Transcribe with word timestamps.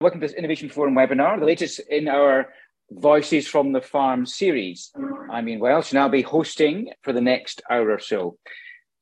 Welcome 0.00 0.20
to 0.20 0.28
this 0.28 0.36
Innovation 0.36 0.68
Forum 0.68 0.94
webinar, 0.94 1.40
the 1.40 1.44
latest 1.44 1.80
in 1.90 2.06
our 2.06 2.50
Voices 2.88 3.48
from 3.48 3.72
the 3.72 3.80
Farm 3.80 4.26
series. 4.26 4.92
I'm 5.28 5.48
Ian 5.48 5.58
Welsh, 5.58 5.90
and 5.90 5.98
I'll 5.98 6.08
be 6.08 6.22
hosting 6.22 6.92
for 7.02 7.12
the 7.12 7.20
next 7.20 7.62
hour 7.68 7.90
or 7.90 7.98
so. 7.98 8.38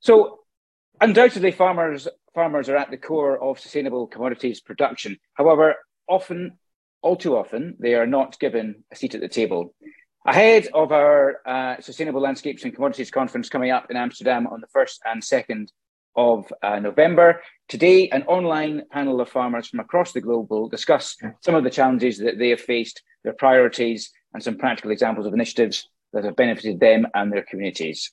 So, 0.00 0.38
undoubtedly, 0.98 1.50
farmers 1.50 2.08
farmers 2.34 2.70
are 2.70 2.76
at 2.76 2.90
the 2.90 2.96
core 2.96 3.38
of 3.38 3.60
sustainable 3.60 4.06
commodities 4.06 4.62
production. 4.62 5.18
However, 5.34 5.74
often, 6.08 6.52
all 7.02 7.16
too 7.16 7.36
often, 7.36 7.76
they 7.78 7.94
are 7.94 8.06
not 8.06 8.40
given 8.40 8.82
a 8.90 8.96
seat 8.96 9.14
at 9.14 9.20
the 9.20 9.28
table. 9.28 9.74
Ahead 10.26 10.68
of 10.72 10.92
our 10.92 11.42
uh, 11.44 11.78
Sustainable 11.78 12.22
Landscapes 12.22 12.64
and 12.64 12.74
Commodities 12.74 13.10
Conference 13.10 13.50
coming 13.50 13.70
up 13.70 13.90
in 13.90 13.98
Amsterdam 13.98 14.46
on 14.46 14.62
the 14.62 14.66
1st 14.74 15.00
and 15.04 15.22
2nd 15.22 15.68
of 16.16 16.52
uh, 16.62 16.78
November. 16.78 17.40
Today, 17.68 18.08
an 18.10 18.22
online 18.24 18.82
panel 18.90 19.20
of 19.20 19.28
farmers 19.28 19.68
from 19.68 19.80
across 19.80 20.12
the 20.12 20.20
globe 20.20 20.50
will 20.50 20.68
discuss 20.68 21.16
some 21.40 21.54
of 21.54 21.64
the 21.64 21.70
challenges 21.70 22.18
that 22.18 22.38
they 22.38 22.50
have 22.50 22.60
faced, 22.60 23.02
their 23.24 23.34
priorities, 23.34 24.10
and 24.32 24.42
some 24.42 24.56
practical 24.56 24.90
examples 24.90 25.26
of 25.26 25.34
initiatives 25.34 25.88
that 26.12 26.24
have 26.24 26.36
benefited 26.36 26.80
them 26.80 27.06
and 27.14 27.32
their 27.32 27.42
communities. 27.42 28.12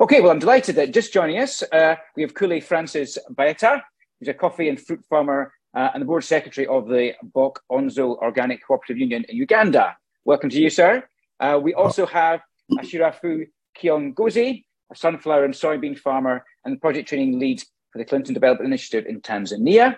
Okay, 0.00 0.20
well, 0.20 0.30
I'm 0.30 0.38
delighted 0.38 0.76
that 0.76 0.92
just 0.92 1.12
joining 1.12 1.38
us, 1.38 1.62
uh, 1.62 1.96
we 2.16 2.22
have 2.22 2.34
Kule 2.34 2.60
Francis 2.60 3.18
Baeta, 3.32 3.82
who's 4.18 4.28
a 4.28 4.34
coffee 4.34 4.68
and 4.68 4.80
fruit 4.80 5.04
farmer 5.08 5.52
uh, 5.74 5.90
and 5.92 6.02
the 6.02 6.06
board 6.06 6.24
secretary 6.24 6.66
of 6.66 6.88
the 6.88 7.12
Bukonzo 7.34 8.16
Organic 8.18 8.66
Cooperative 8.66 8.98
Union 8.98 9.24
in 9.28 9.36
Uganda. 9.36 9.96
Welcome 10.24 10.50
to 10.50 10.60
you, 10.60 10.70
sir. 10.70 11.04
Uh, 11.38 11.58
we 11.62 11.74
also 11.74 12.06
have 12.06 12.40
Ashirafu 12.72 13.46
Kiongozi, 13.78 14.64
a 14.90 14.96
sunflower 14.96 15.44
and 15.44 15.54
soybean 15.54 15.98
farmer 15.98 16.44
and 16.64 16.80
project 16.80 17.08
training 17.08 17.38
lead 17.38 17.62
for 17.92 17.98
the 17.98 18.04
Clinton 18.04 18.34
Development 18.34 18.66
Initiative 18.66 19.06
in 19.06 19.20
Tanzania. 19.20 19.96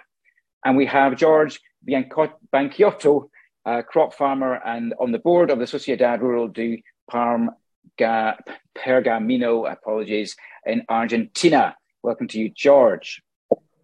And 0.65 0.77
we 0.77 0.87
have 0.87 1.17
George 1.17 1.61
Banchiotto, 1.87 3.29
crop 3.87 4.15
farmer 4.15 4.61
and 4.65 4.95
on 4.99 5.13
the 5.13 5.19
board 5.19 5.51
of 5.51 5.59
the 5.59 5.65
Sociedad 5.65 6.21
Rural 6.21 6.49
de 6.49 6.83
Parga, 7.11 8.37
Pergamino, 8.77 9.71
apologies, 9.71 10.37
in 10.67 10.83
Argentina. 10.89 11.77
Welcome 12.03 12.29
to 12.29 12.39
you, 12.39 12.51
George. 12.51 13.23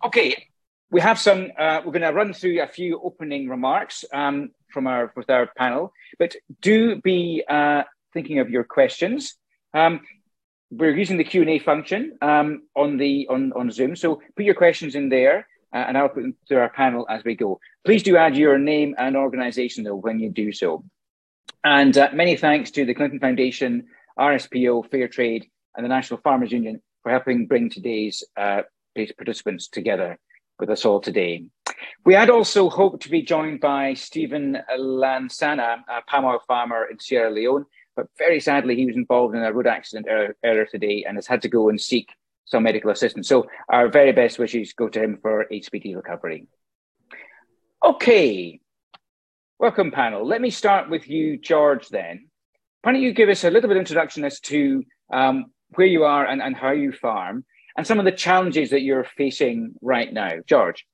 Okay, 0.05 0.47
we 0.91 1.01
have 1.01 1.19
some, 1.19 1.51
uh, 1.59 1.81
we're 1.85 1.93
going 1.93 2.03
to 2.03 2.13
run 2.13 2.33
through 2.33 2.63
a 2.63 2.67
few 2.67 3.01
opening 3.03 3.49
remarks 3.49 4.05
um, 4.13 4.51
from 4.73 4.87
our, 4.87 5.13
with 5.17 5.29
our 5.31 5.51
panel, 5.57 5.93
but 6.19 6.37
do 6.61 7.01
be 7.01 7.45
uh, 7.49 7.83
thinking 8.13 8.39
of 8.39 8.51
your 8.51 8.65
questions. 8.65 9.35
Um, 9.75 10.01
we're 10.71 10.97
using 10.97 11.17
the 11.17 11.25
Q 11.25 11.43
and 11.43 11.51
A 11.51 11.59
function 11.59 12.19
um, 12.21 12.63
on 12.77 12.97
the 12.97 13.27
on 13.31 13.53
on 13.55 13.71
Zoom. 13.71 13.97
So 13.97 14.21
put 14.37 14.45
your 14.45 14.55
questions 14.55 14.95
in 14.95 15.09
there, 15.09 15.47
uh, 15.73 15.85
and 15.87 15.97
I'll 15.97 16.09
put 16.09 16.23
them 16.23 16.37
to 16.49 16.57
our 16.57 16.71
panel 16.71 17.07
as 17.09 17.25
we 17.25 17.35
go. 17.35 17.61
Please 17.85 18.03
do 18.03 18.17
add 18.17 18.37
your 18.37 18.59
name 18.59 18.95
and 18.99 19.17
organisation 19.17 19.85
though 19.85 19.97
when 19.97 20.21
you 20.21 20.31
do 20.31 20.53
so. 20.53 20.85
And 21.65 21.97
uh, 21.97 22.11
many 22.13 22.37
thanks 22.37 22.71
to 22.73 22.85
the 22.85 22.95
Clinton 22.95 23.19
Foundation, 23.19 23.87
RSPO, 24.19 24.91
Fair 24.91 25.09
Trade, 25.09 25.47
and 25.75 25.85
the 25.85 25.89
National 25.89 26.21
Farmers 26.21 26.53
Union 26.53 26.81
for 27.03 27.11
helping 27.11 27.47
bring 27.47 27.71
today's 27.71 28.25
uh, 28.37 28.63
participants 28.95 29.69
together 29.69 30.19
with 30.59 30.71
us 30.71 30.85
all 30.85 31.01
today. 31.01 31.45
We 32.05 32.15
had 32.15 32.31
also 32.31 32.69
hoped 32.69 33.03
to 33.05 33.11
be 33.11 33.23
joined 33.23 33.61
by 33.61 33.95
Stephen 33.95 34.59
Lansana, 34.79 35.79
a 35.89 36.03
palm 36.07 36.25
oil 36.25 36.41
farmer 36.47 36.87
in 36.91 36.99
Sierra 36.99 37.31
Leone, 37.31 37.67
but 37.99 38.07
very 38.17 38.39
sadly, 38.39 38.77
he 38.77 38.87
was 38.87 38.95
involved 38.95 39.35
in 39.35 39.43
a 39.43 39.53
road 39.53 39.67
accident 39.67 40.07
earlier, 40.09 40.67
today 40.67 41.05
and 41.05 41.17
has 41.17 41.27
had 41.27 41.43
to 41.43 41.49
go 41.49 41.69
and 41.69 41.81
seek 41.81 42.09
some 42.45 42.63
medical 42.63 42.93
assistance. 42.93 43.27
So 43.27 43.49
our 43.69 43.89
very 43.89 44.13
best 44.13 44.39
wishes 44.39 44.73
go 44.73 44.89
to 44.89 45.03
him 45.03 45.19
for 45.21 45.47
a 45.51 45.61
speedy 45.63 45.97
recovery. 45.97 46.47
Okay, 47.85 48.61
welcome 49.59 49.91
panel. 49.91 50.25
Let 50.25 50.41
me 50.41 50.51
start 50.51 50.89
with 50.89 51.09
you, 51.09 51.39
George, 51.39 51.89
then. 51.89 52.29
Why 52.83 52.93
don't 52.93 53.03
you 53.03 53.13
give 53.13 53.31
us 53.31 53.43
a 53.43 53.51
little 53.51 53.67
bit 53.67 53.77
of 53.77 53.81
introduction 53.81 54.25
as 54.25 54.39
to 54.43 54.85
um, 55.13 55.47
where 55.75 55.89
you 55.89 56.05
are 56.05 56.25
and, 56.25 56.41
and 56.41 56.55
how 56.55 56.71
you 56.71 56.93
farm 56.93 57.45
and 57.77 57.85
some 57.85 57.99
of 57.99 58.05
the 58.05 58.13
challenges 58.13 58.71
that 58.71 58.83
you're 58.83 59.09
facing 59.17 59.75
right 59.83 60.13
now. 60.13 60.35
George. 60.47 60.87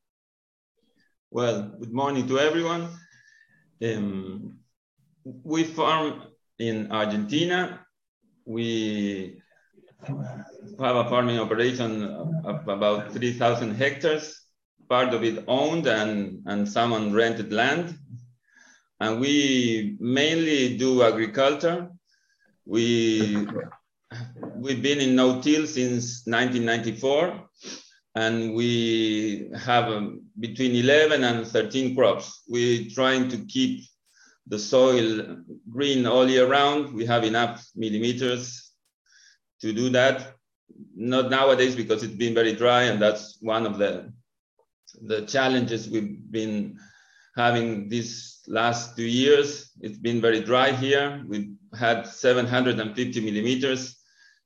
Well, 1.31 1.71
good 1.79 1.93
morning 1.93 2.27
to 2.29 2.39
everyone. 2.39 2.89
Um, 3.83 4.57
we 5.23 5.65
farm 5.65 6.34
in 6.59 6.91
Argentina. 6.93 7.81
We 8.45 9.41
have 10.07 10.97
a 10.97 11.09
farming 11.09 11.39
operation 11.39 12.05
of 12.45 12.69
about 12.69 13.13
3,000 13.13 13.75
hectares, 13.75 14.41
part 14.89 15.15
of 15.15 15.25
it 15.25 15.45
owned 15.49 15.87
and, 15.87 16.43
and 16.47 16.69
some 16.69 16.93
on 16.93 17.13
rented 17.13 17.53
land. 17.53 17.97
And 19.01 19.21
we 19.21 19.97
mainly 20.01 20.77
do 20.77 21.03
agriculture. 21.03 21.91
We, 22.65 23.47
we've 24.57 24.83
been 24.83 25.01
in 25.01 25.17
no-till 25.17 25.67
since 25.67 26.27
1994, 26.27 27.49
and 28.15 28.55
we 28.55 29.51
have 29.57 29.91
um, 29.91 30.23
between 30.39 30.77
11 30.77 31.25
and 31.25 31.47
13 31.47 31.97
crops. 31.97 32.43
We're 32.49 32.89
trying 32.91 33.29
to 33.31 33.39
keep 33.47 33.85
the 34.47 34.59
soil 34.59 35.39
green 35.71 36.07
all 36.07 36.29
year 36.29 36.47
round. 36.47 36.95
We 36.95 37.07
have 37.07 37.25
enough 37.25 37.67
millimeters 37.75 38.73
to 39.61 39.73
do 39.73 39.89
that. 39.91 40.35
Not 40.95 41.31
nowadays 41.31 41.77
because 41.77 42.03
it's 42.03 42.15
been 42.15 42.35
very 42.35 42.55
dry 42.55 42.83
and 42.83 43.01
that's 43.01 43.39
one 43.41 43.67
of 43.67 43.79
the, 43.79 44.13
the 45.03 45.23
challenges 45.27 45.89
we've 45.89 46.31
been 46.31 46.79
having 47.37 47.89
these 47.89 48.43
last 48.47 48.97
two 48.97 49.07
years. 49.07 49.71
It's 49.81 49.99
been 49.99 50.21
very 50.21 50.41
dry 50.41 50.73
here. 50.73 51.25
We've 51.27 51.55
had 51.79 52.07
750 52.07 53.21
millimeters 53.21 53.97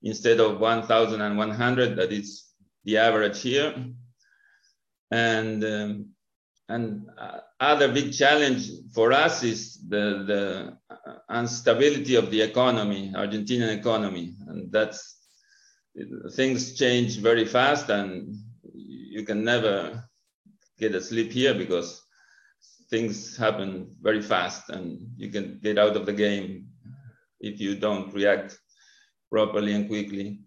instead 0.03 0.41
of 0.41 0.61
1,100 0.61 1.97
that 1.97 2.13
is 2.13 2.45
the 2.85 2.99
average 2.99 3.41
here. 3.43 3.75
And 5.11 5.65
um, 5.65 6.11
and 6.69 7.07
uh, 7.19 7.39
other 7.61 7.93
big 7.93 8.13
challenge 8.13 8.71
for 8.95 9.13
us 9.13 9.43
is 9.43 9.79
the, 9.89 10.25
the 10.27 11.35
instability 11.35 12.15
of 12.15 12.31
the 12.31 12.41
economy, 12.41 13.13
Argentinian 13.15 13.77
economy. 13.77 14.35
And 14.47 14.71
that's, 14.71 15.17
things 16.35 16.75
change 16.75 17.19
very 17.19 17.45
fast 17.45 17.89
and 17.91 18.37
you 18.73 19.25
can 19.25 19.43
never 19.43 20.05
get 20.79 20.95
a 20.95 21.01
sleep 21.01 21.33
here 21.33 21.55
because 21.55 22.05
things 22.91 23.37
happen 23.37 23.95
very 24.01 24.23
fast 24.23 24.71
and 24.71 24.99
you 25.17 25.31
can 25.31 25.59
get 25.63 25.79
out 25.79 25.97
of 25.97 26.07
the 26.07 26.13
game 26.13 26.69
if 27.41 27.61
you 27.61 27.75
don't 27.75 28.15
react 28.15 28.59
properly 29.31 29.73
and 29.73 29.89
quickly. 29.89 30.41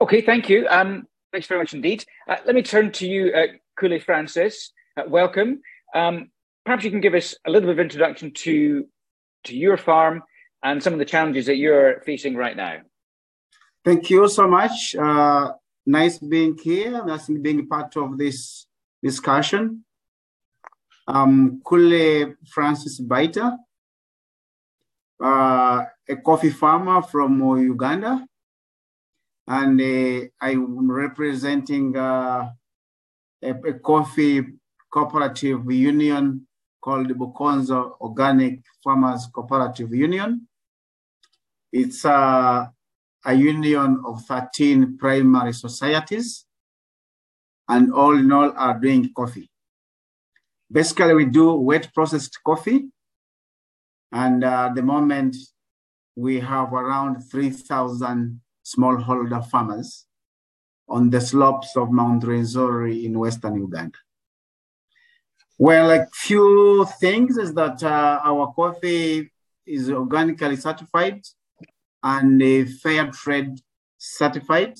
Okay, 0.00 0.22
thank 0.22 0.48
you. 0.48 0.66
Um, 0.68 1.06
thanks 1.32 1.46
very 1.46 1.60
much 1.60 1.74
indeed. 1.74 2.04
Uh, 2.26 2.36
let 2.46 2.54
me 2.54 2.62
turn 2.62 2.90
to 2.92 3.06
you, 3.06 3.32
uh, 3.34 3.98
Francis. 4.04 4.72
Uh, 4.96 5.02
welcome. 5.08 5.60
Um, 5.94 6.30
perhaps 6.64 6.84
you 6.84 6.90
can 6.90 7.00
give 7.00 7.14
us 7.14 7.34
a 7.46 7.50
little 7.50 7.68
bit 7.68 7.78
of 7.78 7.80
introduction 7.80 8.32
to 8.44 8.86
to 9.44 9.56
your 9.56 9.76
farm 9.76 10.22
and 10.62 10.82
some 10.82 10.92
of 10.92 10.98
the 10.98 11.04
challenges 11.04 11.46
that 11.46 11.56
you're 11.56 12.00
facing 12.02 12.36
right 12.36 12.56
now. 12.56 12.78
Thank 13.84 14.10
you 14.10 14.28
so 14.28 14.46
much. 14.46 14.94
Uh, 14.94 15.52
nice 15.86 16.18
being 16.18 16.58
here. 16.62 17.04
Nice 17.04 17.28
being 17.28 17.66
part 17.66 17.96
of 17.96 18.18
this 18.18 18.66
discussion. 19.02 19.84
Um, 21.08 21.62
Kule 21.66 22.34
Francis 22.46 23.00
Baeta, 23.00 23.56
uh, 25.20 25.84
a 26.08 26.16
coffee 26.24 26.50
farmer 26.50 27.02
from 27.02 27.40
Uganda, 27.58 28.24
and 29.48 29.80
uh, 29.80 30.26
I'm 30.40 30.90
representing 30.90 31.96
uh, 31.96 32.50
a, 33.42 33.50
a, 33.50 33.74
coffee 33.80 34.44
cooperative 34.90 35.70
union 35.70 36.46
called 36.80 37.08
the 37.08 37.14
Bok 37.14 37.40
Organic 38.00 38.60
Farmers 38.82 39.28
Cooperative 39.32 39.94
Union. 39.94 40.48
It's 41.72 42.04
a, 42.04 42.72
a 43.24 43.34
union 43.34 44.02
of 44.06 44.24
13 44.24 44.98
primary 44.98 45.52
societies, 45.52 46.46
and 47.68 47.92
all 47.92 48.18
in 48.18 48.32
all 48.32 48.52
are 48.56 48.78
doing 48.78 49.12
coffee. 49.14 49.48
Basically, 50.72 51.14
we 51.14 51.24
do 51.26 51.54
wet 51.54 51.92
processed 51.94 52.38
coffee, 52.44 52.88
and 54.12 54.42
uh, 54.42 54.68
at 54.68 54.74
the 54.74 54.82
moment, 54.82 55.36
we 56.16 56.40
have 56.40 56.72
around 56.72 57.22
3,000 57.30 58.40
smallholder 58.64 59.46
farmers 59.48 60.06
on 60.88 61.10
the 61.10 61.20
slopes 61.20 61.76
of 61.76 61.92
Mount 61.92 62.24
Rwenzori 62.24 63.04
in 63.04 63.18
Western 63.18 63.56
Uganda. 63.56 63.98
Well, 65.62 65.90
a 65.90 66.06
few 66.14 66.86
things 67.00 67.36
is 67.36 67.52
that 67.52 67.84
uh, 67.84 68.20
our 68.24 68.50
coffee 68.54 69.30
is 69.66 69.90
organically 69.90 70.56
certified 70.56 71.20
and 72.02 72.42
a 72.42 72.64
fair 72.64 73.10
trade 73.10 73.60
certified. 73.98 74.78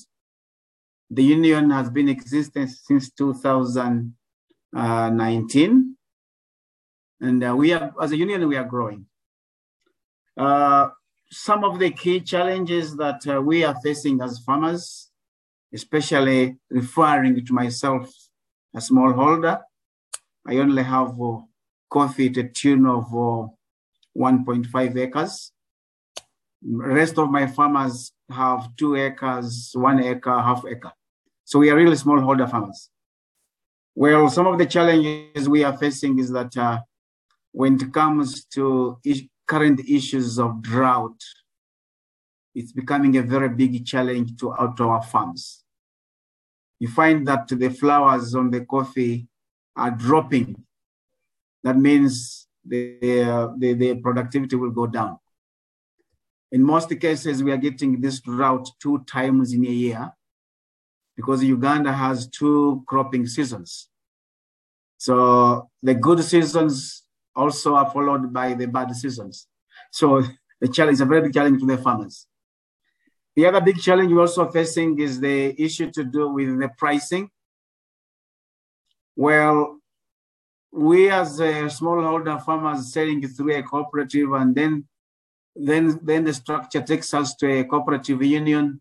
The 1.11 1.21
union 1.21 1.69
has 1.69 1.91
been 1.91 2.09
existing 2.09 2.65
since 2.65 3.11
2019. 3.11 5.97
And 7.21 7.43
uh, 7.43 7.55
we 7.55 7.73
are, 7.73 7.93
as 8.01 8.11
a 8.11 8.17
union, 8.17 8.47
we 8.47 8.55
are 8.55 8.65
growing. 8.65 9.05
Uh, 10.35 10.89
some 11.29 11.63
of 11.63 11.77
the 11.77 11.91
key 11.91 12.21
challenges 12.21 12.97
that 12.97 13.21
uh, 13.27 13.39
we 13.39 13.63
are 13.63 13.75
facing 13.83 14.19
as 14.19 14.39
farmers, 14.39 15.11
especially 15.71 16.57
referring 16.71 17.45
to 17.45 17.53
myself, 17.53 18.11
a 18.73 18.79
smallholder, 18.79 19.61
I 20.47 20.57
only 20.57 20.83
have 20.83 21.19
uh, 21.21 21.39
coffee 21.89 22.29
to 22.31 22.49
tune 22.49 22.85
of 22.85 23.05
uh, 23.13 23.47
1.5 24.17 24.97
acres. 24.97 25.51
Rest 26.63 27.17
of 27.17 27.29
my 27.29 27.47
farmers 27.47 28.11
have 28.29 28.75
two 28.75 28.95
acres, 28.95 29.71
one 29.73 30.03
acre, 30.03 30.39
half 30.39 30.63
acre. 30.67 30.91
So 31.43 31.59
we 31.59 31.69
are 31.69 31.75
really 31.75 31.95
smallholder 31.95 32.49
farmers. 32.49 32.89
Well, 33.95 34.29
some 34.29 34.47
of 34.47 34.57
the 34.57 34.65
challenges 34.65 35.49
we 35.49 35.63
are 35.63 35.77
facing 35.77 36.19
is 36.19 36.31
that 36.31 36.55
uh, 36.55 36.79
when 37.51 37.75
it 37.75 37.93
comes 37.93 38.45
to 38.45 38.99
is 39.03 39.23
current 39.47 39.81
issues 39.87 40.39
of 40.39 40.61
drought, 40.61 41.19
it's 42.55 42.71
becoming 42.71 43.17
a 43.17 43.21
very 43.21 43.49
big 43.49 43.85
challenge 43.85 44.39
to 44.39 44.53
outdoor 44.53 45.01
farms. 45.01 45.63
You 46.79 46.87
find 46.87 47.27
that 47.27 47.47
the 47.47 47.69
flowers 47.69 48.33
on 48.33 48.49
the 48.49 48.61
coffee 48.61 49.27
are 49.75 49.91
dropping. 49.91 50.63
That 51.63 51.77
means 51.77 52.47
the, 52.65 53.23
uh, 53.23 53.47
the, 53.57 53.73
the 53.73 53.95
productivity 53.95 54.55
will 54.55 54.71
go 54.71 54.87
down. 54.87 55.17
In 56.51 56.63
most 56.63 56.89
cases, 56.99 57.41
we 57.41 57.51
are 57.51 57.57
getting 57.57 58.01
this 58.01 58.19
drought 58.19 58.69
two 58.79 59.03
times 59.07 59.53
in 59.53 59.65
a 59.65 59.69
year 59.69 60.11
because 61.15 61.43
Uganda 61.43 61.93
has 61.93 62.27
two 62.27 62.83
cropping 62.87 63.25
seasons. 63.25 63.89
So 64.97 65.69
the 65.81 65.95
good 65.95 66.23
seasons 66.23 67.03
also 67.35 67.75
are 67.75 67.89
followed 67.89 68.33
by 68.33 68.53
the 68.53 68.67
bad 68.67 68.93
seasons. 68.95 69.47
So 69.91 70.23
the 70.59 70.67
challenge 70.67 70.95
is 70.95 71.01
a 71.01 71.05
very 71.05 71.21
big 71.21 71.33
challenge 71.33 71.59
to 71.61 71.65
the 71.65 71.77
farmers. 71.77 72.27
The 73.35 73.45
other 73.45 73.61
big 73.61 73.79
challenge 73.79 74.11
we're 74.11 74.21
also 74.21 74.49
facing 74.49 74.99
is 74.99 75.19
the 75.19 75.59
issue 75.61 75.89
to 75.91 76.03
do 76.03 76.29
with 76.29 76.59
the 76.59 76.69
pricing. 76.77 77.29
Well, 79.15 79.79
we 80.71 81.09
as 81.09 81.39
a 81.39 81.65
smallholder 81.65 82.43
farmers 82.43 82.93
selling 82.93 83.27
through 83.27 83.55
a 83.57 83.63
cooperative 83.63 84.31
and 84.33 84.55
then 84.55 84.85
then 85.53 85.99
then 86.01 86.23
the 86.23 86.33
structure 86.33 86.81
takes 86.81 87.13
us 87.13 87.35
to 87.35 87.59
a 87.59 87.65
cooperative 87.65 88.23
union 88.23 88.79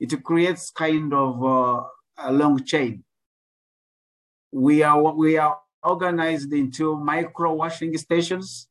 it 0.00 0.22
creates 0.22 0.70
kind 0.70 1.12
of 1.12 1.44
uh, 1.44 1.82
a 2.18 2.32
long 2.32 2.62
chain. 2.64 3.04
We 4.52 4.82
are 4.82 5.12
we 5.12 5.36
are 5.36 5.58
organized 5.82 6.52
into 6.52 6.96
micro 6.96 7.54
washing 7.54 7.96
stations. 7.98 8.68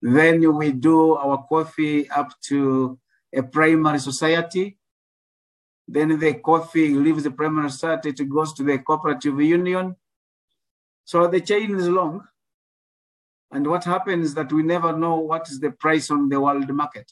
Then 0.00 0.56
we 0.56 0.72
do 0.72 1.14
our 1.14 1.44
coffee 1.48 2.08
up 2.10 2.28
to 2.48 2.98
a 3.34 3.42
primary 3.42 3.98
society. 3.98 4.77
Then 5.90 6.18
the 6.18 6.34
coffee 6.34 6.94
leaves 6.94 7.24
the 7.24 7.30
primary 7.30 7.70
society, 7.70 8.10
it 8.10 8.28
goes 8.28 8.52
to 8.54 8.62
the 8.62 8.78
cooperative 8.78 9.40
union. 9.40 9.96
So 11.04 11.26
the 11.26 11.40
chain 11.40 11.74
is 11.74 11.88
long. 11.88 12.28
And 13.50 13.66
what 13.66 13.84
happens 13.84 14.26
is 14.26 14.34
that 14.34 14.52
we 14.52 14.62
never 14.62 14.94
know 14.94 15.16
what 15.20 15.48
is 15.48 15.58
the 15.58 15.70
price 15.70 16.10
on 16.10 16.28
the 16.28 16.38
world 16.38 16.68
market. 16.68 17.10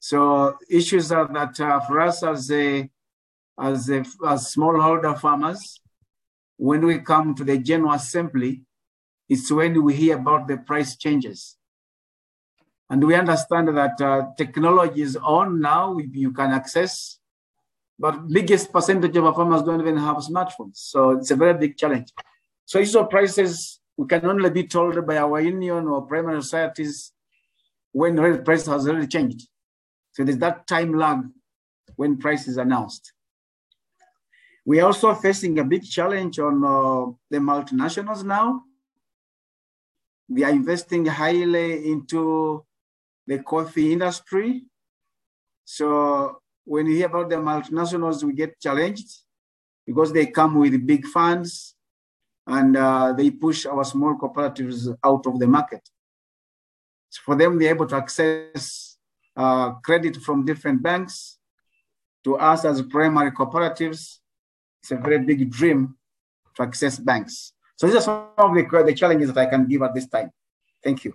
So 0.00 0.58
issues 0.68 1.12
are 1.12 1.28
that 1.32 1.58
uh, 1.60 1.80
for 1.80 2.00
us 2.00 2.24
as 2.24 2.50
a 2.50 2.90
as 3.58 3.88
a 3.88 4.00
as 4.26 4.52
smallholder 4.52 5.18
farmers, 5.18 5.80
when 6.56 6.84
we 6.84 6.98
come 6.98 7.36
to 7.36 7.44
the 7.44 7.58
general 7.58 7.92
assembly, 7.92 8.62
it's 9.28 9.50
when 9.50 9.82
we 9.84 9.94
hear 9.94 10.16
about 10.18 10.48
the 10.48 10.56
price 10.56 10.96
changes. 10.96 11.56
And 12.94 13.02
we 13.02 13.16
understand 13.16 13.76
that 13.76 14.00
uh, 14.00 14.26
technology 14.36 15.02
is 15.02 15.16
on 15.16 15.60
now, 15.60 15.98
you 15.98 16.30
can 16.30 16.52
access, 16.52 17.18
but 17.98 18.28
biggest 18.28 18.72
percentage 18.72 19.16
of 19.16 19.24
our 19.24 19.34
farmers 19.34 19.62
don't 19.62 19.80
even 19.80 19.96
have 19.96 20.18
smartphones. 20.18 20.76
So 20.76 21.10
it's 21.10 21.32
a 21.32 21.34
very 21.34 21.54
big 21.54 21.76
challenge. 21.76 22.12
So 22.66 22.78
issue 22.78 23.00
of 23.00 23.10
prices, 23.10 23.80
we 23.96 24.06
can 24.06 24.24
only 24.24 24.48
be 24.48 24.68
told 24.68 25.04
by 25.08 25.16
our 25.16 25.40
union 25.40 25.88
or 25.88 26.02
primary 26.02 26.40
societies 26.40 27.10
when 27.90 28.14
the 28.14 28.40
price 28.44 28.66
has 28.66 28.86
already 28.86 29.08
changed. 29.08 29.48
So 30.12 30.22
there's 30.22 30.38
that 30.38 30.68
time 30.68 30.96
lag 30.96 31.18
when 31.96 32.16
price 32.18 32.46
is 32.46 32.58
announced. 32.58 33.12
We 34.64 34.78
are 34.78 34.86
also 34.86 35.12
facing 35.16 35.58
a 35.58 35.64
big 35.64 35.82
challenge 35.82 36.38
on 36.38 36.62
uh, 36.62 37.12
the 37.28 37.38
multinationals 37.38 38.22
now. 38.22 38.62
We 40.28 40.44
are 40.44 40.52
investing 40.52 41.06
highly 41.06 41.90
into 41.90 42.64
the 43.26 43.38
coffee 43.38 43.92
industry. 43.92 44.64
So 45.64 46.38
when 46.64 46.86
you 46.86 46.96
hear 46.96 47.06
about 47.06 47.30
the 47.30 47.36
multinationals, 47.36 48.22
we 48.22 48.32
get 48.32 48.60
challenged 48.60 49.08
because 49.86 50.12
they 50.12 50.26
come 50.26 50.56
with 50.56 50.86
big 50.86 51.06
funds 51.06 51.74
and 52.46 52.76
uh, 52.76 53.12
they 53.12 53.30
push 53.30 53.66
our 53.66 53.84
small 53.84 54.16
cooperatives 54.16 54.94
out 55.04 55.26
of 55.26 55.38
the 55.38 55.46
market. 55.46 55.80
So 57.10 57.20
for 57.24 57.36
them, 57.36 57.58
they're 57.58 57.70
able 57.74 57.86
to 57.86 57.96
access 57.96 58.98
uh, 59.36 59.72
credit 59.72 60.16
from 60.16 60.44
different 60.44 60.82
banks 60.82 61.38
to 62.24 62.36
us 62.36 62.64
as 62.64 62.82
primary 62.82 63.32
cooperatives. 63.32 64.18
It's 64.82 64.90
a 64.90 64.96
very 64.96 65.18
big 65.18 65.50
dream 65.50 65.96
to 66.56 66.62
access 66.62 66.98
banks. 66.98 67.52
So 67.76 67.86
these 67.86 67.96
are 67.96 68.02
some 68.02 68.28
of 68.36 68.54
the, 68.54 68.82
the 68.84 68.94
challenges 68.94 69.32
that 69.32 69.46
I 69.46 69.50
can 69.50 69.66
give 69.66 69.82
at 69.82 69.94
this 69.94 70.06
time. 70.06 70.30
Thank 70.82 71.04
you. 71.04 71.14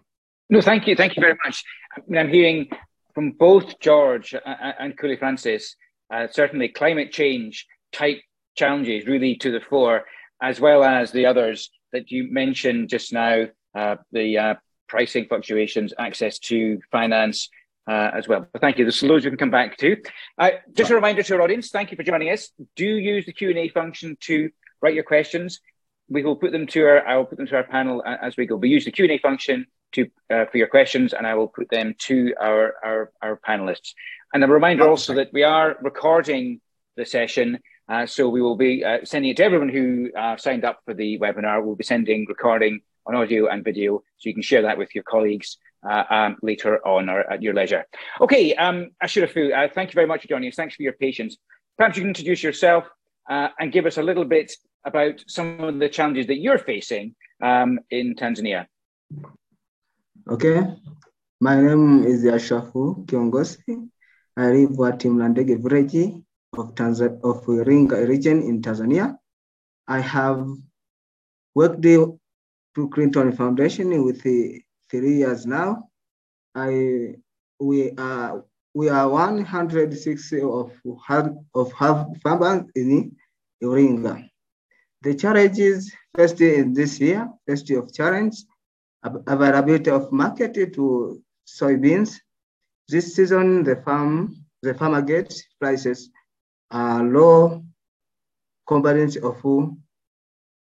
No, 0.50 0.62
thank 0.62 0.88
you. 0.88 0.96
Thank 0.96 1.16
you 1.16 1.22
very 1.22 1.38
much. 1.46 1.64
I 1.96 2.02
mean, 2.08 2.20
I'm 2.20 2.30
hearing 2.30 2.70
from 3.14 3.32
both 3.32 3.80
George 3.80 4.34
and 4.46 4.98
Kule 4.98 5.16
Francis, 5.18 5.76
uh, 6.12 6.28
certainly 6.32 6.70
climate 6.70 7.12
change 7.12 7.68
type 7.92 8.20
challenges 8.56 9.06
really 9.06 9.36
to 9.36 9.52
the 9.52 9.60
fore, 9.60 10.06
as 10.42 10.60
well 10.60 10.84
as 10.84 11.12
the 11.12 11.28
others 11.28 11.70
that 11.92 12.10
you 12.10 12.32
mentioned 12.32 12.90
just 12.90 13.14
now, 13.14 13.46
uh, 13.76 13.98
the 14.12 14.38
uh, 14.38 14.56
pricing 14.88 15.28
fluctuations, 15.28 15.94
access 16.00 16.40
to 16.40 16.80
finance, 16.92 17.50
uh, 17.88 18.10
as 18.14 18.28
well. 18.28 18.48
But 18.52 18.62
thank 18.62 18.78
you. 18.78 18.86
There's 18.86 19.04
loads 19.04 19.26
we 19.26 19.32
can 19.32 19.38
come 19.38 19.52
back 19.52 19.78
to. 19.78 19.98
Uh, 20.38 20.52
just 20.74 20.90
a 20.90 20.96
reminder 20.96 21.22
to 21.22 21.36
our 21.36 21.42
audience, 21.42 21.70
thank 21.70 21.92
you 21.92 21.98
for 21.98 22.04
joining 22.04 22.30
us. 22.30 22.52
Do 22.76 22.86
use 22.86 23.26
the 23.26 23.34
Q&A 23.34 23.70
function 23.70 24.18
to 24.22 24.50
write 24.82 24.96
your 24.96 25.04
questions. 25.04 25.60
We 26.08 26.24
will 26.24 26.36
put 26.36 26.52
them 26.52 26.66
to 26.68 26.86
our, 26.86 27.08
I 27.08 27.18
will 27.18 27.26
put 27.26 27.38
them 27.38 27.48
to 27.48 27.56
our 27.56 27.64
panel 27.64 28.04
as 28.04 28.36
we 28.36 28.48
go. 28.48 28.56
We 28.56 28.70
use 28.70 28.86
the 28.86 28.92
Q&A 28.92 29.20
function 29.20 29.68
to 29.94 30.08
uh, 30.30 30.46
for 30.46 30.58
your 30.58 30.68
questions 30.68 31.14
and 31.14 31.26
I 31.26 31.36
will 31.36 31.48
put 31.48 31.70
them 31.70 31.96
to 32.08 32.34
our, 32.40 32.74
our, 32.84 33.12
our 33.22 33.40
panelists. 33.48 33.94
And 34.34 34.44
a 34.44 34.48
reminder 34.48 34.88
also 34.88 35.14
that 35.16 35.34
we 35.34 35.44
are 35.44 35.78
recording 35.82 36.62
the 36.96 37.06
session 37.06 37.60
uh, 37.90 38.06
so 38.06 38.30
we 38.30 38.42
will 38.42 38.56
be 38.56 38.86
uh, 38.86 39.00
sending 39.04 39.32
it 39.32 39.38
to 39.38 39.44
everyone 39.44 39.70
who 39.70 40.12
uh, 40.16 40.38
signed 40.38 40.64
up 40.64 40.80
for 40.86 40.94
the 40.94 41.18
webinar. 41.18 41.64
We'll 41.64 41.76
be 41.76 41.84
sending 41.84 42.26
recording 42.30 42.82
on 43.08 43.16
audio 43.16 43.48
and 43.48 43.64
video 43.64 44.04
so 44.18 44.30
you 44.30 44.34
can 44.34 44.44
share 44.44 44.62
that 44.62 44.78
with 44.78 44.94
your 44.94 45.04
colleagues 45.04 45.58
uh, 45.90 46.04
um, 46.10 46.38
later 46.44 46.86
on 46.86 47.10
or 47.10 47.22
at 47.32 47.42
your 47.42 47.56
leisure. 47.56 47.86
Okay, 48.22 48.54
um, 48.56 48.92
Ashirafu, 49.04 49.56
uh, 49.58 49.70
thank 49.74 49.90
you 49.90 49.96
very 49.96 50.06
much 50.06 50.22
for 50.22 50.28
joining 50.28 50.50
us. 50.50 50.56
Thanks 50.56 50.76
for 50.76 50.84
your 50.84 50.94
patience. 50.94 51.38
Perhaps 51.78 51.98
you 51.98 52.04
can 52.04 52.10
introduce 52.10 52.44
yourself 52.44 52.86
uh, 53.28 53.50
and 53.60 53.72
give 53.72 53.88
us 53.88 53.98
a 53.98 54.04
little 54.04 54.26
bit 54.26 54.54
about 54.86 55.24
some 55.28 55.60
of 55.62 55.80
the 55.80 55.90
challenges 55.90 56.28
that 56.28 56.38
you're 56.38 56.60
facing 56.60 57.16
um, 57.42 57.80
in 57.90 58.16
Tanzania. 58.16 58.68
Okay, 60.30 60.62
my 61.42 61.60
name 61.60 62.04
is 62.04 62.24
Ashafu 62.24 63.04
Kiongozi. 63.08 63.90
I 64.38 64.52
live 64.52 64.80
at 64.86 65.00
Mlandege 65.00 65.58
village 65.60 66.22
of, 66.54 66.76
Tanzania, 66.76 67.20
of 67.24 67.44
Iringa 67.48 68.08
region 68.08 68.44
in 68.44 68.62
Tanzania. 68.62 69.18
I 69.88 70.02
have 70.02 70.48
worked 71.56 71.82
to 71.82 72.20
Clinton 72.94 73.32
Foundation 73.32 74.04
with 74.04 74.22
the 74.22 74.62
three 74.92 75.18
years 75.18 75.48
now. 75.48 75.90
I 76.54 77.16
we 77.60 77.90
are 77.98 78.46
we 78.76 78.88
are 78.88 79.10
160 79.10 80.42
of 80.42 80.72
of 81.56 81.72
half 81.74 82.06
farmers 82.22 82.70
in 82.76 83.16
Iringa. 83.64 84.30
The 85.02 85.16
challenges 85.16 85.92
first 86.16 86.40
in 86.40 86.74
this 86.74 87.00
year, 87.00 87.28
first 87.48 87.72
of 87.72 87.92
challenge, 87.92 88.36
availability 89.04 89.90
of 89.90 90.12
market 90.12 90.54
to 90.74 91.22
soybeans. 91.48 92.16
This 92.88 93.16
season, 93.16 93.64
the 93.64 93.78
farm 93.78 94.36
the 94.62 94.74
farmer 94.74 95.02
gets 95.02 95.44
prices 95.60 96.10
are 96.72 97.04
low 97.04 97.64
compared 98.68 99.16
of 99.18 99.42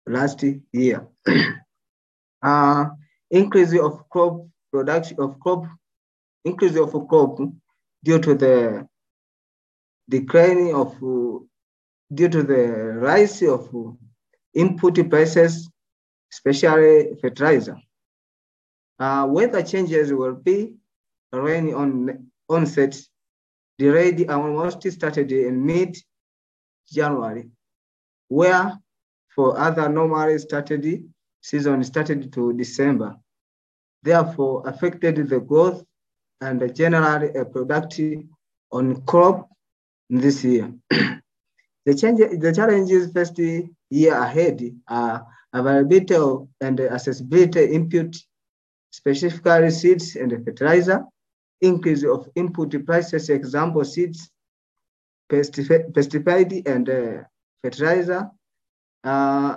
last 0.05 0.43
year. 0.71 1.07
uh, 2.41 2.85
increase 3.29 3.77
of 3.79 4.07
crop 4.09 4.45
production 4.71 5.17
of 5.19 5.39
crop 5.39 5.65
increase 6.45 6.75
of 6.77 6.91
crop 7.07 7.37
due 8.03 8.19
to 8.19 8.35
the 8.35 8.87
decline 10.09 10.73
of 10.73 10.95
due 12.13 12.29
to 12.29 12.43
the 12.43 12.97
rise 12.99 13.41
of 13.43 13.69
input 14.53 15.09
prices 15.09 15.69
especially 16.31 17.15
fertilizer. 17.21 17.77
Uh, 19.01 19.25
weather 19.27 19.63
changes 19.63 20.13
will 20.13 20.35
be 20.35 20.75
rain 21.33 21.73
on 21.73 22.27
onset 22.47 22.95
delayed 23.79 24.29
almost 24.29 24.79
started 24.91 25.31
in 25.31 25.65
mid-January, 25.65 27.49
where 28.27 28.77
for 29.33 29.57
other 29.57 29.89
normally 29.89 30.37
started 30.37 30.85
season 31.41 31.83
started 31.83 32.31
to 32.31 32.53
December, 32.53 33.15
therefore 34.03 34.61
affected 34.67 35.27
the 35.27 35.39
growth 35.39 35.83
and 36.39 36.75
generally 36.75 37.29
a 37.33 37.43
productive 37.43 38.19
on 38.71 39.01
crop 39.07 39.49
this 40.11 40.43
year. 40.43 40.71
the, 40.89 41.95
change, 41.95 42.19
the 42.39 42.53
challenges 42.55 43.11
first 43.11 43.39
year 43.39 44.13
ahead 44.13 44.61
are 44.87 45.25
availability 45.53 46.45
and 46.61 46.79
accessibility 46.81 47.65
input, 47.73 48.15
specifically 48.91 49.71
seeds 49.71 50.15
and 50.15 50.31
fertilizer, 50.45 51.03
increase 51.61 52.03
of 52.03 52.29
input 52.35 52.85
prices, 52.85 53.29
example 53.29 53.83
seeds, 53.83 54.29
pesticide 55.31 56.67
and 56.67 56.89
uh, 56.89 57.23
fertilizer, 57.63 58.29
uh, 59.03 59.55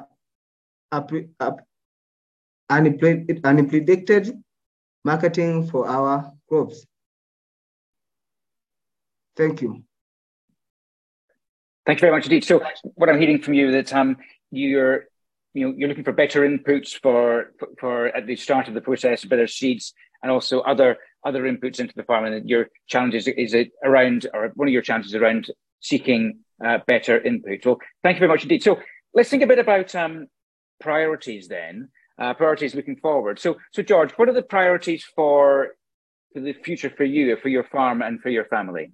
unpredicted 2.70 4.42
marketing 5.04 5.66
for 5.66 5.86
our 5.88 6.32
crops. 6.48 6.86
Thank 9.36 9.62
you. 9.62 9.82
Thank 11.86 11.98
you 11.98 12.06
very 12.06 12.12
much 12.12 12.24
indeed. 12.24 12.44
So, 12.44 12.62
what 12.94 13.10
I'm 13.10 13.20
hearing 13.20 13.42
from 13.42 13.54
you 13.54 13.72
that 13.72 13.92
um, 13.92 14.16
you're 14.50 15.06
you 15.54 15.66
know 15.66 15.74
you're 15.76 15.88
looking 15.88 16.04
for 16.04 16.12
better 16.12 16.42
inputs 16.42 17.00
for, 17.00 17.52
for, 17.78 18.08
at 18.08 18.26
the 18.26 18.36
start 18.36 18.68
of 18.68 18.74
the 18.74 18.80
process, 18.80 19.24
better 19.24 19.46
seeds, 19.46 19.94
and 20.22 20.30
also 20.30 20.60
other 20.60 20.98
other 21.24 21.44
inputs 21.44 21.80
into 21.80 21.94
the 21.96 22.02
farm. 22.02 22.24
And 22.26 22.48
your 22.48 22.68
challenge 22.88 23.14
is, 23.14 23.28
is 23.28 23.54
it 23.54 23.70
around, 23.82 24.26
or 24.34 24.52
one 24.54 24.68
of 24.68 24.72
your 24.72 24.82
challenges 24.82 25.14
around 25.14 25.46
seeking 25.80 26.40
uh, 26.64 26.78
better 26.86 27.20
input. 27.20 27.64
Well, 27.64 27.78
thank 28.02 28.16
you 28.16 28.20
very 28.20 28.30
much 28.30 28.42
indeed. 28.42 28.62
So, 28.62 28.80
let's 29.14 29.30
think 29.30 29.42
a 29.42 29.46
bit 29.46 29.58
about 29.58 29.94
um, 29.94 30.26
priorities 30.80 31.48
then. 31.48 31.88
Uh, 32.18 32.34
priorities 32.34 32.74
looking 32.74 32.96
forward. 32.96 33.40
So, 33.40 33.56
so 33.72 33.82
George, 33.82 34.12
what 34.12 34.28
are 34.28 34.34
the 34.34 34.42
priorities 34.42 35.04
for 35.16 35.70
for 36.32 36.40
the 36.40 36.52
future 36.52 36.90
for 36.90 37.04
you, 37.04 37.36
for 37.36 37.48
your 37.48 37.64
farm, 37.64 38.02
and 38.02 38.20
for 38.20 38.28
your 38.28 38.44
family? 38.44 38.92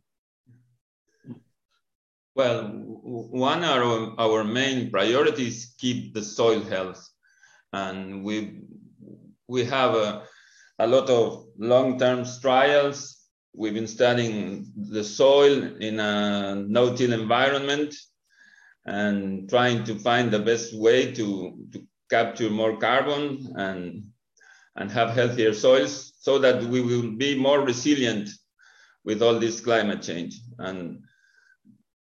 Well, 2.41 2.69
one 3.49 3.63
of 3.65 3.71
our, 3.71 4.15
our 4.19 4.45
main 4.45 4.91
priorities 4.91 5.75
keep 5.77 6.15
the 6.15 6.23
soil 6.23 6.63
health, 6.63 7.07
and 7.75 8.25
we 8.25 8.63
we 9.47 9.67
have 9.67 9.95
a, 9.95 10.23
a 10.79 10.87
lot 10.87 11.11
of 11.11 11.45
long-term 11.59 12.25
trials. 12.41 13.19
We've 13.55 13.75
been 13.75 13.87
studying 13.87 14.73
the 14.75 15.05
soil 15.05 15.53
in 15.89 16.01
a 16.01 16.55
no-till 16.55 17.13
environment 17.13 17.95
and 18.87 19.47
trying 19.51 19.85
to 19.85 19.99
find 19.99 20.31
the 20.31 20.39
best 20.39 20.75
way 20.75 21.13
to, 21.13 21.27
to 21.73 21.87
capture 22.09 22.49
more 22.49 22.79
carbon 22.79 23.53
and 23.57 24.05
and 24.77 24.91
have 24.91 25.11
healthier 25.11 25.53
soils 25.53 26.15
so 26.19 26.39
that 26.39 26.63
we 26.63 26.81
will 26.81 27.11
be 27.19 27.39
more 27.39 27.61
resilient 27.61 28.31
with 29.05 29.21
all 29.21 29.39
this 29.39 29.61
climate 29.61 30.01
change 30.01 30.41
and 30.59 31.03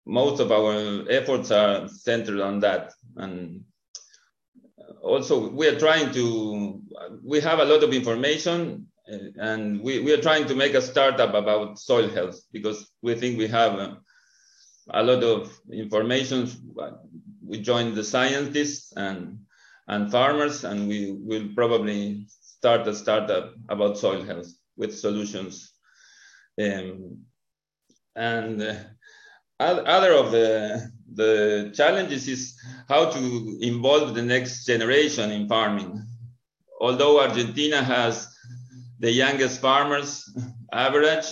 most 0.05 0.39
of 0.39 0.51
our 0.51 1.03
efforts 1.09 1.51
are 1.51 1.87
centered 1.87 2.39
on 2.39 2.59
that. 2.59 2.93
And 3.15 3.63
also 5.01 5.49
we 5.49 5.67
are 5.67 5.79
trying 5.79 6.11
to, 6.13 6.81
we 7.23 7.39
have 7.41 7.59
a 7.59 7.65
lot 7.65 7.83
of 7.83 7.93
information 7.93 8.87
uh, 9.11 9.17
and 9.37 9.81
we, 9.81 9.99
we 9.99 10.11
are 10.13 10.21
trying 10.21 10.47
to 10.47 10.55
make 10.55 10.73
a 10.73 10.81
startup 10.81 11.33
about 11.33 11.79
soil 11.79 12.09
health 12.09 12.39
because 12.51 12.91
we 13.01 13.15
think 13.15 13.37
we 13.37 13.47
have 13.47 13.73
a, 13.73 13.97
a 14.91 15.03
lot 15.03 15.23
of 15.23 15.59
information. 15.71 16.49
We 17.43 17.59
joined 17.59 17.95
the 17.95 18.03
scientists 18.03 18.93
and, 18.95 19.39
and 19.87 20.11
farmers 20.11 20.63
and 20.63 20.87
we 20.87 21.11
will 21.19 21.49
probably 21.55 22.27
start 22.29 22.87
a 22.87 22.95
startup 22.95 23.53
about 23.69 23.97
soil 23.97 24.23
health 24.23 24.47
with 24.77 24.97
solutions. 24.97 25.71
Um, 26.61 27.25
and 28.15 28.61
uh, 28.61 28.75
other 29.59 30.13
of 30.13 30.31
the 30.31 30.91
the 31.13 31.71
challenges 31.73 32.27
is 32.27 32.59
how 32.89 33.09
to 33.09 33.57
involve 33.61 34.13
the 34.15 34.21
next 34.21 34.65
generation 34.65 35.31
in 35.31 35.47
farming. 35.47 36.03
Although 36.81 37.21
Argentina 37.21 37.81
has 37.81 38.27
the 38.99 39.11
youngest 39.11 39.61
farmers 39.61 40.29
average, 40.73 41.25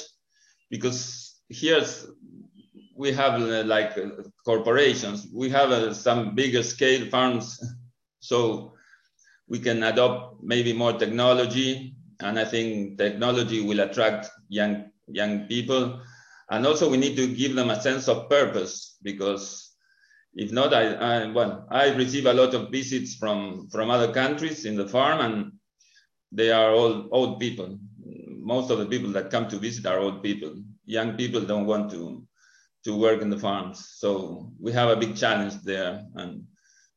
because 0.70 1.36
here 1.50 1.84
we 2.96 3.12
have 3.12 3.42
like 3.42 3.98
corporations, 4.46 5.28
we 5.34 5.50
have 5.50 5.72
uh, 5.72 5.94
some 5.94 6.34
bigger 6.34 6.64
scale 6.64 7.10
farms, 7.10 7.60
so 8.20 8.74
we 9.50 9.60
can 9.60 9.84
adopt 9.84 10.42
maybe 10.42 10.72
more 10.72 10.94
technology, 10.94 11.96
and 12.22 12.40
I 12.40 12.46
think 12.46 12.98
technology 12.98 13.60
will 13.62 13.82
attract 13.82 14.30
young 14.48 14.92
young 15.08 15.48
people 15.48 16.02
and 16.50 16.66
also 16.66 16.90
we 16.90 16.98
need 16.98 17.16
to 17.16 17.34
give 17.34 17.56
them 17.56 17.70
a 17.70 17.82
sense 17.82 18.08
of 18.08 18.30
purpose 18.30 18.98
because 19.02 19.74
if 20.36 20.52
not, 20.52 20.74
I, 20.74 20.94
I, 20.94 21.32
well, 21.32 21.68
I 21.70 21.94
receive 21.94 22.26
a 22.26 22.34
lot 22.34 22.54
of 22.54 22.72
visits 22.72 23.16
from, 23.16 23.68
from 23.72 23.92
other 23.92 24.12
countries 24.12 24.66
in 24.66 24.76
the 24.76 24.88
farm 24.88 25.22
and 25.22 25.52
they 26.32 26.52
are 26.52 26.72
all 26.72 27.08
old 27.12 27.40
people. 27.40 27.78
Most 28.28 28.72
of 28.72 28.80
the 28.80 28.88
people 28.88 29.12
that 29.12 29.30
come 29.30 29.48
to 29.50 29.58
visit 29.58 29.86
are 29.86 30.00
old 30.00 30.24
people. 30.24 30.56
Young 30.86 31.16
people 31.16 31.42
don't 31.42 31.68
want 31.68 31.92
to, 31.92 32.24
to 32.86 32.98
work 32.98 33.22
in 33.22 33.30
the 33.30 33.38
farms. 33.38 33.88
So 33.98 34.52
we 34.60 34.72
have 34.72 34.90
a 34.90 34.96
big 34.96 35.16
challenge 35.16 35.62
there. 35.62 36.04
And 36.16 36.46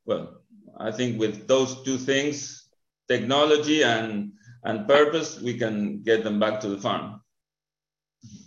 well, 0.07 0.41
I 0.79 0.91
think 0.91 1.21
with 1.21 1.47
those 1.47 1.83
two 1.85 1.99
things, 1.99 2.67
technology 3.07 3.85
and, 3.85 4.33
and 4.65 4.89
purpose, 4.89 5.41
we 5.41 5.59
can 5.59 6.03
get 6.03 6.25
them 6.25 6.41
back 6.41 6.61
to 6.61 6.69
the 6.69 6.79
farm. 6.79 7.21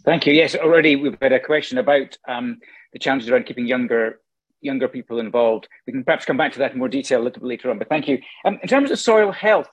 Thank 0.06 0.26
you. 0.26 0.34
Yes, 0.34 0.56
already 0.56 0.96
we've 0.96 1.18
had 1.22 1.34
a 1.34 1.40
question 1.40 1.78
about 1.78 2.18
um, 2.28 2.58
the 2.94 3.00
challenges 3.00 3.30
around 3.30 3.46
keeping 3.46 3.68
younger 3.68 4.20
younger 4.62 4.88
people 4.88 5.20
involved. 5.20 5.68
We 5.88 5.94
can 5.94 6.04
perhaps 6.04 6.26
come 6.26 6.38
back 6.38 6.54
to 6.54 6.60
that 6.60 6.74
in 6.74 6.80
more 6.80 6.90
detail 6.90 7.22
a 7.22 7.24
little 7.24 7.42
bit 7.42 7.48
later 7.48 7.70
on. 7.70 7.80
But 7.80 7.90
thank 7.90 8.08
you. 8.08 8.20
Um, 8.44 8.60
in 8.62 8.68
terms 8.68 8.92
of 8.92 9.00
soil 9.00 9.32
health, 9.32 9.70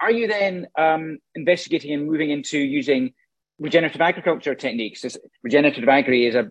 are 0.00 0.10
you 0.10 0.26
then 0.26 0.66
um, 0.78 1.18
investigating 1.34 1.92
and 1.92 2.06
moving 2.06 2.30
into 2.30 2.58
using 2.58 3.12
regenerative 3.58 4.00
agriculture 4.00 4.54
techniques? 4.54 5.00
This 5.02 5.16
regenerative 5.42 5.88
agri 5.88 6.26
is 6.26 6.34
a 6.34 6.50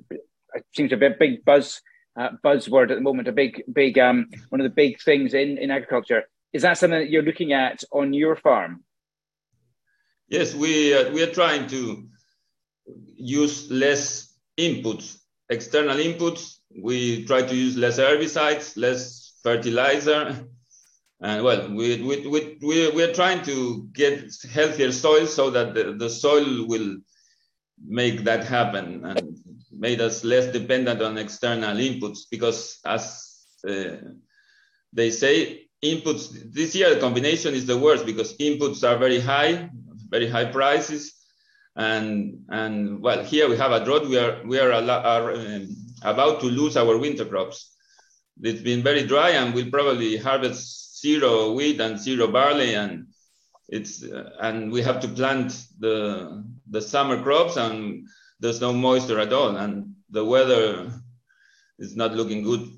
seems 0.76 0.92
a 0.94 0.98
big 0.98 1.44
buzz 1.46 1.82
uh, 2.20 2.30
buzzword 2.44 2.92
at 2.92 2.96
the 2.96 3.02
moment. 3.02 3.28
A 3.28 3.34
big 3.34 3.64
big 3.72 4.00
um, 4.00 4.30
one 4.50 4.62
of 4.62 4.66
the 4.66 4.74
big 4.74 5.02
things 5.02 5.34
in 5.34 5.58
in 5.58 5.72
agriculture. 5.72 6.24
Is 6.54 6.62
that 6.62 6.78
something 6.78 7.00
that 7.00 7.10
you're 7.10 7.24
looking 7.24 7.54
at 7.54 7.84
on 7.92 8.14
your 8.14 8.36
farm? 8.36 8.84
Yes, 10.28 10.56
we 10.56 10.94
uh, 10.96 11.12
we 11.12 11.22
are 11.22 11.32
trying 11.32 11.68
to 11.68 12.08
use 13.16 13.70
less 13.72 14.36
inputs, 14.58 15.20
external 15.50 15.98
inputs. 15.98 16.58
We 16.82 17.26
try 17.26 17.42
to 17.42 17.56
use 17.56 17.78
less 17.78 18.00
herbicides, 18.00 18.78
less 18.78 19.40
fertilizer. 19.44 20.46
And 21.22 21.44
well, 21.44 21.70
we, 21.70 22.02
we, 22.02 22.28
we, 22.28 22.58
we, 22.62 22.92
we 22.92 23.04
are 23.04 23.14
trying 23.14 23.44
to 23.46 23.88
get 23.94 24.32
healthier 24.52 24.92
soil 24.92 25.26
so 25.28 25.50
that 25.50 25.74
the, 25.74 25.94
the 25.94 26.10
soil 26.10 26.68
will 26.68 26.98
make 27.88 28.24
that 28.24 28.44
happen 28.44 29.06
and 29.06 29.38
made 29.72 30.02
us 30.02 30.24
less 30.24 30.52
dependent 30.52 31.02
on 31.02 31.18
external 31.18 31.76
inputs 31.76 32.20
because 32.30 32.80
as 32.86 33.46
uh, 33.68 33.98
they 34.94 35.10
say, 35.10 35.68
inputs, 35.84 36.30
this 36.54 36.76
year 36.76 36.94
the 36.94 37.02
combination 37.02 37.54
is 37.54 37.66
the 37.66 37.78
worst 37.78 38.06
because 38.06 38.38
inputs 38.38 38.88
are 38.88 38.98
very 38.98 39.20
high, 39.20 39.70
very 40.10 40.30
high 40.30 40.46
prices 40.46 41.16
and 41.76 42.46
and 42.50 43.02
well 43.02 43.24
here 43.24 43.50
we 43.50 43.58
have 43.58 43.72
a 43.72 43.84
drought. 43.84 44.08
We 44.08 44.18
are 44.18 44.42
we 44.46 44.60
are, 44.60 44.72
are 44.72 45.34
um, 45.34 45.76
about 46.04 46.40
to 46.42 46.48
lose 46.48 46.78
our 46.78 46.98
winter 46.98 47.26
crops. 47.26 47.76
It's 48.42 48.62
been 48.62 48.82
very 48.82 49.06
dry 49.06 49.32
and 49.32 49.54
we'll 49.54 49.72
probably 49.72 50.18
harvest 50.18 51.02
zero 51.02 51.54
wheat 51.54 51.80
and 51.80 52.00
zero 52.00 52.28
barley 52.28 52.76
and 52.76 53.08
it's 53.68 54.04
uh, 54.04 54.30
and 54.40 54.72
we 54.72 54.82
have 54.82 55.00
to 55.02 55.08
plant 55.08 55.66
the 55.80 56.44
the 56.70 56.82
summer 56.82 57.22
crops 57.22 57.58
and 57.58 58.08
there's 58.40 58.62
no 58.62 58.72
moisture 58.74 59.20
at 59.20 59.34
all. 59.34 59.56
And 59.58 59.96
the 60.10 60.24
weather 60.24 60.92
is 61.80 61.96
not 61.96 62.14
looking 62.14 62.44
good 62.44 62.70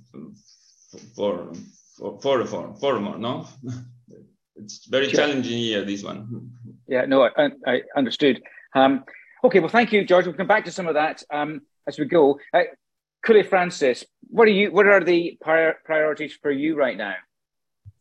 for 1.16 1.54
for 1.98 2.20
for 2.22 2.46
for, 2.46 2.76
for 2.80 3.00
more 3.00 3.18
no? 3.18 3.48
It's 4.60 4.88
very 4.88 5.08
sure. 5.10 5.20
challenging 5.20 5.60
year 5.60 5.86
this 5.86 6.04
one. 6.04 6.50
Yeah 6.88 7.06
no 7.06 7.22
i, 7.24 7.50
I 7.68 7.82
understood 7.96 8.42
um, 8.78 9.04
okay, 9.44 9.60
well, 9.60 9.70
thank 9.70 9.92
you, 9.92 10.06
George. 10.06 10.26
We'll 10.26 10.36
come 10.36 10.48
back 10.48 10.66
to 10.66 10.72
some 10.72 10.88
of 10.88 10.94
that 10.94 11.24
um, 11.32 11.62
as 11.88 11.98
we 11.98 12.06
go. 12.06 12.40
Uh, 12.54 12.64
Francis, 13.50 14.06
what 14.30 14.48
are 14.48 14.52
you? 14.52 14.72
What 14.72 14.88
are 14.88 15.04
the 15.04 15.38
prior, 15.42 15.76
priorities 15.84 16.38
for 16.42 16.52
you 16.52 16.78
right 16.78 16.98
now? 16.98 17.16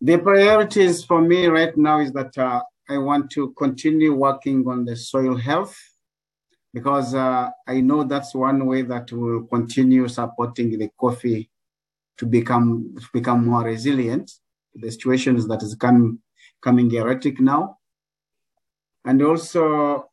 The 0.00 0.18
priorities 0.18 1.04
for 1.04 1.21
me 1.21 1.47
right 1.47 1.76
now 1.76 2.00
is 2.00 2.12
that 2.12 2.37
uh, 2.38 2.62
I 2.88 2.99
want 2.99 3.30
to 3.33 3.52
continue 3.59 4.14
working 4.14 4.64
on 4.68 4.85
the 4.85 4.95
soil 4.95 5.37
health 5.37 5.76
because 6.73 7.14
uh, 7.14 7.50
I 7.66 7.80
know 7.80 8.04
that's 8.04 8.35
one 8.35 8.66
way 8.66 8.83
that 8.83 9.11
will 9.11 9.45
continue 9.47 10.06
supporting 10.06 10.78
the 10.78 10.90
coffee 11.00 11.50
to 12.18 12.26
become 12.26 12.95
to 13.00 13.06
become 13.12 13.47
more 13.47 13.64
resilient. 13.64 14.28
to 14.28 14.80
The 14.80 14.92
situations 14.92 15.49
that 15.49 15.62
is 15.62 15.75
coming 15.75 16.18
coming 16.61 16.92
erratic 16.92 17.40
now, 17.40 17.78
and 19.04 19.23
also 19.23 20.11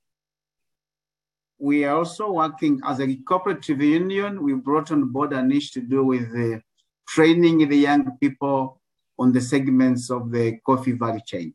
we 1.63 1.85
are 1.85 1.95
also 1.95 2.29
working 2.29 2.81
as 2.83 2.99
a 2.99 3.15
cooperative 3.25 3.81
union. 3.81 4.43
We 4.43 4.53
brought 4.53 4.91
on 4.91 5.07
board 5.13 5.31
an 5.31 5.49
issue 5.49 5.79
to 5.79 5.87
do 5.87 6.03
with 6.03 6.29
the 6.33 6.61
training 7.07 7.69
the 7.69 7.77
young 7.77 8.17
people 8.17 8.81
on 9.17 9.31
the 9.31 9.39
segments 9.39 10.11
of 10.11 10.29
the 10.29 10.57
coffee 10.65 10.91
value 10.91 11.21
chain. 11.25 11.53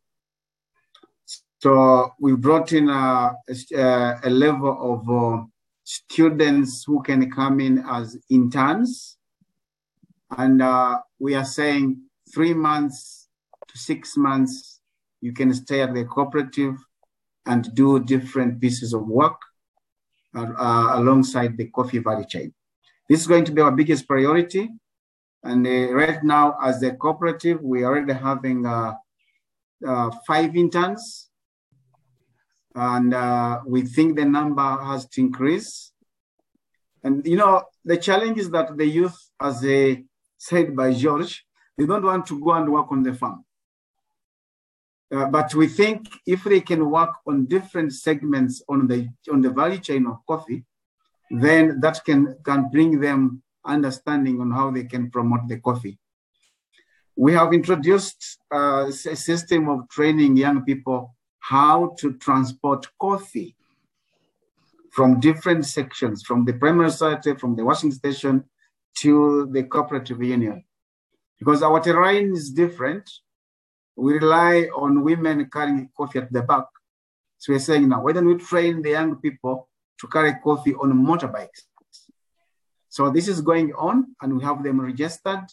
So 1.61 2.11
we 2.19 2.35
brought 2.37 2.73
in 2.73 2.89
a, 2.89 3.35
a, 3.75 4.15
a 4.25 4.31
level 4.31 4.75
of 4.93 5.01
uh, 5.11 5.45
students 5.85 6.85
who 6.87 7.03
can 7.03 7.31
come 7.31 7.61
in 7.61 7.85
as 7.87 8.17
interns. 8.31 9.19
And 10.39 10.63
uh, 10.63 11.01
we 11.19 11.35
are 11.35 11.45
saying 11.45 12.01
three 12.33 12.55
months 12.55 13.29
to 13.69 13.77
six 13.77 14.17
months, 14.17 14.81
you 15.21 15.35
can 15.35 15.53
stay 15.53 15.83
at 15.83 15.93
the 15.93 16.07
cooperative 16.07 16.77
and 17.45 17.75
do 17.75 18.03
different 18.03 18.59
pieces 18.59 18.95
of 18.95 19.07
work 19.07 19.39
uh, 20.35 20.53
uh 20.59 21.01
alongside 21.01 21.57
the 21.57 21.69
coffee 21.69 21.99
value 21.99 22.27
chain. 22.27 22.53
This 23.09 23.21
is 23.21 23.27
going 23.27 23.45
to 23.45 23.53
be 23.53 23.63
our 23.63 23.73
biggest 23.73 24.07
priority. 24.07 24.69
And 25.43 25.67
uh, 25.67 25.93
right 25.95 26.23
now, 26.23 26.57
as 26.63 26.83
a 26.83 26.93
cooperative, 26.93 27.63
we 27.63 27.83
are 27.85 27.97
already 27.97 28.13
having 28.13 28.67
uh, 28.67 28.95
five 30.27 30.57
interns 30.57 31.29
and 32.75 33.13
uh, 33.13 33.61
we 33.67 33.83
think 33.83 34.17
the 34.17 34.25
number 34.25 34.85
has 34.85 35.07
to 35.09 35.21
increase. 35.21 35.93
And 37.03 37.27
you 37.27 37.37
know, 37.37 37.65
the 37.85 37.97
challenge 37.97 38.39
is 38.39 38.51
that 38.51 38.77
the 38.77 38.87
youth, 38.87 39.17
as 39.41 39.61
they 39.61 40.05
said 40.37 40.77
by 40.77 40.93
George, 40.93 41.45
they 41.77 41.87
don't 41.87 42.05
want 42.05 42.27
to 42.27 42.41
go 42.41 42.53
and 42.53 42.71
work 42.71 42.87
on 42.91 43.03
the 43.03 43.15
farm. 43.15 43.45
Uh, 45.15 45.27
but 45.27 45.55
we 45.55 45.67
think 45.67 46.07
if 46.27 46.45
they 46.45 46.61
can 46.61 46.91
work 46.91 47.11
on 47.27 47.47
different 47.47 47.93
segments 47.93 48.63
on 48.69 48.87
the 48.87 49.09
on 49.33 49.41
the 49.41 49.51
value 49.51 49.79
chain 49.79 50.07
of 50.07 50.19
coffee, 50.27 50.65
then 51.31 51.81
that 51.81 52.05
can 52.05 52.37
can 52.45 52.69
bring 52.71 53.01
them 53.01 53.43
understanding 53.65 54.41
on 54.41 54.51
how 54.51 54.71
they 54.71 54.85
can 54.85 55.11
promote 55.11 55.49
the 55.49 55.59
coffee. 55.59 55.99
We 57.17 57.33
have 57.33 57.53
introduced 57.53 58.39
uh, 58.55 58.87
a 58.89 59.17
system 59.17 59.69
of 59.69 59.89
training 59.89 60.37
young 60.37 60.65
people 60.65 61.15
how 61.41 61.95
to 61.99 62.13
transport 62.15 62.87
coffee 63.01 63.57
from 64.93 65.21
different 65.21 65.65
sections, 65.65 66.23
from 66.23 66.45
the 66.45 66.53
primary 66.53 66.91
society, 66.91 67.35
from 67.35 67.57
the 67.57 67.65
washing 67.65 67.93
station 67.93 68.45
to 68.99 69.49
the 69.53 69.63
cooperative 69.63 70.23
union. 70.23 70.65
Because 71.39 71.63
our 71.63 71.81
terrain 71.81 72.33
is 72.33 72.51
different, 72.51 73.09
we 73.99 74.15
rely 74.15 74.69
on 74.77 75.03
women 75.03 75.49
carrying 75.53 75.91
coffee 75.97 76.21
at 76.21 76.33
the 76.33 76.43
back. 76.43 76.67
So 77.39 77.53
we're 77.53 77.59
saying 77.59 77.89
now, 77.89 78.03
why 78.03 78.13
don't 78.13 78.27
we 78.27 78.37
train 78.37 78.83
the 78.83 78.91
young 78.91 79.17
people 79.17 79.69
to 80.01 80.07
carry 80.09 80.35
coffee 80.43 80.75
on 80.75 80.93
motorbikes? 80.93 81.63
So 82.89 83.11
this 83.11 83.29
is 83.29 83.41
going 83.41 83.73
on 83.75 84.15
and 84.23 84.37
we 84.37 84.45
have 84.45 84.63
them 84.63 84.81
registered. 84.81 85.45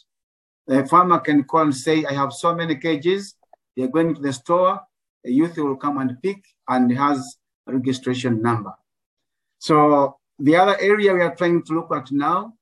The 0.67 0.85
farmer 0.85 1.19
can 1.19 1.43
call 1.43 1.61
and 1.61 1.75
say, 1.75 2.05
I 2.05 2.13
have 2.13 2.33
so 2.33 2.55
many 2.55 2.75
cages. 2.75 3.35
They're 3.75 3.87
going 3.87 4.15
to 4.15 4.21
the 4.21 4.33
store 4.33 4.79
a 5.25 5.31
youth 5.31 5.57
will 5.57 5.75
come 5.75 5.97
and 5.97 6.21
pick 6.21 6.41
and 6.67 6.91
has 6.95 7.37
a 7.67 7.73
registration 7.73 8.41
number. 8.41 8.73
So 9.57 10.17
the 10.37 10.55
other 10.55 10.77
area 10.79 11.13
we 11.13 11.21
are 11.21 11.35
trying 11.35 11.63
to 11.63 11.73
look 11.73 11.89
at 11.93 12.11
now 12.11 12.53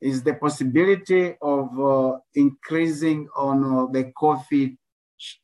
is 0.00 0.22
the 0.22 0.34
possibility 0.34 1.34
of 1.40 1.53
uh, 1.78 2.18
increasing 2.34 3.28
on 3.36 3.64
uh, 3.64 3.86
the 3.92 4.12
coffee 4.16 4.78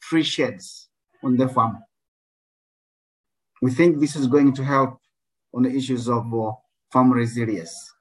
tree 0.02 0.22
sheds 0.22 0.88
on 1.22 1.36
the 1.36 1.48
farm. 1.48 1.78
We 3.62 3.70
think 3.70 4.00
this 4.00 4.16
is 4.16 4.26
going 4.26 4.54
to 4.54 4.64
help 4.64 4.98
on 5.54 5.62
the 5.62 5.70
issues 5.70 6.08
of 6.08 6.32
uh, 6.32 6.52
farm 6.92 7.12
resilience. 7.12 7.92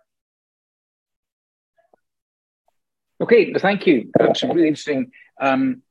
Okay, 3.22 3.54
thank 3.54 3.86
you. 3.86 4.10
Uh, 4.18 4.34
some 4.34 4.52
really 4.52 4.70
interesting 4.70 5.12
um, 5.42 5.82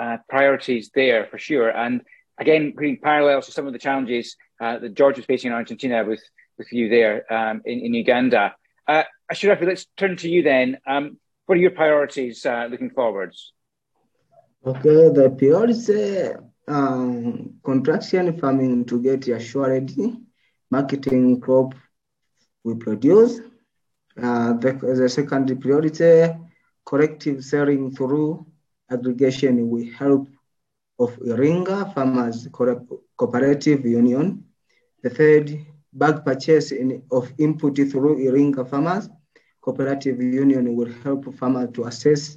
uh, 0.00 0.16
priorities 0.28 0.90
there 0.94 1.26
for 1.26 1.38
sure. 1.38 1.68
And 1.68 2.00
again, 2.38 2.72
creating 2.74 3.00
parallels 3.02 3.46
to 3.46 3.52
some 3.52 3.66
of 3.66 3.74
the 3.74 3.78
challenges 3.78 4.36
uh, 4.60 4.78
that 4.78 4.94
George 4.94 5.16
was 5.16 5.26
facing 5.26 5.50
in 5.50 5.54
Argentina 5.54 6.02
with, 6.04 6.22
with 6.56 6.72
you 6.72 6.88
there 6.88 7.30
um, 7.30 7.60
in, 7.66 7.80
in 7.80 7.94
Uganda. 7.94 8.54
Uh, 8.88 9.02
Ashirafu, 9.30 9.66
let's 9.66 9.86
turn 9.98 10.16
to 10.16 10.30
you 10.30 10.42
then. 10.42 10.78
Um, 10.86 11.18
what 11.52 11.58
are 11.58 11.60
your 11.60 11.70
priorities 11.72 12.46
uh, 12.46 12.66
looking 12.70 12.88
forwards? 12.88 13.52
Okay, 14.64 15.10
the 15.12 15.28
priority 15.36 16.32
um, 16.66 17.56
contraction 17.62 18.38
farming 18.38 18.86
to 18.86 19.02
get 19.02 19.28
assured 19.28 19.92
marketing 20.70 21.38
crop 21.42 21.74
we 22.64 22.74
produce. 22.76 23.40
Uh, 24.16 24.54
the, 24.54 24.72
the 24.96 25.06
second 25.10 25.60
priority, 25.60 26.32
corrective 26.86 27.44
selling 27.44 27.94
through 27.94 28.46
aggregation 28.90 29.68
with 29.68 29.92
help 29.92 30.26
of 30.98 31.14
Iringa 31.18 31.92
Farmers 31.92 32.48
Cooperative 32.50 33.84
Union. 33.84 34.42
The 35.02 35.10
third, 35.10 35.66
bag 35.92 36.24
purchase 36.24 36.72
in, 36.72 37.02
of 37.10 37.30
input 37.36 37.76
through 37.76 38.24
Iringa 38.26 38.70
Farmers 38.70 39.10
Cooperative 39.62 40.20
Union 40.20 40.74
will 40.74 40.92
help 41.04 41.32
farmers 41.36 41.70
to 41.74 41.84
assess, 41.84 42.36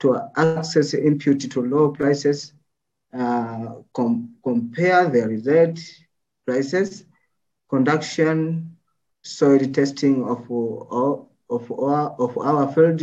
to 0.00 0.18
access 0.36 0.94
input 0.94 1.40
to 1.50 1.60
low 1.62 1.90
prices, 1.90 2.54
uh, 3.12 3.74
com 3.94 4.34
compare 4.42 5.08
the 5.08 5.28
result 5.28 5.78
prices, 6.46 7.04
conduction, 7.68 8.76
soil 9.22 9.58
testing 9.72 10.24
of, 10.24 10.50
of, 10.90 11.26
of, 11.50 11.72
our, 11.72 12.10
of 12.18 12.38
our 12.38 12.72
field 12.72 13.02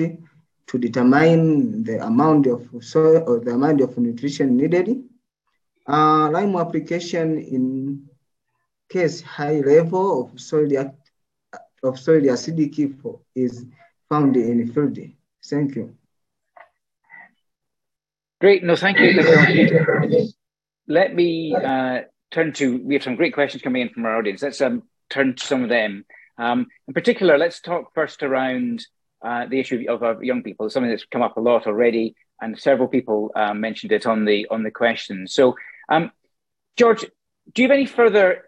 to 0.68 0.78
determine 0.80 1.84
the 1.84 2.04
amount 2.04 2.48
of 2.48 2.68
soil 2.82 3.24
or 3.28 3.40
the 3.40 3.52
amount 3.52 3.82
of 3.82 3.96
nutrition 3.98 4.58
needed. 4.58 5.04
Uh, 5.88 6.32
lime 6.32 6.56
application 6.56 7.38
in 7.38 8.10
case 8.90 9.22
high 9.22 9.60
level 9.60 10.24
of 10.24 10.42
soil 10.42 10.68
of 11.86 12.00
soil 12.00 12.22
acidic 12.22 12.78
is 13.36 13.66
found 14.10 14.36
in 14.36 14.72
field. 14.72 14.98
Thank 15.46 15.76
you. 15.76 15.96
Great. 18.42 18.64
No, 18.64 18.76
thank 18.76 19.00
you. 19.00 20.30
Let 20.88 21.16
me 21.16 21.56
uh, 21.56 22.02
turn 22.32 22.54
to, 22.54 22.78
we 22.84 22.94
have 22.96 23.04
some 23.04 23.16
great 23.16 23.34
questions 23.34 23.64
coming 23.64 23.82
in 23.84 23.90
from 23.90 24.06
our 24.06 24.18
audience. 24.18 24.42
Let's 24.42 24.62
um, 24.62 24.84
turn 25.10 25.36
to 25.36 25.46
some 25.46 25.64
of 25.64 25.70
them. 25.70 26.06
Um, 26.38 26.68
in 26.88 26.94
particular, 26.94 27.38
let's 27.38 27.62
talk 27.62 27.94
first 27.94 28.22
around 28.22 28.86
uh, 29.24 29.46
the 29.48 29.60
issue 29.60 29.86
of, 29.88 30.04
of 30.04 30.24
young 30.24 30.44
people, 30.44 30.70
something 30.70 30.90
that's 30.90 31.06
come 31.06 31.22
up 31.22 31.38
a 31.38 31.42
lot 31.42 31.66
already, 31.66 32.16
and 32.42 32.60
several 32.60 32.88
people 32.88 33.32
uh, 33.36 33.54
mentioned 33.54 33.92
it 33.92 34.06
on 34.06 34.26
the 34.26 34.48
on 34.52 34.64
the 34.64 34.72
question. 34.72 35.28
So, 35.28 35.56
um, 35.90 36.12
George, 36.76 37.06
do 37.54 37.62
you 37.62 37.68
have 37.70 37.76
any 37.76 37.86
further 37.86 38.45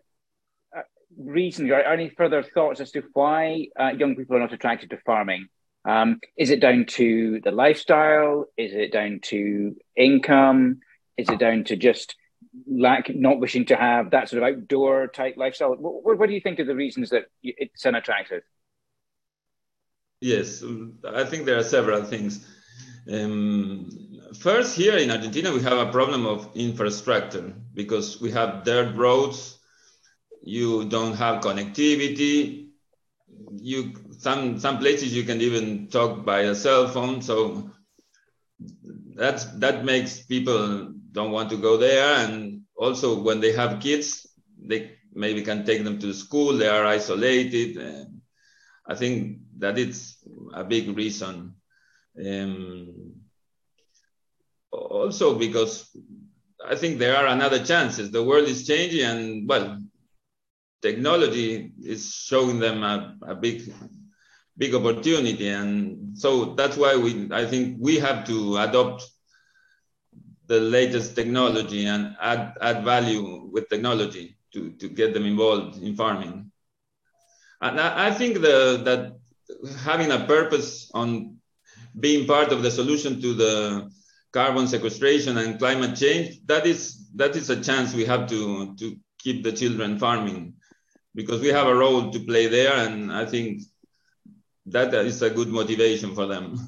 reasons 1.17 1.69
or 1.71 1.81
any 1.81 2.09
further 2.09 2.43
thoughts 2.43 2.79
as 2.79 2.91
to 2.91 3.03
why 3.13 3.67
uh, 3.79 3.89
young 3.89 4.15
people 4.15 4.35
are 4.35 4.39
not 4.39 4.53
attracted 4.53 4.89
to 4.91 4.97
farming? 5.05 5.47
Um, 5.85 6.19
is 6.37 6.49
it 6.49 6.59
down 6.59 6.85
to 6.89 7.39
the 7.43 7.51
lifestyle? 7.51 8.45
Is 8.57 8.73
it 8.73 8.91
down 8.91 9.19
to 9.23 9.75
income? 9.95 10.79
Is 11.17 11.29
it 11.29 11.39
down 11.39 11.63
to 11.65 11.75
just 11.75 12.15
lack, 12.69 13.13
not 13.13 13.39
wishing 13.39 13.65
to 13.65 13.75
have 13.75 14.11
that 14.11 14.29
sort 14.29 14.43
of 14.43 14.49
outdoor 14.49 15.07
type 15.07 15.35
lifestyle? 15.37 15.75
What, 15.75 16.19
what 16.19 16.27
do 16.27 16.33
you 16.33 16.41
think 16.41 16.59
are 16.59 16.65
the 16.65 16.75
reasons 16.75 17.09
that 17.11 17.25
it's 17.41 17.85
unattractive? 17.85 18.43
Yes, 20.19 20.63
I 21.07 21.23
think 21.25 21.45
there 21.45 21.57
are 21.57 21.63
several 21.63 22.03
things. 22.03 22.47
Um, 23.11 23.89
first, 24.39 24.75
here 24.75 24.97
in 24.97 25.11
Argentina, 25.11 25.53
we 25.53 25.61
have 25.61 25.77
a 25.77 25.91
problem 25.91 26.25
of 26.25 26.49
infrastructure 26.55 27.53
because 27.73 28.19
we 28.19 28.31
have 28.31 28.63
dirt 28.63 28.95
roads. 28.95 29.56
You 30.43 30.85
don't 30.85 31.13
have 31.15 31.43
connectivity. 31.43 32.69
You 33.51 33.93
some 34.17 34.59
some 34.59 34.79
places 34.79 35.15
you 35.15 35.23
can 35.23 35.41
even 35.41 35.87
talk 35.87 36.25
by 36.25 36.41
a 36.41 36.55
cell 36.55 36.87
phone. 36.87 37.21
So 37.21 37.71
that's 39.15 39.45
that 39.59 39.85
makes 39.85 40.21
people 40.21 40.93
don't 41.11 41.31
want 41.31 41.49
to 41.49 41.57
go 41.57 41.77
there. 41.77 42.25
And 42.25 42.61
also, 42.75 43.21
when 43.21 43.39
they 43.39 43.53
have 43.53 43.79
kids, 43.81 44.27
they 44.59 44.97
maybe 45.13 45.41
can 45.41 45.65
take 45.65 45.83
them 45.83 45.99
to 45.99 46.13
school. 46.13 46.53
They 46.53 46.67
are 46.67 46.85
isolated. 46.85 47.77
And 47.77 48.21
I 48.87 48.95
think 48.95 49.39
that 49.59 49.77
it's 49.77 50.17
a 50.53 50.63
big 50.63 50.95
reason. 50.95 51.55
Um, 52.23 53.13
also 54.71 55.37
because 55.37 55.89
I 56.65 56.75
think 56.75 56.99
there 56.99 57.15
are 57.15 57.27
another 57.27 57.63
chances. 57.63 58.11
The 58.11 58.23
world 58.23 58.47
is 58.47 58.67
changing, 58.67 59.03
and 59.03 59.47
well, 59.47 59.81
technology 60.87 61.71
is 61.83 62.01
showing 62.29 62.59
them 62.59 62.83
a, 62.83 62.95
a 63.33 63.35
big, 63.35 63.57
big 64.57 64.73
opportunity, 64.79 65.49
and 65.49 66.17
so 66.23 66.29
that's 66.59 66.77
why 66.77 66.95
we. 66.95 67.11
I 67.41 67.45
think 67.45 67.63
we 67.87 67.93
have 68.07 68.19
to 68.31 68.37
adopt 68.65 68.99
the 70.51 70.59
latest 70.77 71.09
technology 71.19 71.85
and 71.93 72.15
add 72.31 72.43
add 72.69 72.79
value 72.93 73.23
with 73.53 73.69
technology 73.73 74.25
to 74.53 74.59
to 74.79 74.85
get 74.99 75.13
them 75.13 75.25
involved 75.33 75.73
in 75.85 75.95
farming. 76.01 76.35
And 77.65 77.75
I, 77.85 78.07
I 78.07 78.09
think 78.19 78.33
the 78.47 78.57
that 78.87 79.01
having 79.89 80.11
a 80.11 80.21
purpose 80.35 80.69
on 80.93 81.09
being 82.05 82.27
part 82.35 82.49
of 82.55 82.59
the 82.65 82.71
solution 82.79 83.21
to 83.23 83.33
the 83.43 83.55
carbon 84.31 84.67
sequestration 84.67 85.37
and 85.41 85.59
climate 85.63 85.95
change, 86.03 86.27
that 86.51 86.65
is 86.73 86.79
that 87.21 87.35
is 87.35 87.49
a 87.49 87.59
chance 87.67 87.93
we 87.93 88.05
have 88.13 88.23
to 88.33 88.41
to 88.81 88.95
keep 89.23 89.43
the 89.43 89.51
children 89.61 89.99
farming 90.05 90.53
because 91.17 91.41
we 91.41 91.47
have 91.47 91.65
a 91.65 91.75
role 91.75 92.11
to 92.11 92.19
play 92.19 92.45
there, 92.45 92.73
and 92.85 93.11
I 93.11 93.25
think 93.25 93.63
that 94.67 94.93
is 94.93 95.21
a 95.23 95.31
good 95.31 95.47
motivation 95.47 96.13
for 96.13 96.27
them. 96.27 96.59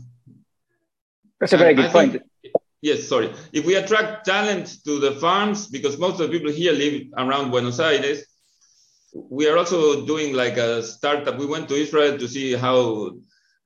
That's 1.40 1.54
a 1.54 1.58
very 1.58 1.76
good 1.76 1.92
point. 1.92 2.14
Think, 2.14 2.54
yes, 2.82 3.08
sorry. 3.08 3.32
If 3.54 3.64
we 3.68 3.76
attract 3.76 4.26
talent 4.26 4.84
to 4.86 5.00
the 5.00 5.12
farms, 5.24 5.68
because 5.68 6.00
most 6.00 6.20
of 6.20 6.26
the 6.26 6.34
people 6.36 6.52
here 6.52 6.74
live 6.74 7.04
around 7.16 7.52
Buenos 7.52 7.80
Aires, 7.80 8.26
we 9.14 9.48
are 9.48 9.56
also 9.56 10.06
doing 10.08 10.34
like 10.34 10.58
a 10.58 10.82
startup. 10.82 11.38
We 11.38 11.46
went 11.46 11.70
to 11.70 11.76
Israel 11.76 12.18
to 12.18 12.28
see 12.28 12.54
how 12.54 13.12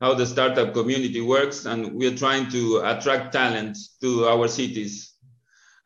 how 0.02 0.13
the 0.13 0.26
startup 0.26 0.74
community 0.74 1.22
works, 1.22 1.65
and 1.65 1.93
we 1.93 2.08
are 2.08 2.17
trying 2.17 2.50
to 2.52 2.82
attract 2.84 3.32
talent 3.32 3.78
to 4.02 4.26
our 4.26 4.50
cities. 4.50 5.13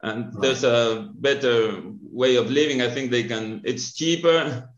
And 0.01 0.25
right. 0.25 0.41
there's 0.41 0.63
a 0.63 1.09
better 1.13 1.83
way 2.21 2.35
of 2.37 2.49
living. 2.49 2.81
I 2.81 2.89
think 2.89 3.11
they 3.11 3.25
can. 3.25 3.61
It's 3.63 3.93
cheaper, 3.93 4.69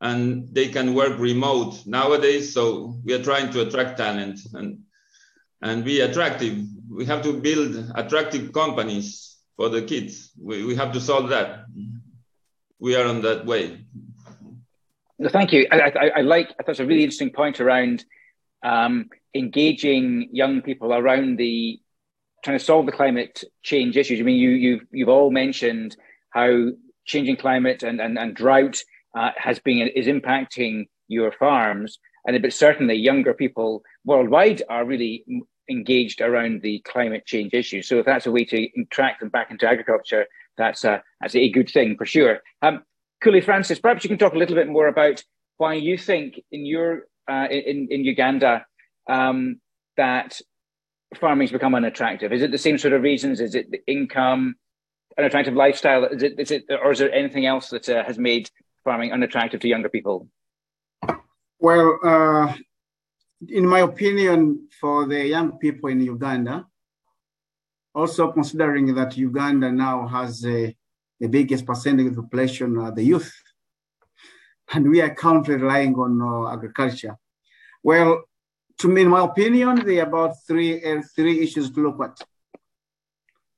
and 0.00 0.48
they 0.54 0.68
can 0.68 0.94
work 0.94 1.18
remote 1.18 1.86
nowadays. 1.86 2.54
So 2.54 2.94
we 3.04 3.12
are 3.14 3.22
trying 3.22 3.52
to 3.52 3.62
attract 3.62 3.98
talent 3.98 4.40
and 4.54 4.80
and 5.62 5.84
be 5.84 6.00
attractive. 6.00 6.56
We 6.90 7.04
have 7.06 7.22
to 7.22 7.34
build 7.34 7.92
attractive 7.94 8.52
companies 8.52 9.36
for 9.56 9.68
the 9.68 9.82
kids. 9.82 10.30
We, 10.40 10.64
we 10.64 10.74
have 10.74 10.92
to 10.92 11.00
solve 11.00 11.28
that. 11.28 11.66
We 12.78 12.96
are 12.96 13.06
on 13.06 13.20
that 13.22 13.44
way. 13.44 13.84
Thank 15.28 15.52
you. 15.52 15.66
I, 15.70 15.80
I, 15.80 16.08
I 16.16 16.20
like, 16.22 16.48
that's 16.66 16.80
a 16.80 16.86
really 16.86 17.04
interesting 17.04 17.30
point 17.30 17.60
around 17.60 18.06
um, 18.62 19.10
engaging 19.34 20.30
young 20.32 20.62
people 20.62 20.94
around 20.94 21.36
the 21.36 21.78
trying 22.42 22.58
to 22.58 22.64
solve 22.64 22.86
the 22.86 22.92
climate 22.92 23.44
change 23.62 23.98
issues. 23.98 24.18
I 24.18 24.22
mean, 24.22 24.38
you, 24.38 24.50
you've, 24.50 24.86
you've 24.90 25.10
all 25.10 25.30
mentioned 25.30 25.94
how 26.30 26.68
changing 27.04 27.36
climate 27.36 27.82
and, 27.82 28.00
and, 28.00 28.18
and 28.18 28.34
drought 28.34 28.78
uh, 29.16 29.30
has 29.36 29.58
been 29.58 29.88
is 29.88 30.06
impacting 30.06 30.86
your 31.08 31.32
farms, 31.32 31.98
and 32.26 32.40
but 32.42 32.52
certainly 32.52 32.94
younger 32.94 33.34
people 33.34 33.82
worldwide 34.04 34.62
are 34.68 34.84
really 34.84 35.24
engaged 35.68 36.20
around 36.20 36.62
the 36.62 36.80
climate 36.80 37.24
change 37.26 37.54
issue. 37.54 37.82
So 37.82 37.98
if 37.98 38.06
that's 38.06 38.26
a 38.26 38.32
way 38.32 38.44
to 38.46 38.68
attract 38.82 39.20
them 39.20 39.28
back 39.28 39.50
into 39.50 39.68
agriculture, 39.68 40.26
that's 40.56 40.84
a 40.84 41.02
that's 41.20 41.34
a 41.34 41.50
good 41.50 41.70
thing 41.70 41.96
for 41.96 42.06
sure. 42.06 42.40
Um, 42.62 42.82
Kule 43.22 43.40
Francis, 43.40 43.78
perhaps 43.78 44.04
you 44.04 44.08
can 44.08 44.18
talk 44.18 44.34
a 44.34 44.38
little 44.38 44.56
bit 44.56 44.68
more 44.68 44.88
about 44.88 45.22
why 45.58 45.74
you 45.74 45.96
think 45.98 46.40
in 46.50 46.66
your 46.66 47.06
uh, 47.30 47.46
in 47.50 47.88
in 47.90 48.04
Uganda 48.04 48.66
um, 49.08 49.60
that 49.96 50.40
farming's 51.16 51.52
become 51.52 51.74
unattractive. 51.74 52.32
Is 52.32 52.42
it 52.42 52.50
the 52.50 52.58
same 52.58 52.78
sort 52.78 52.94
of 52.94 53.02
reasons? 53.02 53.40
Is 53.40 53.54
it 53.54 53.70
the 53.70 53.80
income, 53.86 54.56
an 55.18 55.24
attractive 55.24 55.54
lifestyle? 55.54 56.04
Is 56.04 56.22
it 56.22 56.38
is 56.38 56.50
it 56.50 56.64
or 56.70 56.92
is 56.92 56.98
there 56.98 57.12
anything 57.12 57.46
else 57.46 57.70
that 57.70 57.88
uh, 57.88 58.04
has 58.04 58.18
made 58.18 58.50
farming 58.84 59.12
unattractive 59.12 59.60
to 59.60 59.68
younger 59.68 59.88
people? 59.88 60.28
Well, 61.58 61.98
uh, 62.02 62.54
in 63.48 63.66
my 63.66 63.80
opinion, 63.80 64.68
for 64.80 65.06
the 65.06 65.26
young 65.26 65.58
people 65.58 65.90
in 65.90 66.00
Uganda, 66.00 66.66
also 67.94 68.32
considering 68.32 68.94
that 68.94 69.16
Uganda 69.16 69.70
now 69.70 70.06
has 70.06 70.44
a 70.46 70.74
the 71.20 71.28
biggest 71.28 71.66
percentage 71.66 72.06
of 72.06 72.16
the 72.16 72.22
population 72.22 72.78
are 72.78 72.92
the 72.92 73.02
youth. 73.02 73.32
And 74.72 74.88
we 74.88 75.02
are 75.02 75.14
currently 75.14 75.56
relying 75.56 75.94
on 75.94 76.22
uh, 76.22 76.52
agriculture. 76.52 77.16
Well, 77.82 78.22
to 78.78 78.88
me, 78.88 79.02
in 79.02 79.08
my 79.08 79.24
opinion, 79.24 79.84
there 79.84 80.02
are 80.02 80.08
about 80.08 80.36
three, 80.46 80.82
uh, 80.82 81.02
three 81.14 81.42
issues 81.42 81.70
to 81.72 81.82
look 81.82 82.02
at. 82.02 82.16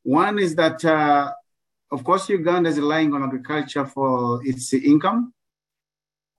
One 0.03 0.41
is 0.41 0.57
that, 0.57 0.85
uh, 0.85 1.33
of 1.93 2.03
course, 2.05 2.31
Uganda 2.31 2.71
is 2.71 2.79
relying 2.79 3.13
on 3.13 3.23
agriculture 3.23 3.85
for 3.85 4.41
its 4.47 4.73
income. 4.73 5.35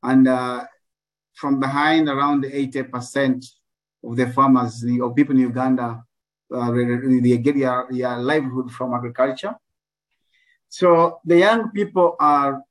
And 0.02 0.28
uh, 0.28 0.66
from 1.36 1.60
behind, 1.60 2.10
around 2.10 2.44
80% 2.44 3.46
of 4.04 4.16
the 4.16 4.28
farmers, 4.32 4.84
or 5.00 5.14
people 5.14 5.36
in 5.36 5.42
Uganda, 5.42 6.04
uh, 6.54 6.72
they 6.72 7.38
get 7.38 7.56
their, 7.56 7.86
their 7.90 8.18
livelihood 8.18 8.72
from 8.72 8.96
agriculture. 8.96 9.56
So 10.70 11.20
the 11.24 11.38
young 11.38 11.70
people 11.70 12.16
are 12.20 12.64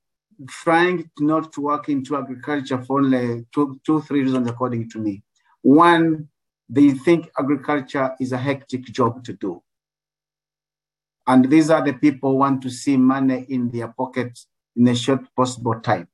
trying 0.49 1.09
not 1.21 1.53
to 1.53 1.61
work 1.61 1.89
into 1.89 2.17
agriculture 2.17 2.83
for 2.83 2.99
only 2.99 3.47
two, 3.55 3.81
two, 3.87 4.03
three 4.03 4.23
reasons, 4.23 4.51
according 4.51 4.91
to 4.91 4.99
me. 4.99 5.23
One, 5.63 6.29
they 6.69 6.91
think 6.91 7.31
agriculture 7.39 8.17
is 8.19 8.33
a 8.33 8.39
hectic 8.39 8.87
job 8.87 9.25
to 9.25 9.35
do. 9.35 9.63
And 11.27 11.49
these 11.51 11.71
are 11.71 11.85
the 11.85 11.93
people 11.93 12.33
who 12.33 12.37
want 12.39 12.63
to 12.63 12.71
see 12.71 12.97
money 12.97 13.47
in 13.49 13.71
their 13.71 13.89
pockets 13.89 14.47
in 14.77 14.89
a 14.89 14.95
short 14.95 15.23
possible 15.37 15.81
time. 15.81 16.09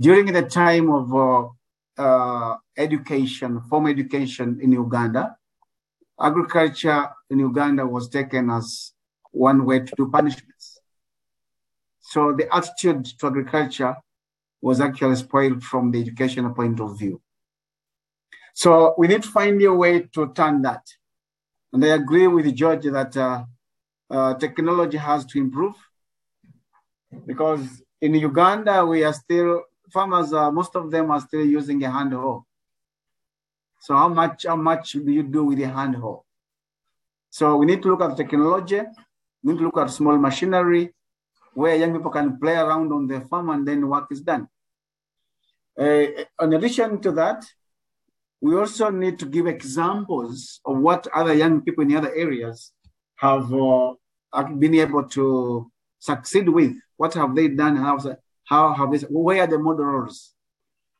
During 0.00 0.26
the 0.26 0.42
time 0.42 0.90
of 0.90 1.14
uh, 1.14 1.48
uh, 2.00 2.56
education, 2.76 3.60
formal 3.68 3.90
education 3.90 4.60
in 4.62 4.72
Uganda, 4.72 5.36
agriculture 6.20 7.08
in 7.30 7.40
Uganda 7.40 7.86
was 7.86 8.08
taken 8.08 8.50
as 8.50 8.92
one 9.32 9.64
way 9.64 9.80
to 9.80 9.92
do 9.96 10.08
punishments. 10.10 10.80
So 12.00 12.32
the 12.32 12.54
attitude 12.54 13.04
to 13.18 13.26
agriculture 13.26 13.96
was 14.62 14.80
actually 14.80 15.16
spoiled 15.16 15.62
from 15.62 15.90
the 15.90 16.00
educational 16.00 16.54
point 16.54 16.80
of 16.80 16.98
view. 16.98 17.20
So 18.54 18.94
we 18.98 19.08
need 19.08 19.22
to 19.22 19.28
find 19.28 19.62
a 19.62 19.72
way 19.72 20.02
to 20.14 20.32
turn 20.32 20.62
that. 20.62 20.84
And 21.72 21.84
I 21.84 21.88
agree 21.88 22.26
with 22.26 22.54
George 22.54 22.84
that 22.84 23.16
uh, 23.16 23.44
uh, 24.10 24.34
technology 24.34 24.96
has 24.96 25.24
to 25.26 25.38
improve 25.38 25.74
because 27.26 27.82
in 28.00 28.14
Uganda, 28.14 28.84
we 28.86 29.04
are 29.04 29.12
still, 29.12 29.62
farmers, 29.92 30.32
uh, 30.32 30.50
most 30.50 30.76
of 30.76 30.90
them 30.90 31.10
are 31.10 31.20
still 31.20 31.44
using 31.44 31.82
a 31.84 31.90
hand 31.90 32.12
hoe. 32.12 32.44
So 33.80 33.94
how 33.94 34.08
much, 34.08 34.46
how 34.46 34.56
much 34.56 34.92
do 34.92 35.10
you 35.10 35.22
do 35.22 35.44
with 35.44 35.60
a 35.60 35.68
hand 35.68 35.96
hoe? 35.96 36.24
So 37.30 37.56
we 37.56 37.66
need 37.66 37.82
to 37.82 37.88
look 37.88 38.00
at 38.00 38.16
technology 38.16 38.80
we 39.42 39.52
need 39.52 39.58
to 39.58 39.64
look 39.64 39.78
at 39.78 39.90
small 39.90 40.16
machinery 40.18 40.94
where 41.54 41.76
young 41.76 41.92
people 41.92 42.10
can 42.10 42.38
play 42.38 42.54
around 42.54 42.92
on 42.92 43.06
the 43.06 43.20
farm 43.22 43.50
and 43.50 43.66
then 43.66 43.88
work 43.88 44.06
is 44.10 44.20
done. 44.20 44.48
Uh, 45.78 46.06
in 46.42 46.52
addition 46.52 47.00
to 47.00 47.12
that, 47.12 47.44
we 48.40 48.56
also 48.56 48.90
need 48.90 49.18
to 49.18 49.26
give 49.26 49.46
examples 49.46 50.60
of 50.64 50.78
what 50.78 51.06
other 51.14 51.34
young 51.34 51.60
people 51.62 51.84
in 51.84 51.96
other 51.96 52.14
areas 52.14 52.72
have 53.16 53.52
uh, 53.52 53.94
been 54.58 54.74
able 54.76 55.04
to 55.08 55.70
succeed 55.98 56.48
with. 56.48 56.74
What 56.96 57.14
have 57.14 57.34
they 57.34 57.48
done? 57.48 57.76
How, 57.76 57.98
how 58.44 58.72
have 58.74 58.92
they, 58.92 59.06
where 59.08 59.42
are 59.42 59.46
the 59.46 59.58
models? 59.58 60.34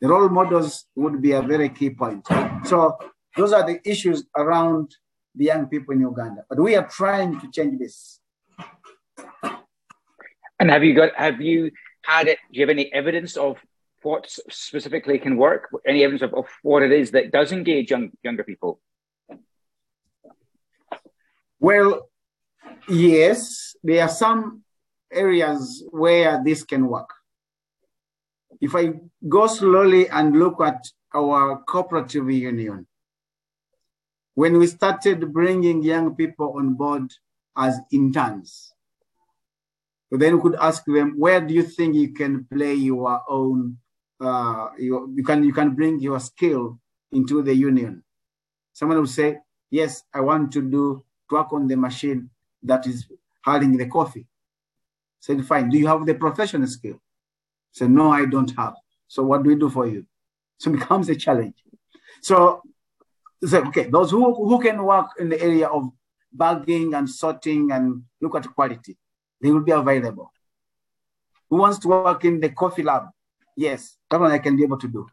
The 0.01 0.09
role 0.09 0.29
models 0.29 0.85
would 0.96 1.20
be 1.22 1.33
a 1.33 1.42
very 1.42 1.68
key 1.68 1.90
point. 1.90 2.27
So 2.64 2.96
those 3.37 3.53
are 3.53 3.66
the 3.66 3.81
issues 3.88 4.24
around 4.37 4.94
the 5.35 5.44
young 5.46 5.66
people 5.66 5.94
in 5.94 6.01
Uganda. 6.01 6.44
But 6.48 6.61
we 6.61 6.74
are 6.77 6.87
trying 6.88 7.40
to 7.40 7.51
change 7.51 7.79
this. 7.79 8.20
And 10.61 10.70
have 10.70 10.83
you 10.83 10.94
got 10.94 11.14
have 11.14 11.40
you 11.40 11.70
had 12.05 12.27
it? 12.27 12.38
Do 12.53 12.59
you 12.59 12.62
have 12.66 12.70
any 12.70 12.92
evidence 12.92 13.37
of 13.37 13.59
what 14.03 14.31
specifically 14.51 15.19
can 15.19 15.37
work? 15.37 15.69
Any 15.87 16.05
evidence 16.05 16.23
of, 16.23 16.35
of 16.35 16.47
what 16.63 16.83
it 16.83 16.93
is 16.93 17.11
that 17.13 17.33
does 17.33 17.53
engage 17.53 17.91
young, 17.91 18.11
younger 18.23 18.45
people? 18.45 18.81
Well, 21.61 22.09
yes, 22.89 23.75
there 23.83 24.03
are 24.03 24.09
some 24.09 24.63
areas 25.13 25.85
where 25.91 26.43
this 26.45 26.63
can 26.63 26.87
work. 26.87 27.11
If 28.61 28.75
I 28.75 28.95
go 29.29 29.47
slowly 29.47 30.09
and 30.09 30.39
look 30.39 30.61
at 30.61 30.87
our 31.15 31.63
cooperative 31.67 32.31
union, 32.31 32.87
when 34.35 34.59
we 34.59 34.67
started 34.69 35.33
bringing 35.33 35.83
young 35.83 36.15
people 36.15 36.55
on 36.57 36.75
board 36.75 37.13
as 37.57 37.81
interns, 37.91 38.73
so 40.11 40.17
then 40.17 40.37
we 40.37 40.43
could 40.43 40.57
ask 40.61 40.85
them, 40.87 41.19
where 41.19 41.41
do 41.41 41.53
you 41.53 41.63
think 41.63 41.95
you 41.95 42.13
can 42.15 42.45
play 42.45 42.75
your 42.75 43.21
own, 43.29 43.79
uh, 44.21 44.69
your, 44.79 45.09
you, 45.15 45.23
can, 45.23 45.45
you 45.45 45.53
can 45.53 45.75
bring 45.75 46.01
your 46.01 46.21
skill 46.21 46.79
into 47.13 47.43
the 47.43 47.55
union? 47.55 48.03
Someone 48.73 48.99
will 48.99 49.07
say, 49.07 49.39
yes, 49.71 50.03
I 50.13 50.21
want 50.21 50.53
to 50.53 50.63
do 50.63 51.05
work 51.31 51.53
on 51.53 51.69
the 51.69 51.77
machine 51.77 52.31
that 52.63 52.87
is 52.87 53.07
handling 53.43 53.77
the 53.77 53.87
coffee. 53.87 54.27
Said, 55.21 55.45
fine, 55.45 55.69
do 55.69 55.79
you 55.79 55.87
have 55.87 56.07
the 56.07 56.15
professional 56.15 56.67
skill? 56.67 57.01
Said, 57.73 57.91
no, 57.91 58.11
I 58.11 58.25
don't 58.25 58.55
have. 58.57 58.75
So 59.09 59.23
what 59.25 59.43
do 59.43 59.51
we 59.51 59.57
do 59.57 59.69
for 59.69 59.87
you? 59.87 60.07
So 60.59 60.71
it 60.71 60.75
becomes 60.79 61.09
a 61.09 61.17
challenge. 61.17 61.57
So, 62.23 62.63
so 63.45 63.67
okay, 63.67 63.89
those 63.91 64.11
who, 64.11 64.35
who 64.35 64.61
can 64.61 64.83
work 64.83 65.11
in 65.19 65.29
the 65.29 65.41
area 65.41 65.67
of 65.67 65.91
bagging 66.33 66.95
and 66.95 67.09
sorting 67.09 67.71
and 67.73 68.03
look 68.21 68.37
at 68.37 68.55
quality, 68.55 68.97
they 69.41 69.51
will 69.51 69.63
be 69.63 69.73
available. 69.73 70.33
Who 71.51 71.57
wants 71.57 71.79
to 71.81 71.89
work 71.89 72.25
in 72.25 72.41
the 72.41 72.51
coffee 72.51 72.83
lab? 72.83 73.05
Yes, 73.59 73.97
that 74.09 74.21
one 74.21 74.31
I 74.31 74.38
can 74.38 74.57
be 74.57 74.62
able 74.62 74.79
to 74.79 74.87
do. 74.87 75.05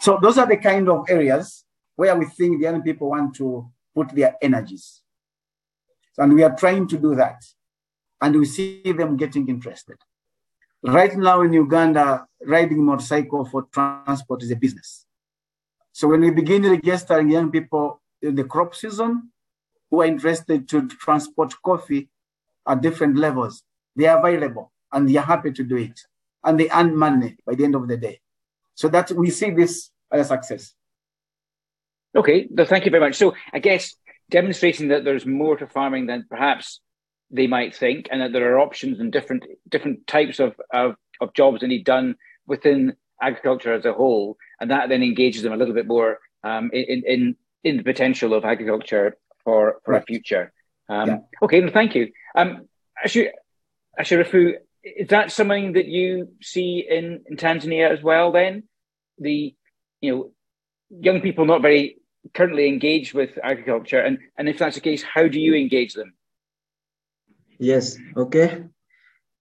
So 0.00 0.18
those 0.22 0.38
are 0.38 0.46
the 0.46 0.56
kind 0.56 0.88
of 0.88 1.04
areas 1.10 1.66
where 1.96 2.16
we 2.16 2.24
think 2.24 2.58
the 2.58 2.64
young 2.64 2.80
people 2.80 3.10
want 3.10 3.34
to 3.36 3.70
put 3.94 4.08
their 4.14 4.36
energies. 4.40 5.02
And 6.16 6.32
we 6.32 6.42
are 6.44 6.56
trying 6.56 6.88
to 6.88 6.96
do 6.96 7.14
that. 7.16 7.44
And 8.22 8.36
we 8.36 8.46
see 8.46 8.90
them 8.90 9.18
getting 9.18 9.50
interested. 9.50 9.98
Right 10.82 11.14
now 11.14 11.42
in 11.42 11.52
Uganda, 11.52 12.26
riding 12.42 12.82
motorcycle 12.82 13.44
for 13.44 13.64
transport 13.64 14.44
is 14.44 14.50
a 14.50 14.56
business. 14.56 15.04
So 15.92 16.08
when 16.08 16.22
we 16.22 16.30
begin 16.30 16.62
registering 16.62 17.30
young 17.30 17.50
people 17.50 18.00
in 18.22 18.34
the 18.34 18.44
crop 18.44 18.74
season 18.74 19.30
who 19.90 20.00
are 20.00 20.06
interested 20.06 20.70
to 20.70 20.88
transport 20.88 21.52
coffee 21.62 22.08
at 22.66 22.80
different 22.80 23.18
levels, 23.18 23.62
they 23.94 24.06
are 24.06 24.18
available 24.18 24.72
and 24.92 25.08
they 25.08 25.16
are 25.16 25.24
happy 25.24 25.52
to 25.52 25.64
do 25.64 25.76
it. 25.76 26.00
And 26.44 26.58
they 26.58 26.70
earn 26.70 26.96
money 26.96 27.36
by 27.46 27.54
the 27.54 27.64
end 27.64 27.74
of 27.74 27.88
the 27.88 27.96
day. 27.96 28.20
So 28.74 28.88
that 28.88 29.10
we 29.12 29.30
see 29.30 29.50
this 29.50 29.90
as 30.12 30.26
a 30.26 30.28
success. 30.28 30.74
Okay, 32.14 32.48
well, 32.50 32.66
thank 32.66 32.84
you 32.84 32.90
very 32.90 33.02
much. 33.02 33.16
So 33.16 33.34
I 33.52 33.58
guess 33.58 33.94
demonstrating 34.30 34.88
that 34.88 35.04
there's 35.04 35.26
more 35.26 35.56
to 35.56 35.66
farming 35.66 36.06
than 36.06 36.26
perhaps 36.28 36.80
they 37.30 37.46
might 37.46 37.74
think, 37.74 38.08
and 38.10 38.20
that 38.20 38.32
there 38.32 38.54
are 38.54 38.60
options 38.60 39.00
and 39.00 39.12
different 39.12 39.44
different 39.68 40.06
types 40.06 40.38
of, 40.38 40.54
of, 40.72 40.94
of 41.20 41.34
jobs 41.34 41.60
that 41.60 41.68
need 41.68 41.84
done 41.84 42.16
within 42.46 42.94
agriculture 43.20 43.72
as 43.72 43.84
a 43.84 43.92
whole, 43.92 44.36
and 44.60 44.70
that 44.70 44.88
then 44.88 45.02
engages 45.02 45.42
them 45.42 45.52
a 45.52 45.56
little 45.56 45.74
bit 45.74 45.86
more 45.86 46.18
um, 46.44 46.70
in, 46.72 47.02
in 47.06 47.36
in 47.64 47.76
the 47.78 47.82
potential 47.82 48.32
of 48.32 48.44
agriculture 48.44 49.16
for 49.42 49.80
for 49.84 49.92
right. 49.92 50.02
a 50.02 50.06
future. 50.06 50.52
Um, 50.88 51.08
yeah. 51.08 51.18
Okay, 51.42 51.60
well, 51.60 51.72
thank 51.72 51.94
you. 51.94 52.12
Um, 52.36 52.68
actually, 53.02 53.30
Ashirafu, 53.98 54.54
is 54.86 55.08
that 55.08 55.32
something 55.32 55.72
that 55.72 55.86
you 55.86 56.28
see 56.40 56.86
in, 56.88 57.22
in 57.26 57.36
Tanzania 57.36 57.90
as 57.90 58.02
well? 58.02 58.30
Then 58.30 58.62
the 59.18 59.54
you 60.00 60.12
know 60.12 60.30
young 60.90 61.20
people 61.20 61.44
not 61.44 61.62
very 61.62 61.98
currently 62.34 62.68
engaged 62.68 63.12
with 63.12 63.38
agriculture, 63.42 64.00
and 64.00 64.18
and 64.38 64.48
if 64.48 64.58
that's 64.58 64.76
the 64.76 64.80
case, 64.80 65.02
how 65.02 65.26
do 65.26 65.40
you 65.40 65.54
engage 65.54 65.94
them? 65.94 66.14
Yes. 67.58 67.96
Okay. 68.16 68.64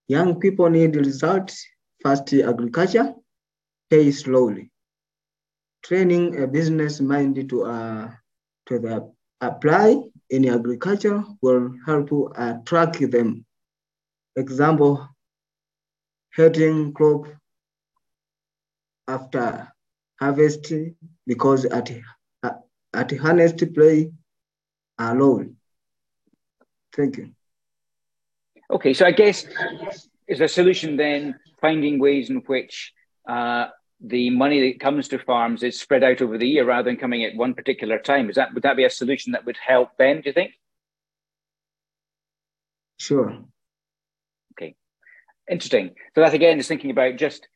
Young 0.07 0.39
people 0.39 0.69
need 0.69 0.95
results. 0.95 1.65
First, 2.01 2.33
agriculture, 2.33 3.13
pay 3.89 4.11
slowly. 4.11 4.71
Training 5.83 6.41
a 6.41 6.47
business 6.47 7.01
mind 7.01 7.49
to 7.49 7.65
uh 7.65 8.11
to 8.67 8.79
the 8.79 9.11
apply 9.41 10.01
in 10.29 10.47
agriculture 10.49 11.23
will 11.41 11.71
help 11.85 12.09
attract 12.35 12.99
them. 13.11 13.45
Example, 14.35 15.07
heading 16.35 16.93
crop 16.93 17.27
after 19.07 19.71
harvest 20.19 20.73
because 21.27 21.65
at 21.65 21.91
at 22.93 23.11
harnessed 23.17 23.73
play 23.73 24.11
alone. 24.97 25.57
Thank 26.95 27.17
you. 27.17 27.31
Okay, 28.71 28.93
so 28.93 29.05
I 29.05 29.11
guess 29.11 29.45
is 30.27 30.41
a 30.41 30.47
solution 30.47 30.97
then 30.97 31.35
finding 31.61 31.99
ways 31.99 32.29
in 32.29 32.37
which 32.47 32.93
uh, 33.27 33.67
the 33.99 34.29
money 34.29 34.71
that 34.71 34.79
comes 34.79 35.07
to 35.09 35.19
farms 35.19 35.61
is 35.61 35.79
spread 35.79 36.03
out 36.03 36.21
over 36.21 36.37
the 36.37 36.47
year 36.47 36.65
rather 36.65 36.89
than 36.89 36.97
coming 36.97 37.23
at 37.23 37.35
one 37.35 37.53
particular 37.53 37.99
time. 37.99 38.29
Is 38.29 38.35
that 38.35 38.53
would 38.53 38.63
that 38.63 38.77
be 38.77 38.85
a 38.85 38.89
solution 38.89 39.33
that 39.33 39.45
would 39.45 39.57
help 39.57 39.97
Ben? 39.97 40.21
Do 40.21 40.29
you 40.29 40.33
think? 40.33 40.51
Sure. 42.97 43.43
Interesting. 45.49 45.91
So 46.15 46.21
that 46.21 46.33
again 46.33 46.59
is 46.59 46.67
thinking 46.67 46.91
about 46.91 47.17
just, 47.17 47.47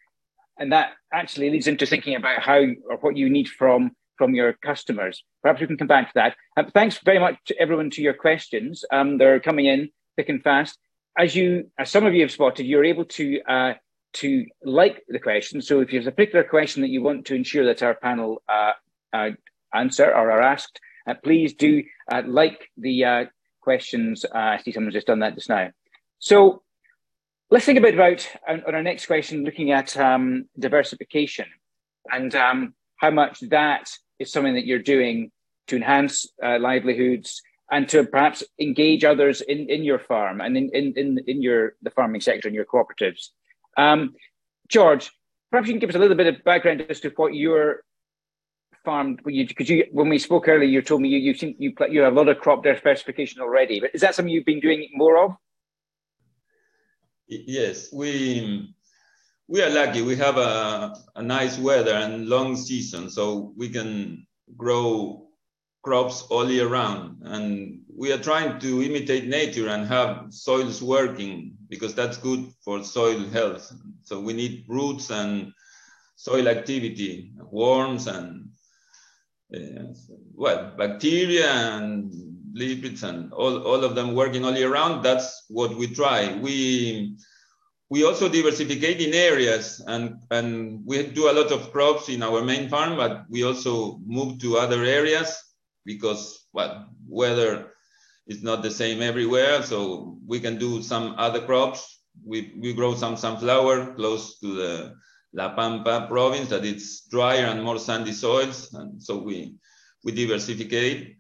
and 0.60 0.72
that 0.72 0.92
actually 1.14 1.50
leads 1.50 1.68
into 1.68 1.86
thinking 1.86 2.16
about 2.16 2.42
how 2.42 2.60
or 2.60 2.98
what 3.02 3.18
you 3.18 3.30
need 3.30 3.48
from 3.48 3.92
from 4.18 4.36
your 4.36 4.54
customers. 4.54 5.24
Perhaps 5.42 5.62
we 5.62 5.68
can 5.68 5.78
come 5.78 5.88
back 5.88 6.08
to 6.08 6.14
that. 6.16 6.36
Uh, 6.58 6.64
thanks 6.74 7.00
very 7.06 7.20
much 7.20 7.36
to 7.46 7.58
everyone 7.58 7.90
to 7.92 8.02
your 8.02 8.14
questions. 8.14 8.84
Um, 8.92 9.18
they're 9.18 9.40
coming 9.40 9.66
in 9.66 9.90
thick 10.18 10.28
and 10.28 10.44
fast. 10.44 10.78
As 11.18 11.36
you, 11.36 11.72
as 11.80 11.90
some 11.90 12.06
of 12.06 12.14
you 12.14 12.22
have 12.22 12.32
spotted, 12.32 12.66
you're 12.66 12.84
able 12.84 13.06
to 13.06 13.42
uh, 13.44 13.74
to 14.14 14.46
like 14.64 15.04
the 15.08 15.20
question. 15.20 15.62
So 15.62 15.80
if 15.82 15.92
there's 15.92 16.08
a 16.08 16.12
particular 16.12 16.44
question 16.44 16.82
that 16.82 16.90
you 16.90 17.02
want 17.02 17.26
to 17.28 17.36
ensure 17.36 17.66
that 17.66 17.82
our 17.82 17.96
panel 17.96 18.42
uh, 18.50 18.74
uh, 19.14 19.30
answer 19.74 20.06
or 20.06 20.32
are 20.32 20.42
asked, 20.42 20.80
uh, 21.08 21.14
please 21.24 21.54
do 21.54 21.84
uh, 22.12 22.24
like 22.26 22.70
the 22.78 23.06
uh, 23.06 23.26
questions. 23.62 24.26
I 24.34 24.58
see 24.62 24.72
someone's 24.72 24.96
just 24.96 25.08
done 25.08 25.20
that 25.20 25.36
just 25.36 25.50
now. 25.50 25.70
So 26.20 26.62
let's 27.52 27.66
think 27.66 27.78
a 27.78 27.82
bit 27.82 27.96
about 27.96 28.28
on, 28.48 28.62
our 28.76 28.84
next 28.84 29.08
question, 29.08 29.44
looking 29.44 29.72
at 29.72 29.98
um, 29.98 30.46
diversification 30.58 31.46
and 32.12 32.36
um, 32.36 32.74
how 32.98 33.10
much 33.10 33.40
that 33.50 33.90
is 34.20 34.32
something 34.32 34.56
that 34.56 34.66
you're 34.66 34.80
doing 34.80 35.32
to 35.68 35.76
enhance 35.76 36.28
uh, 36.44 36.58
livelihoods 36.60 37.42
and 37.72 37.88
to 37.90 38.04
perhaps 38.04 38.44
engage 38.60 39.04
others 39.04 39.42
in, 39.42 39.70
in 39.70 39.84
your 39.84 40.00
farm 40.00 40.42
and 40.42 40.58
in, 40.58 40.70
in, 40.74 40.94
in, 40.96 41.20
in 41.28 41.42
your 41.42 41.74
the 41.82 41.92
farming 41.92 42.22
sector 42.22 42.48
and 42.48 42.56
your 42.56 42.66
cooperatives. 42.66 43.30
Um, 43.78 44.14
George, 44.68 45.12
perhaps 45.52 45.68
you 45.68 45.74
can 45.74 45.80
give 45.80 45.90
us 45.90 45.96
a 45.96 46.00
little 46.00 46.18
bit 46.18 46.28
of 46.28 46.44
background 46.44 46.86
as 46.90 47.00
to 47.02 47.10
what 47.16 47.34
your 47.34 47.84
farm 48.86 49.18
because 49.26 49.70
you, 49.70 49.78
you, 49.78 49.86
when 49.92 50.08
we 50.08 50.18
spoke 50.18 50.48
earlier 50.48 50.70
you 50.70 50.82
told 50.82 51.02
me 51.02 51.10
you 51.10 51.18
you 51.18 51.34
think 51.34 51.58
you 51.60 51.74
you 51.90 52.00
have 52.00 52.14
a 52.14 52.16
lot 52.16 52.30
of 52.30 52.40
crop 52.40 52.64
diversification 52.64 53.42
already 53.42 53.82
but 53.82 53.90
is 53.94 54.00
that 54.00 54.16
something 54.16 54.34
you've 54.34 54.46
been 54.46 54.62
doing 54.62 54.88
more 54.94 55.22
of 55.22 55.36
yes 57.30 57.94
we 57.94 58.74
we 59.50 59.64
are 59.64 59.70
lucky. 59.72 60.04
We 60.04 60.16
have 60.18 60.38
a, 60.38 60.96
a 61.16 61.24
nice 61.24 61.58
weather 61.58 61.94
and 61.94 62.28
long 62.28 62.56
season, 62.56 63.10
so 63.10 63.52
we 63.58 63.70
can 63.70 64.28
grow 64.56 65.28
crops 65.82 66.22
all 66.30 66.50
year 66.52 66.68
round. 66.68 67.24
And 67.24 67.82
we 67.92 68.12
are 68.12 68.20
trying 68.20 68.60
to 68.60 68.84
imitate 68.84 69.26
nature 69.26 69.70
and 69.70 69.88
have 69.88 70.28
soils 70.30 70.84
working 70.84 71.58
because 71.68 71.96
that's 71.96 72.18
good 72.18 72.46
for 72.64 72.84
soil 72.84 73.28
health. 73.30 73.74
So 74.04 74.20
we 74.20 74.34
need 74.34 74.66
roots 74.68 75.10
and 75.10 75.52
soil 76.16 76.48
activity, 76.48 77.34
worms 77.52 78.06
and 78.06 78.50
uh, 79.56 79.94
well, 80.36 80.74
bacteria 80.78 81.50
and 81.50 82.29
lipids 82.54 83.04
and 83.04 83.32
all, 83.34 83.62
all 83.64 83.84
of 83.84 83.96
them 83.96 84.14
working 84.16 84.46
all 84.46 84.56
year 84.56 84.72
round. 84.72 85.04
That's 85.04 85.46
what 85.50 85.76
we 85.76 85.88
try. 85.88 86.38
We 86.38 87.18
we 87.90 88.06
also 88.06 88.30
diversificate 88.30 89.00
in 89.00 89.14
areas 89.16 89.82
and, 89.88 90.22
and 90.30 90.86
we 90.86 91.08
do 91.08 91.30
a 91.30 91.34
lot 91.34 91.52
of 91.52 91.72
crops 91.72 92.08
in 92.08 92.22
our 92.22 92.44
main 92.44 92.70
farm, 92.70 92.96
but 92.96 93.26
we 93.30 93.44
also 93.44 94.00
move 94.06 94.38
to 94.40 94.58
other 94.58 94.84
areas 94.84 95.36
because 95.86 96.46
well, 96.54 96.88
weather 97.08 97.74
is 98.28 98.44
not 98.44 98.62
the 98.62 98.72
same 98.72 99.02
everywhere. 99.02 99.64
So 99.64 100.18
we 100.26 100.40
can 100.40 100.58
do 100.58 100.84
some 100.84 101.16
other 101.18 101.42
crops. 101.42 102.02
We, 102.24 102.54
we 102.60 102.74
grow 102.74 102.94
some 102.96 103.18
sunflower 103.18 103.96
close 103.96 104.40
to 104.40 104.54
the 104.54 104.96
La 105.34 105.56
Pampa 105.56 106.06
province 106.08 106.50
that 106.50 106.66
it's 106.66 107.08
drier 107.08 107.46
and 107.46 107.64
more 107.64 107.80
sandy 107.80 108.14
soils. 108.14 108.72
And 108.74 109.02
so 109.02 109.18
we, 109.18 109.56
we 110.04 110.12
diversificate. 110.12 111.16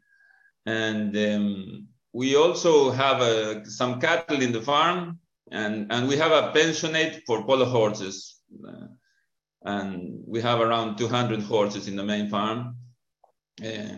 And 0.65 1.15
um, 1.17 1.87
we 2.13 2.35
also 2.35 2.91
have 2.91 3.21
uh, 3.21 3.65
some 3.65 3.99
cattle 3.99 4.41
in 4.41 4.51
the 4.51 4.61
farm 4.61 5.19
and, 5.51 5.91
and 5.91 6.07
we 6.07 6.17
have 6.17 6.31
a 6.31 6.51
pensionate 6.51 7.23
for 7.25 7.45
polo 7.45 7.65
horses. 7.65 8.37
Uh, 8.67 8.87
and 9.63 10.23
we 10.25 10.41
have 10.41 10.61
around 10.61 10.97
200 10.97 11.41
horses 11.41 11.87
in 11.87 11.95
the 11.95 12.03
main 12.03 12.29
farm. 12.29 12.77
Uh, 13.63 13.97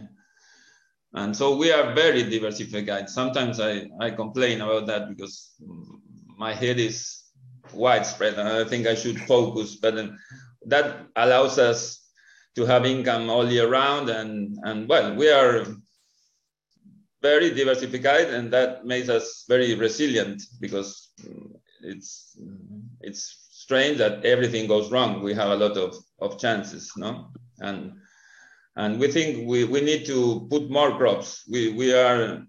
and 1.13 1.35
so 1.35 1.55
we 1.55 1.71
are 1.71 1.93
very 1.93 2.23
diversified. 2.23 3.09
Sometimes 3.09 3.59
I, 3.59 3.87
I 3.99 4.11
complain 4.11 4.61
about 4.61 4.87
that 4.87 5.09
because 5.09 5.51
my 6.37 6.53
head 6.53 6.79
is 6.79 7.23
widespread 7.73 8.35
and 8.35 8.47
I 8.47 8.63
think 8.63 8.87
I 8.87 8.95
should 8.95 9.19
focus, 9.21 9.75
but 9.75 9.95
then 9.95 10.17
that 10.65 11.05
allows 11.15 11.59
us 11.59 12.01
to 12.55 12.65
have 12.65 12.85
income 12.85 13.29
all 13.29 13.49
year 13.49 13.69
round. 13.69 14.09
And, 14.09 14.57
and 14.63 14.87
well, 14.87 15.15
we 15.15 15.29
are 15.29 15.65
very 17.21 17.51
diversified 17.53 18.29
and 18.29 18.51
that 18.51 18.85
makes 18.85 19.09
us 19.09 19.45
very 19.47 19.75
resilient 19.75 20.41
because 20.59 21.13
it's 21.81 22.37
it's 23.01 23.47
strange 23.51 23.97
that 23.97 24.25
everything 24.25 24.67
goes 24.67 24.91
wrong. 24.91 25.21
We 25.23 25.33
have 25.35 25.51
a 25.51 25.55
lot 25.55 25.77
of, 25.77 25.95
of 26.19 26.39
chances, 26.39 26.91
no? 26.97 27.31
And 27.59 27.93
And 28.75 28.99
we 28.99 29.11
think 29.11 29.47
we, 29.47 29.65
we 29.65 29.81
need 29.81 30.05
to 30.05 30.47
put 30.49 30.69
more 30.69 30.97
crops. 30.97 31.43
We, 31.49 31.73
we 31.73 31.93
are 31.93 32.43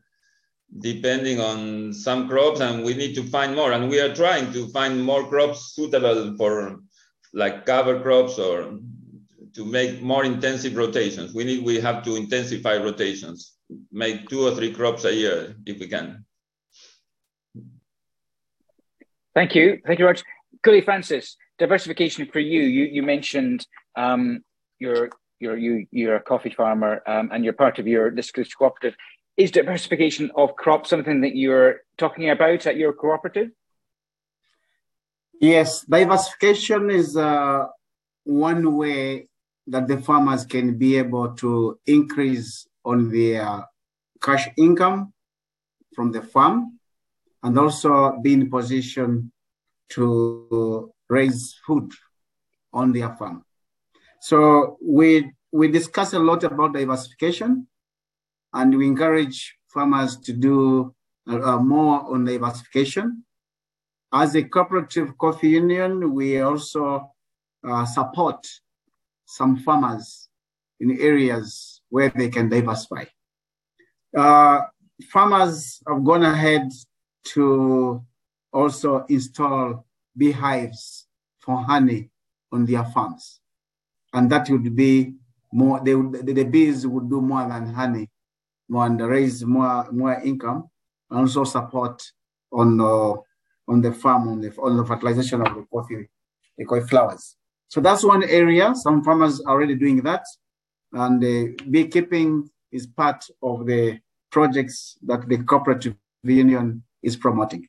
depending 0.79 1.41
on 1.41 1.93
some 1.93 2.29
crops 2.29 2.61
and 2.61 2.85
we 2.85 2.95
need 2.95 3.15
to 3.17 3.25
find 3.25 3.55
more. 3.57 3.73
And 3.73 3.91
we 3.91 4.01
are 4.01 4.15
trying 4.15 4.53
to 4.53 4.69
find 4.69 5.03
more 5.03 5.29
crops 5.29 5.75
suitable 5.75 6.37
for 6.37 6.81
like 7.35 7.67
cover 7.67 8.01
crops 8.01 8.39
or 8.39 8.79
to 9.55 9.65
make 9.65 10.01
more 10.01 10.25
intensive 10.25 10.77
rotations. 10.77 11.35
We 11.35 11.45
need, 11.45 11.65
we 11.65 11.81
have 11.81 12.03
to 12.05 12.15
intensify 12.17 12.77
rotations, 12.79 13.59
make 13.91 14.29
two 14.29 14.47
or 14.47 14.55
three 14.55 14.73
crops 14.73 15.05
a 15.05 15.15
year 15.15 15.57
if 15.67 15.79
we 15.79 15.89
can. 15.89 16.25
Thank 19.35 19.55
you. 19.55 19.81
Thank 19.87 19.99
you 19.99 20.05
very 20.05 20.15
much. 20.15 20.25
Kule 20.63 20.83
Francis, 20.83 21.37
diversification 21.59 22.27
for 22.33 22.41
you. 22.41 22.63
You, 22.63 22.85
you 22.85 23.03
mentioned 23.03 23.67
um, 23.97 24.43
you're, 24.79 25.11
you're, 25.41 25.57
you, 25.57 25.87
you're 25.91 26.17
a 26.17 26.23
coffee 26.23 26.51
farmer 26.51 27.03
um, 27.07 27.31
and 27.33 27.45
you're 27.45 27.55
part 27.55 27.79
of 27.79 27.87
your 27.87 28.11
this 28.11 28.31
cooperative. 28.31 28.95
Is 29.37 29.51
diversification 29.51 30.31
of 30.37 30.55
crops 30.57 30.91
something 30.91 31.23
that 31.23 31.35
you're 31.35 31.81
talking 31.97 32.29
about 32.29 32.67
at 32.67 32.77
your 32.77 32.93
cooperative? 32.93 33.49
Yes, 35.41 35.81
diversification 35.83 36.91
is 36.91 37.17
uh, 37.17 37.67
one 38.25 38.77
way 38.77 39.29
that 39.67 39.89
the 39.89 39.99
farmers 39.99 40.45
can 40.45 40.77
be 40.77 40.99
able 40.99 41.35
to 41.37 41.79
increase 41.87 42.67
on 42.85 43.11
their 43.11 43.67
cash 44.21 44.49
income 44.57 45.13
from 45.95 46.13
the 46.13 46.23
farm 46.23 46.79
and 47.43 47.59
also 47.59 48.19
be 48.23 48.33
in 48.33 48.51
position 48.51 49.33
to 49.91 50.93
raise 51.09 51.55
food 51.67 51.91
on 52.73 52.93
their 52.93 53.11
farm. 53.17 53.45
So 54.21 54.79
we 54.81 55.33
we 55.53 55.69
discuss 55.69 56.15
a 56.15 56.19
lot 56.19 56.45
about 56.45 56.73
diversification 56.73 57.67
and 58.55 58.77
we 58.77 58.87
encourage 58.87 59.57
farmers 59.69 60.17
to 60.21 60.33
do 60.33 60.95
uh, 61.29 61.59
more 61.59 62.13
on 62.13 62.25
diversification. 62.25 63.25
As 64.13 64.35
a 64.35 64.43
cooperative 64.45 65.17
coffee 65.19 65.51
union, 65.51 66.15
we 66.15 66.41
also 66.41 67.13
uh, 67.67 67.85
support 67.85 68.47
some 69.25 69.57
farmers 69.59 70.29
in 70.81 70.99
areas 71.01 71.72
where 71.93 72.09
they 72.09 72.31
can 72.31 72.49
diversify. 72.49 73.05
Uh, 74.17 74.61
farmers 75.11 75.83
have 75.87 76.03
gone 76.03 76.23
ahead 76.23 76.71
to 77.35 78.03
also 78.53 79.05
install 79.09 79.85
beehives 80.17 81.07
for 81.39 81.63
honey 81.63 82.11
on 82.51 82.65
their 82.65 82.85
farms. 82.85 83.41
And 84.15 84.31
that 84.31 84.49
would 84.49 84.75
be 84.75 85.15
more, 85.53 85.81
they 85.85 85.95
would, 85.95 86.27
the 86.27 86.45
bees 86.45 86.87
would 86.87 87.11
do 87.11 87.21
more 87.21 87.47
than 87.47 87.75
honey 87.75 88.09
and 88.71 89.01
raise 89.01 89.45
more 89.45 89.87
more 89.93 90.15
income 90.25 90.69
and 91.11 91.21
also 91.21 91.45
support 91.45 92.03
on 92.53 92.81
uh, 92.81 93.13
on 93.69 93.83
the 93.83 93.93
farm 93.93 94.29
on 94.29 94.41
the 94.41 94.51
on 94.63 94.79
the 94.79 94.85
fertilization 94.85 95.43
of 95.43 95.55
the 95.55 95.67
coffee 95.71 96.09
the 96.57 96.65
coffee 96.65 96.87
flowers. 96.87 97.37
So 97.69 97.81
that's 97.81 98.03
one 98.05 98.23
area. 98.25 98.75
Some 98.75 99.03
farmers 99.03 99.41
are 99.43 99.53
already 99.53 99.75
doing 99.75 100.03
that, 100.03 100.25
and 100.93 101.25
uh, 101.25 101.53
beekeeping 101.71 102.49
is 102.71 102.87
part 102.87 103.25
of 103.43 103.67
the 103.67 104.01
projects 104.31 104.99
that 105.03 105.29
the 105.29 105.39
cooperative 105.39 105.95
union 106.23 106.83
is 107.03 107.17
promoting. 107.17 107.67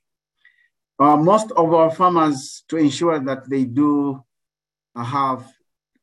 Uh, 1.00 1.18
most 1.18 1.52
of 1.52 1.74
our 1.74 1.92
farmers, 1.92 2.64
to 2.68 2.78
ensure 2.78 3.20
that 3.20 3.50
they 3.50 3.66
do 3.66 4.24
have 4.96 5.52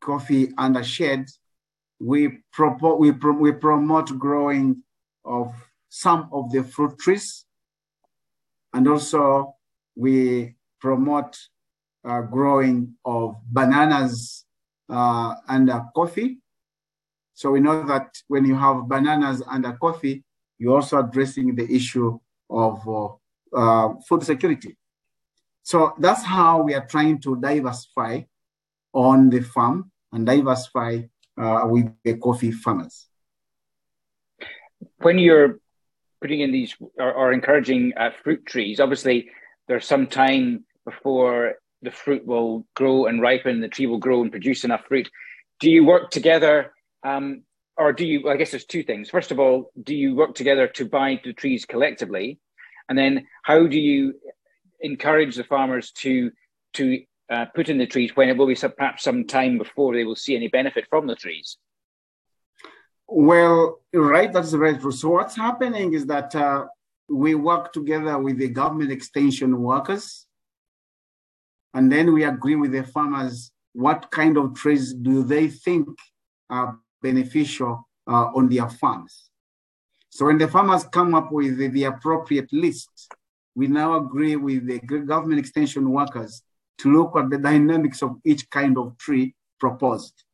coffee 0.01 0.53
under 0.59 0.83
shade, 0.83 1.27
we, 2.01 2.39
propo- 2.57 2.99
we, 2.99 3.13
pro- 3.13 3.33
we 3.33 3.53
promote 3.53 4.19
growing 4.19 4.83
of 5.25 5.55
some 5.89 6.29
of 6.33 6.51
the 6.51 6.65
fruit 6.65 6.99
trees. 6.99 7.45
And 8.73 8.89
also 8.89 9.55
we 9.97 10.57
promote 10.81 11.37
uh, 12.05 12.23
growing 12.23 12.95
of 13.05 13.37
bananas 13.47 14.45
uh, 14.89 15.35
under 15.49 15.85
coffee. 15.95 16.40
So 17.41 17.45
we 17.53 17.61
know 17.61 17.87
that 17.93 18.09
when 18.29 18.45
you 18.45 18.57
have 18.57 18.89
bananas 18.89 19.43
under 19.47 19.73
coffee, 19.73 20.25
you're 20.59 20.77
also 20.77 20.99
addressing 21.05 21.55
the 21.55 21.67
issue 21.79 22.19
of 22.51 22.75
uh, 22.89 23.09
uh 23.61 23.89
food 24.07 24.23
security. 24.33 24.77
So 25.63 25.95
that's 25.99 26.25
how 26.25 26.63
we 26.67 26.75
are 26.75 26.87
trying 26.95 27.17
to 27.23 27.31
diversify 27.41 28.13
on 28.93 29.31
the 29.31 29.41
farm 29.41 29.91
and 30.13 30.27
diversify 30.27 30.93
uh, 31.43 31.63
with 31.73 31.87
the 32.05 32.15
coffee 32.27 32.53
farmers 32.53 33.11
when 34.99 35.19
you're 35.19 35.59
putting 36.21 36.41
in 36.41 36.53
these 36.53 36.75
or, 36.99 37.13
or 37.13 37.33
encouraging 37.33 37.93
uh, 37.97 38.11
fruit 38.23 38.45
trees, 38.47 38.81
obviously 38.81 39.31
there's 39.69 39.87
some 39.87 40.07
time 40.07 40.65
before 40.85 41.55
the 41.83 41.91
fruit 41.91 42.27
will 42.27 42.67
grow 42.75 43.07
and 43.07 43.23
ripen, 43.23 43.61
the 43.61 43.69
tree 43.69 43.87
will 43.87 43.99
grow 43.99 44.23
and 44.23 44.31
produce 44.31 44.65
enough 44.65 44.85
fruit. 44.87 45.09
Do 45.61 45.71
you 45.71 45.85
work 45.85 46.11
together, 46.11 46.73
um, 47.03 47.43
or 47.77 47.93
do 47.93 48.05
you? 48.05 48.29
I 48.29 48.37
guess 48.37 48.51
there's 48.51 48.65
two 48.65 48.83
things. 48.83 49.11
First 49.11 49.31
of 49.31 49.39
all, 49.39 49.73
do 49.83 49.95
you 49.95 50.15
work 50.15 50.35
together 50.35 50.67
to 50.69 50.85
buy 50.85 51.21
the 51.23 51.33
trees 51.33 51.65
collectively, 51.65 52.39
and 52.89 52.99
then 52.99 53.27
how 53.43 53.67
do 53.67 53.79
you 53.79 54.15
encourage 54.81 55.37
the 55.37 55.45
farmers 55.45 55.93
to 55.93 56.31
to 56.75 57.03
uh, 57.31 57.47
put 57.55 57.69
in 57.69 57.79
the 57.79 57.87
trees 57.87 58.15
when 58.15 58.29
it 58.29 58.37
will 58.37 58.47
be 58.47 58.55
some, 58.55 58.73
perhaps 58.77 59.05
some 59.05 59.27
time 59.27 59.59
before 59.59 59.95
they 59.95 60.05
will 60.05 60.17
see 60.17 60.37
any 60.37 60.49
benefit 60.49 60.87
from 60.91 61.07
the 61.07 61.15
trees? 61.15 61.57
Well, 63.07 63.81
right, 63.93 64.33
that's 64.33 64.53
right. 64.53 64.81
So 64.93 65.11
what's 65.11 65.37
happening 65.37 65.95
is 65.95 66.07
that 66.07 66.35
uh, 66.35 66.67
we 67.09 67.35
work 67.35 67.73
together 67.73 68.19
with 68.19 68.39
the 68.39 68.49
government 68.49 68.93
extension 68.93 69.61
workers, 69.61 70.27
and 71.75 71.91
then 71.91 72.13
we 72.13 72.25
agree 72.25 72.57
with 72.57 72.73
the 72.73 72.85
farmers 72.85 73.51
what 73.73 74.11
kind 74.11 74.37
of 74.37 74.55
trees 74.55 74.93
do 74.93 75.23
they 75.23 75.49
think 75.49 75.89
are 76.49 76.79
beneficial 77.03 77.89
uh, 78.07 78.31
on 78.35 78.49
their 78.49 78.69
farms. 78.69 79.31
So 80.11 80.27
when 80.27 80.39
the 80.39 80.49
farmers 80.49 80.85
come 80.85 81.15
up 81.15 81.31
with 81.31 81.59
the, 81.59 81.69
the 81.69 81.85
appropriate 81.85 82.53
list, 82.53 82.91
we 83.55 83.67
now 83.67 83.97
agree 83.97 84.37
with 84.37 84.67
the 84.67 84.79
government 84.81 85.41
extension 85.41 85.91
workers 85.91 86.43
to 86.79 86.93
look 86.93 87.17
at 87.17 87.31
the 87.31 87.39
dynamics 87.39 88.03
of 88.03 88.17
each 88.25 88.49
kind 88.51 88.79
of 88.79 88.97
tree 88.99 89.35
proposed. 89.59 90.25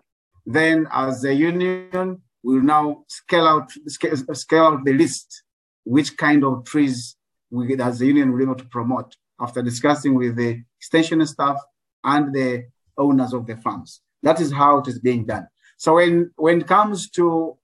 Then 0.44 0.86
as 0.92 1.24
a 1.24 1.34
union, 1.34 2.22
we'll 2.42 2.62
now 2.62 3.04
scale 3.08 3.46
out 3.46 3.70
scale, 3.88 4.16
scale 4.34 4.64
out 4.64 4.84
the 4.84 4.92
list, 4.92 5.42
which 5.84 6.16
kind 6.16 6.44
of 6.44 6.64
trees 6.64 7.16
we 7.50 7.76
as 7.78 7.98
the 7.98 8.06
union 8.06 8.30
will 8.30 8.38
be 8.38 8.44
able 8.44 8.54
to 8.54 8.64
promote 8.66 9.16
after 9.40 9.62
discussing 9.62 10.14
with 10.14 10.36
the 10.36 10.62
extension 10.78 11.24
staff 11.26 11.58
and 12.04 12.34
the 12.34 12.66
owners 12.96 13.32
of 13.32 13.46
the 13.46 13.56
farms. 13.56 14.00
That 14.22 14.40
is 14.40 14.52
how 14.52 14.78
it 14.78 14.88
is 14.88 14.98
being 14.98 15.26
done. 15.26 15.46
So 15.76 15.94
when, 15.94 16.30
when 16.36 16.60
it 16.62 16.66
comes 16.66 17.10
to 17.10 17.56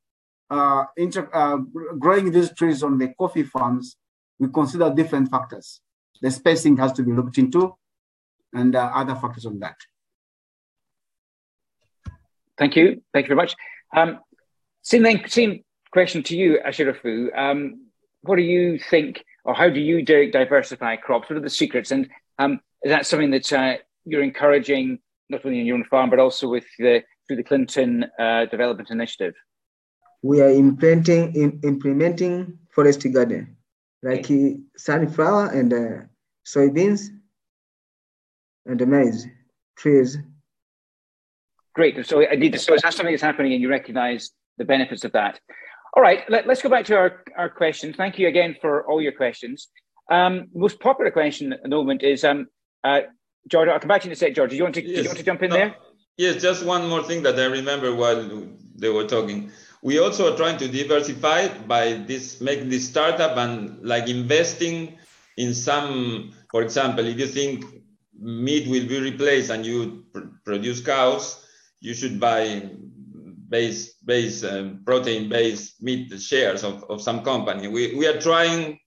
uh, 0.50 0.84
inter, 0.96 1.28
uh, 1.32 1.56
growing 1.98 2.30
these 2.30 2.52
trees 2.54 2.82
on 2.82 2.98
the 2.98 3.08
coffee 3.18 3.42
farms, 3.42 3.96
we 4.38 4.48
consider 4.48 4.92
different 4.94 5.30
factors. 5.30 5.80
The 6.20 6.30
spacing 6.30 6.76
has 6.76 6.92
to 6.92 7.02
be 7.02 7.12
looked 7.12 7.38
into 7.38 7.74
and 8.52 8.76
uh, 8.76 8.90
other 8.94 9.14
factors 9.14 9.46
on 9.46 9.58
that. 9.60 9.76
Thank 12.58 12.76
you. 12.76 13.02
Thank 13.12 13.24
you 13.24 13.34
very 13.34 13.36
much. 13.36 13.54
Um, 13.96 14.20
same, 14.82 15.26
same 15.26 15.64
question 15.90 16.22
to 16.24 16.36
you, 16.36 16.58
Ashirafu. 16.66 17.36
Um, 17.36 17.86
what 18.22 18.36
do 18.36 18.42
you 18.42 18.78
think, 18.78 19.24
or 19.44 19.54
how 19.54 19.68
do 19.68 19.80
you 19.80 20.02
diversify 20.04 20.96
crops? 20.96 21.30
What 21.30 21.38
are 21.38 21.40
the 21.40 21.50
secrets? 21.50 21.90
And 21.90 22.08
um, 22.38 22.60
is 22.82 22.90
that 22.90 23.06
something 23.06 23.30
that 23.30 23.52
uh, 23.52 23.76
you're 24.04 24.22
encouraging, 24.22 24.98
not 25.28 25.44
only 25.44 25.60
in 25.60 25.66
your 25.66 25.76
own 25.76 25.84
farm, 25.84 26.10
but 26.10 26.18
also 26.18 26.48
with 26.48 26.64
the 26.78 27.02
through 27.32 27.42
the 27.42 27.48
Clinton 27.48 28.04
uh, 28.18 28.44
Development 28.46 28.90
Initiative? 28.90 29.34
We 30.22 30.40
are 30.42 30.50
implementing 30.50 31.34
in, 31.34 31.60
implementing 31.64 32.58
forest 32.74 33.06
garden, 33.12 33.56
like 34.02 34.20
okay. 34.20 34.58
sunflower 34.76 35.46
and 35.46 35.72
uh, 35.72 36.04
soybeans 36.46 37.08
and 38.66 38.78
the 38.78 38.86
maize 38.86 39.26
trees. 39.76 40.18
Great. 41.74 41.96
So, 41.96 42.02
so 42.02 42.74
is 42.74 42.82
that 42.82 42.92
something 42.94 43.12
that's 43.12 43.22
happening, 43.22 43.54
and 43.54 43.62
you 43.62 43.70
recognise 43.70 44.30
the 44.58 44.64
benefits 44.64 45.04
of 45.04 45.12
that. 45.12 45.40
All 45.96 46.02
right, 46.02 46.20
let, 46.28 46.48
us 46.48 46.60
go 46.60 46.68
back 46.68 46.84
to 46.86 46.96
our, 46.96 47.24
our 47.36 47.48
questions. 47.48 47.96
Thank 47.96 48.18
you 48.18 48.28
again 48.28 48.56
for 48.60 48.86
all 48.86 49.00
your 49.00 49.12
questions. 49.12 49.68
Um, 50.10 50.48
most 50.54 50.80
popular 50.80 51.10
question 51.10 51.54
at 51.54 51.62
the 51.62 51.68
moment 51.68 52.02
is, 52.02 52.24
um, 52.24 52.46
uh, 52.84 53.00
George, 53.48 53.68
I'll 53.68 53.80
come 53.80 53.88
back 53.88 54.02
to 54.02 54.06
you 54.06 54.10
in 54.10 54.12
a 54.12 54.16
sec, 54.16 54.34
George. 54.34 54.50
Do 54.50 54.56
you 54.56 54.62
want 54.62 54.74
to, 54.74 54.82
yes. 54.82 54.96
do 54.96 55.02
you 55.02 55.08
want 55.08 55.18
to 55.18 55.24
jump 55.24 55.42
in 55.42 55.50
no, 55.50 55.56
there? 55.56 55.74
Yes, 56.16 56.42
just 56.42 56.64
one 56.64 56.88
more 56.88 57.02
thing 57.02 57.22
that 57.22 57.38
I 57.38 57.46
remember 57.46 57.94
while 57.94 58.46
they 58.76 58.88
were 58.90 59.06
talking. 59.06 59.50
We 59.82 59.98
also 59.98 60.32
are 60.32 60.36
trying 60.36 60.58
to 60.58 60.68
diversify 60.68 61.48
by 61.66 61.94
this, 61.94 62.40
make 62.40 62.68
this 62.68 62.88
startup 62.88 63.36
and 63.36 63.82
like 63.82 64.08
investing 64.08 64.98
in 65.36 65.54
some, 65.54 66.32
for 66.50 66.62
example, 66.62 67.06
if 67.06 67.18
you 67.18 67.26
think 67.26 67.64
meat 68.18 68.68
will 68.68 68.86
be 68.86 69.00
replaced 69.00 69.50
and 69.50 69.64
you 69.66 70.04
pr 70.12 70.20
produce 70.44 70.80
cows, 70.80 71.44
you 71.80 71.94
should 71.94 72.20
buy 72.20 72.70
base 73.48 73.94
base 74.04 74.44
um, 74.44 74.82
protein 74.84 75.28
based 75.28 75.82
meat 75.82 76.12
shares 76.20 76.62
of, 76.62 76.84
of 76.90 77.00
some 77.00 77.22
company. 77.24 77.68
We, 77.68 77.94
we 77.96 78.06
are 78.06 78.20
trying 78.20 78.78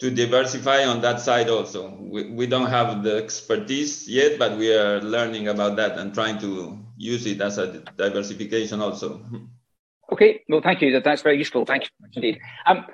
to 0.00 0.10
diversify 0.10 0.84
on 0.86 1.00
that 1.02 1.20
side 1.20 1.48
also. 1.48 1.94
We, 2.00 2.30
we 2.30 2.46
don't 2.46 2.70
have 2.70 3.02
the 3.02 3.16
expertise 3.16 4.08
yet, 4.08 4.38
but 4.38 4.56
we 4.56 4.74
are 4.74 5.00
learning 5.00 5.48
about 5.48 5.76
that 5.76 5.98
and 5.98 6.12
trying 6.14 6.38
to 6.38 6.78
use 6.96 7.26
it 7.26 7.40
as 7.40 7.58
a 7.58 7.80
diversification 7.96 8.80
also. 8.80 9.20
Okay, 10.10 10.42
well, 10.48 10.62
thank 10.62 10.80
you. 10.80 10.92
That, 10.92 11.04
that's 11.04 11.22
very 11.22 11.38
useful. 11.38 11.64
Thank 11.66 11.84
you 11.84 11.90
indeed. 12.14 12.40
Um, 12.66 12.86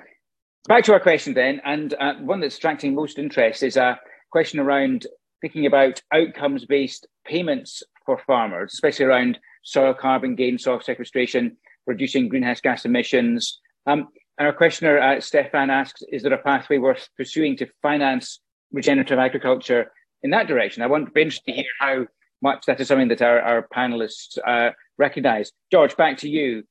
back 0.67 0.83
to 0.83 0.93
our 0.93 0.99
question 0.99 1.33
then, 1.33 1.61
and 1.63 1.93
uh, 1.99 2.15
one 2.15 2.41
that's 2.41 2.57
attracting 2.57 2.93
most 2.93 3.17
interest 3.17 3.63
is 3.63 3.77
a 3.77 3.99
question 4.29 4.59
around 4.59 5.07
thinking 5.41 5.65
about 5.65 6.01
outcomes-based 6.13 7.07
payments 7.25 7.83
for 8.05 8.19
farmers, 8.27 8.73
especially 8.73 9.05
around 9.05 9.39
soil 9.63 9.93
carbon 9.93 10.35
gain, 10.35 10.57
soil 10.57 10.81
sequestration, 10.81 11.55
reducing 11.85 12.27
greenhouse 12.27 12.59
gas 12.59 12.85
emissions. 12.85 13.61
Um, 13.85 14.09
and 14.37 14.47
our 14.47 14.53
questioner, 14.53 14.99
uh, 14.99 15.19
Stefan, 15.19 15.69
asks, 15.69 16.03
is 16.11 16.21
there 16.21 16.33
a 16.33 16.37
pathway 16.37 16.77
worth 16.77 17.09
pursuing 17.17 17.57
to 17.57 17.67
finance 17.81 18.39
regenerative 18.71 19.17
agriculture 19.17 19.91
in 20.21 20.29
that 20.29 20.47
direction? 20.47 20.83
I 20.83 20.87
want 20.87 21.07
to 21.07 21.11
be 21.11 21.21
interested 21.21 21.51
to 21.51 21.57
hear 21.57 21.71
how 21.79 22.05
much 22.41 22.65
that 22.67 22.79
is 22.79 22.87
something 22.87 23.07
that 23.07 23.21
our, 23.23 23.41
our 23.41 23.67
panelists 23.75 24.37
uh, 24.45 24.71
recognize. 24.97 25.51
George, 25.71 25.97
back 25.97 26.17
to 26.19 26.29
you. 26.29 26.63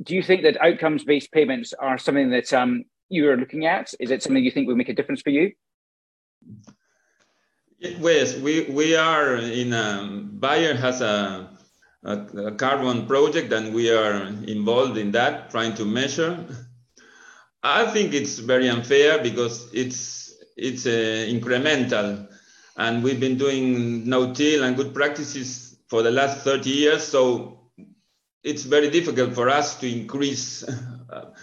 Do 0.00 0.14
you 0.14 0.22
think 0.22 0.42
that 0.42 0.60
outcomes-based 0.60 1.32
payments 1.32 1.72
are 1.72 1.98
something 1.98 2.30
that 2.30 2.52
um, 2.52 2.84
you 3.08 3.28
are 3.28 3.36
looking 3.36 3.66
at? 3.66 3.92
Is 3.98 4.12
it 4.12 4.22
something 4.22 4.44
you 4.44 4.52
think 4.52 4.68
will 4.68 4.76
make 4.76 4.88
a 4.88 4.94
difference 4.94 5.20
for 5.20 5.30
you? 5.30 5.52
Yes, 7.80 8.36
we, 8.36 8.62
we 8.70 8.94
are 8.94 9.36
in 9.36 9.72
a, 9.72 10.20
Bayer 10.38 10.74
has 10.74 11.00
a, 11.00 11.50
a, 12.04 12.12
a, 12.12 12.52
carbon 12.52 13.06
project 13.06 13.52
and 13.52 13.74
we 13.74 13.90
are 13.90 14.22
involved 14.46 14.98
in 14.98 15.10
that, 15.12 15.50
trying 15.50 15.74
to 15.74 15.84
measure. 15.84 16.44
I 17.62 17.90
think 17.90 18.14
it's 18.14 18.38
very 18.38 18.68
unfair 18.68 19.22
because 19.22 19.68
it's, 19.72 20.40
it's 20.56 20.86
uh, 20.86 21.26
incremental 21.28 22.28
and 22.76 23.02
we've 23.02 23.20
been 23.20 23.36
doing 23.36 24.08
no-till 24.08 24.62
and 24.62 24.76
good 24.76 24.94
practices 24.94 25.76
for 25.88 26.02
the 26.02 26.10
last 26.10 26.44
30 26.44 26.70
years. 26.70 27.04
So 27.04 27.70
it's 28.44 28.62
very 28.62 28.90
difficult 28.90 29.34
for 29.34 29.48
us 29.48 29.78
to 29.80 29.90
increase. 29.90 30.64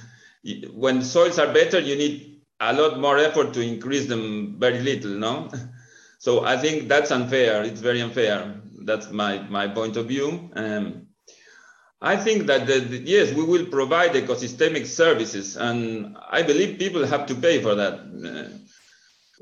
when 0.73 1.01
soils 1.01 1.39
are 1.39 1.53
better, 1.53 1.79
you 1.79 1.95
need 1.95 2.41
a 2.61 2.73
lot 2.73 2.99
more 2.99 3.17
effort 3.17 3.53
to 3.53 3.61
increase 3.61 4.07
them 4.07 4.55
very 4.59 4.79
little, 4.79 5.11
no? 5.11 5.49
So 6.17 6.43
I 6.43 6.57
think 6.57 6.87
that's 6.87 7.11
unfair. 7.11 7.63
It's 7.63 7.81
very 7.81 8.01
unfair. 8.01 8.59
That's 8.83 9.11
my, 9.11 9.39
my 9.43 9.67
point 9.67 9.95
of 9.95 10.07
view. 10.07 10.49
Um, 10.55 11.07
I 12.05 12.15
think 12.15 12.45
that, 12.45 12.67
the, 12.67 12.79
the, 12.79 12.97
yes, 12.99 13.33
we 13.33 13.43
will 13.43 13.65
provide 13.65 14.11
ecosystemic 14.11 14.85
services, 14.85 15.57
and 15.57 16.15
I 16.29 16.43
believe 16.43 16.77
people 16.77 17.05
have 17.05 17.25
to 17.25 17.35
pay 17.35 17.61
for 17.61 17.73
that. 17.73 17.93
Uh, 17.93 18.57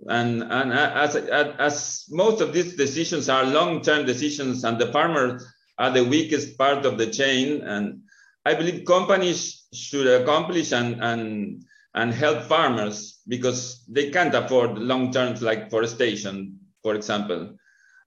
and 0.07 0.43
and 0.43 0.73
as, 0.73 1.15
as 1.15 2.05
most 2.09 2.41
of 2.41 2.53
these 2.53 2.75
decisions 2.75 3.29
are 3.29 3.43
long-term 3.43 4.05
decisions, 4.05 4.63
and 4.63 4.79
the 4.79 4.91
farmers 4.91 5.45
are 5.77 5.91
the 5.91 6.05
weakest 6.05 6.57
part 6.57 6.85
of 6.85 6.97
the 6.97 7.07
chain, 7.07 7.61
and 7.61 8.01
I 8.45 8.53
believe 8.53 8.85
companies 8.85 9.67
should 9.73 10.07
accomplish 10.21 10.71
and 10.71 11.03
and 11.03 11.63
and 11.95 12.13
help 12.13 12.43
farmers 12.43 13.21
because 13.27 13.83
they 13.87 14.09
can't 14.09 14.33
afford 14.33 14.79
long 14.79 15.11
terms 15.11 15.41
like 15.41 15.69
forestation 15.69 16.59
for 16.83 16.93
example. 16.95 17.55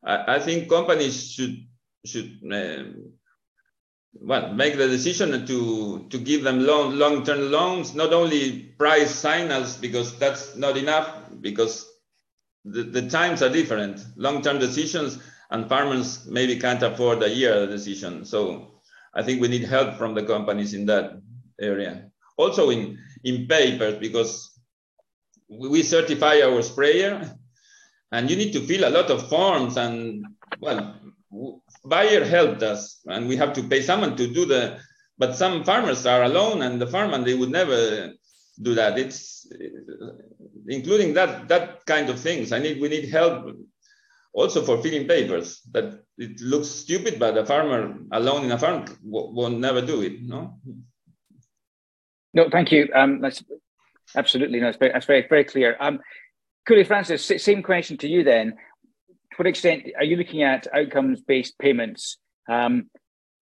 I, 0.04 0.36
I 0.36 0.38
think 0.38 0.68
companies 0.68 1.32
should 1.32 1.57
should 2.04 2.38
uh, 2.52 2.84
well 4.21 4.53
make 4.53 4.77
the 4.77 4.89
decision 4.89 5.47
to 5.47 6.07
to 6.09 6.19
give 6.19 6.43
them 6.43 6.64
long 6.67 6.97
long 6.97 7.25
term 7.25 7.51
loans, 7.51 7.95
not 7.95 8.12
only 8.12 8.62
price 8.79 9.14
signals 9.14 9.77
because 9.77 10.19
that's 10.19 10.57
not 10.57 10.77
enough 10.77 11.09
because 11.41 11.87
the, 12.64 12.83
the 12.83 13.09
times 13.09 13.43
are 13.43 13.49
different. 13.49 14.05
Long 14.17 14.43
term 14.43 14.59
decisions 14.59 15.19
and 15.51 15.69
farmers 15.69 16.27
maybe 16.27 16.59
can't 16.59 16.83
afford 16.83 17.23
a 17.23 17.31
year 17.31 17.67
decision. 17.67 18.25
So 18.25 18.81
I 19.14 19.23
think 19.23 19.41
we 19.41 19.49
need 19.49 19.64
help 19.64 19.97
from 19.97 20.14
the 20.14 20.25
companies 20.25 20.75
in 20.75 20.87
that 20.87 21.21
area. 21.61 22.11
Also 22.37 22.71
in 22.71 22.99
in 23.25 23.47
papers 23.47 23.99
because 23.99 24.51
we 25.49 25.83
certify 25.83 26.41
our 26.43 26.62
sprayer 26.62 27.37
and 28.12 28.31
you 28.31 28.37
need 28.37 28.53
to 28.53 28.61
fill 28.61 28.89
a 28.89 28.91
lot 28.91 29.11
of 29.11 29.29
forms 29.29 29.77
and 29.77 30.27
well 30.61 30.97
Bayer 31.89 32.24
helped 32.24 32.62
us 32.62 33.01
and 33.07 33.28
we 33.28 33.37
have 33.37 33.53
to 33.55 33.62
pay 33.62 33.82
someone 33.82 34.16
to 34.16 34.26
do 34.26 34.45
the 34.47 34.78
but 35.18 35.34
some 35.34 35.64
farmers 35.64 36.05
are 36.05 36.24
alone 36.24 36.62
and 36.62 36.80
the 36.80 36.87
farm 36.87 37.14
and 37.14 37.24
they 37.24 37.34
would 37.34 37.51
never 37.51 38.12
do 38.61 38.74
that. 38.74 38.99
It's 38.99 39.51
including 40.68 41.14
that 41.14 41.49
that 41.49 41.87
kind 41.87 42.11
of 42.11 42.20
things. 42.20 42.53
I 42.53 42.59
need 42.59 42.80
we 42.80 42.89
need 42.89 43.09
help 43.09 43.55
also 44.32 44.62
for 44.62 44.82
filling 44.82 45.07
papers 45.09 45.62
that 45.72 46.03
it 46.18 46.41
looks 46.41 46.68
stupid 46.68 47.18
but 47.18 47.39
a 47.39 47.47
farmer 47.47 47.97
alone 48.12 48.45
in 48.45 48.53
a 48.53 48.59
farm 48.59 48.84
will 49.03 49.51
never 49.51 49.80
do 49.80 50.03
it 50.03 50.22
no? 50.22 50.59
No 52.34 52.49
thank 52.51 52.72
you. 52.72 52.89
Um 52.95 53.20
that's 53.20 53.43
absolutely 54.14 54.61
no, 54.61 54.66
that's 54.66 54.78
very, 54.78 54.93
that's 54.93 55.07
very 55.07 55.26
very 55.28 55.45
clear. 55.45 55.76
Um 55.80 56.01
Francis, 56.87 57.24
same 57.24 57.62
question 57.62 57.97
to 57.99 58.09
you 58.09 58.24
then. 58.24 58.57
What 59.37 59.47
extent 59.47 59.84
are 59.97 60.05
you 60.05 60.16
looking 60.16 60.43
at 60.43 60.66
outcomes-based 60.74 61.59
payments? 61.59 62.18
Um, 62.49 62.91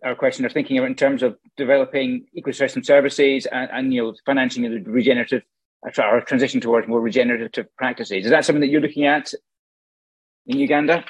our 0.05 0.14
question 0.14 0.45
of 0.45 0.53
thinking 0.53 0.76
in 0.76 0.95
terms 0.95 1.22
of 1.22 1.36
developing 1.57 2.26
ecosystem 2.36 2.84
services 2.84 3.47
and, 3.47 3.70
and 3.72 3.95
you 3.95 4.03
know 4.03 4.14
financing 4.26 4.62
the 4.62 4.80
regenerative 4.90 5.42
or 5.99 6.20
transition 6.22 6.61
towards 6.61 6.88
more 6.88 7.01
regenerative 7.01 7.66
practices. 7.76 8.24
Is 8.24 8.30
that 8.30 8.45
something 8.45 8.61
that 8.61 8.68
you're 8.68 8.80
looking 8.80 9.07
at 9.07 9.32
in 10.47 10.59
Uganda? 10.59 11.05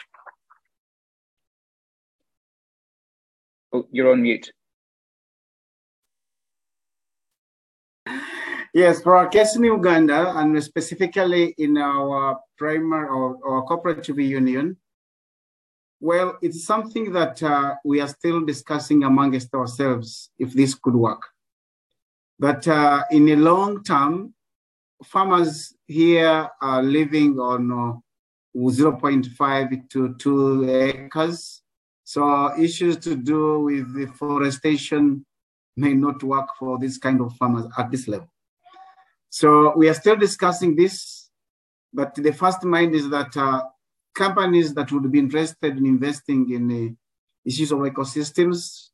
Oh, 3.72 3.87
you're 3.91 4.12
on 4.12 4.22
mute. 4.22 4.53
Yes, 8.75 9.01
for 9.01 9.14
our 9.16 9.29
case 9.29 9.55
in 9.55 9.62
Uganda, 9.62 10.37
and 10.37 10.61
specifically 10.61 11.55
in 11.59 11.79
our 11.79 12.41
primary 12.59 13.07
or, 13.07 13.37
or 13.37 13.64
cooperative 13.66 14.18
union, 14.18 14.77
well, 16.01 16.37
it's 16.43 16.64
something 16.64 17.12
that 17.12 17.41
uh, 17.41 17.77
we 17.85 18.01
are 18.01 18.09
still 18.09 18.45
discussing 18.45 19.05
amongst 19.05 19.55
ourselves 19.55 20.31
if 20.41 20.53
this 20.55 20.75
could 20.75 20.97
work. 20.97 21.22
But 22.41 22.66
uh, 22.66 23.05
in 23.12 23.27
the 23.27 23.37
long 23.37 23.85
term, 23.85 24.35
farmers 25.05 25.72
here 25.87 26.51
are 26.61 26.83
living 26.83 27.39
on 27.39 27.70
uh, 27.70 28.59
0.5 28.59 29.89
to 29.91 30.14
2 30.14 30.68
acres. 30.68 31.62
So 32.03 32.53
issues 32.59 32.97
to 32.99 33.14
do 33.14 33.61
with 33.61 33.97
deforestation 33.97 35.25
may 35.77 35.95
not 35.95 36.25
work 36.25 36.49
for 36.59 36.77
this 36.81 36.99
kind 36.99 37.20
of 37.20 37.37
farmers 37.37 37.66
at 37.79 37.93
this 37.93 38.09
level. 38.09 38.29
So 39.37 39.76
we 39.76 39.89
are 39.89 39.95
still 39.95 40.14
discussing 40.14 40.76
this, 40.76 41.28
but 41.93 42.14
the 42.14 42.32
first 42.32 42.62
mind 42.62 42.95
is 42.95 43.11
that 43.11 43.37
uh, 43.37 43.64
companies 44.14 44.72
that 44.74 44.93
would 44.93 45.11
be 45.11 45.18
interested 45.18 45.76
in 45.76 45.87
investing 45.87 46.53
in 46.53 46.68
the 46.68 46.95
issues 47.45 47.72
of 47.72 47.80
ecosystems, 47.80 48.91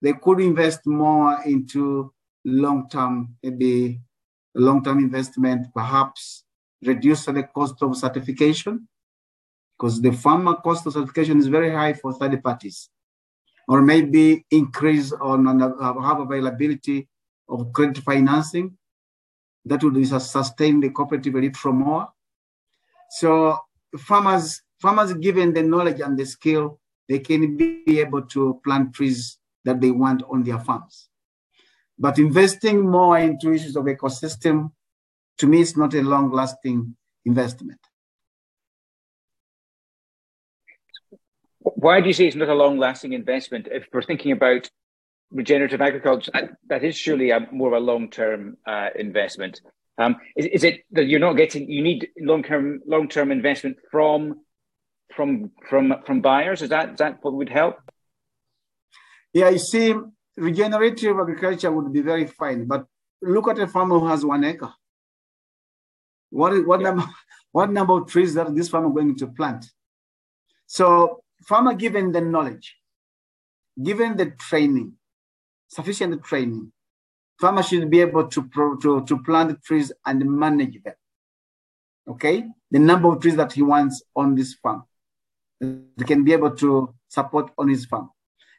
they 0.00 0.12
could 0.12 0.40
invest 0.40 0.86
more 0.86 1.42
into 1.44 2.14
long-term, 2.44 3.34
maybe 3.42 4.00
long-term 4.54 5.00
investment, 5.00 5.66
perhaps 5.74 6.44
reduce 6.84 7.24
the 7.24 7.42
cost 7.42 7.82
of 7.82 7.96
certification, 7.96 8.86
because 9.76 10.00
the 10.00 10.12
farmer 10.12 10.54
cost 10.54 10.86
of 10.86 10.92
certification 10.92 11.36
is 11.40 11.48
very 11.48 11.72
high 11.72 11.94
for 11.94 12.12
third 12.12 12.40
parties, 12.44 12.90
or 13.66 13.82
maybe 13.82 14.46
increase 14.52 15.10
on, 15.10 15.48
on 15.48 15.60
uh, 15.60 16.00
have 16.00 16.20
availability 16.20 17.08
of 17.48 17.72
credit 17.72 17.98
financing 18.04 18.76
that 19.64 19.82
would 19.82 20.06
sustain 20.06 20.80
the 20.80 20.90
cooperative 20.90 21.34
a 21.34 21.40
little 21.40 21.72
more. 21.72 22.08
So 23.10 23.58
farmers, 23.98 24.62
farmers 24.80 25.12
given 25.14 25.52
the 25.52 25.62
knowledge 25.62 26.00
and 26.00 26.18
the 26.18 26.24
skill, 26.24 26.80
they 27.08 27.18
can 27.18 27.56
be 27.56 28.00
able 28.00 28.22
to 28.22 28.60
plant 28.64 28.94
trees 28.94 29.38
that 29.64 29.80
they 29.80 29.90
want 29.90 30.22
on 30.30 30.42
their 30.44 30.58
farms. 30.58 31.08
But 31.98 32.18
investing 32.18 32.88
more 32.88 33.18
into 33.18 33.52
issues 33.52 33.76
of 33.76 33.84
ecosystem, 33.84 34.72
to 35.38 35.46
me, 35.46 35.60
is 35.60 35.76
not 35.76 35.92
a 35.94 36.00
long-lasting 36.00 36.96
investment. 37.26 37.80
Why 41.58 42.00
do 42.00 42.06
you 42.06 42.12
say 42.14 42.26
it's 42.26 42.36
not 42.36 42.48
a 42.48 42.54
long-lasting 42.54 43.12
investment? 43.12 43.68
If 43.70 43.88
we're 43.92 44.02
thinking 44.02 44.32
about 44.32 44.70
regenerative 45.30 45.80
agriculture, 45.80 46.32
that, 46.68 46.84
is 46.84 46.96
surely 46.96 47.30
a 47.30 47.46
more 47.52 47.68
of 47.74 47.82
a 47.82 47.84
long-term 47.84 48.56
uh, 48.66 48.88
investment. 48.98 49.60
Um, 49.98 50.16
is, 50.36 50.46
is, 50.46 50.64
it 50.64 50.84
that 50.92 51.06
you're 51.06 51.20
not 51.20 51.34
getting? 51.34 51.70
You 51.70 51.82
need 51.82 52.08
long-term 52.18 52.80
long-term 52.86 53.30
investment 53.30 53.76
from 53.90 54.40
from 55.14 55.50
from 55.68 55.94
from 56.06 56.20
buyers. 56.20 56.62
Is 56.62 56.70
that 56.70 56.92
is 56.92 56.98
that 56.98 57.18
what 57.22 57.34
would 57.34 57.50
help? 57.50 57.76
Yeah, 59.32 59.50
you 59.50 59.58
see, 59.58 59.94
regenerative 60.36 61.18
agriculture 61.18 61.70
would 61.70 61.92
be 61.92 62.00
very 62.00 62.26
fine, 62.26 62.66
but 62.66 62.86
look 63.22 63.48
at 63.48 63.58
a 63.58 63.66
farmer 63.66 63.98
who 63.98 64.08
has 64.08 64.24
one 64.24 64.44
acre. 64.44 64.72
What, 66.30 66.66
what, 66.66 66.80
yeah. 66.80 66.90
number, 66.90 67.04
what 67.52 67.70
number 67.70 67.94
of 67.94 68.08
trees 68.08 68.34
that 68.34 68.54
this 68.54 68.68
farmer 68.68 68.90
going 68.90 69.16
to 69.16 69.26
plant? 69.28 69.66
So 70.66 71.22
farmer 71.46 71.74
given 71.74 72.12
the 72.12 72.20
knowledge, 72.20 72.76
given 73.82 74.16
the 74.16 74.26
training, 74.30 74.94
sufficient 75.70 76.22
training, 76.24 76.72
farmer 77.40 77.62
should 77.62 77.88
be 77.90 78.00
able 78.00 78.26
to, 78.28 78.50
to, 78.82 79.04
to 79.06 79.22
plant 79.22 79.62
trees 79.62 79.92
and 80.04 80.24
manage 80.24 80.82
them. 80.82 80.94
Okay? 82.08 82.44
The 82.70 82.78
number 82.78 83.08
of 83.08 83.20
trees 83.20 83.36
that 83.36 83.52
he 83.52 83.62
wants 83.62 84.02
on 84.14 84.34
this 84.34 84.54
farm. 84.54 84.84
They 85.60 86.04
can 86.04 86.24
be 86.24 86.32
able 86.32 86.52
to 86.56 86.94
support 87.08 87.50
on 87.56 87.68
his 87.68 87.86
farm. 87.86 88.10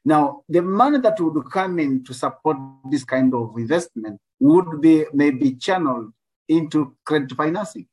Now, 0.03 0.43
the 0.49 0.62
money 0.62 0.99
that 0.99 1.20
would 1.20 1.51
come 1.51 1.78
in 1.80 2.03
to 2.05 2.14
support 2.14 2.57
this 2.89 3.03
kind 3.03 3.34
of 3.34 3.53
investment 3.57 4.20
would 4.39 4.82
be 4.82 5.05
maybe 5.14 5.55
channeled 5.55 6.12
into 6.47 6.95
credit 7.05 7.32
financing. 7.34 7.88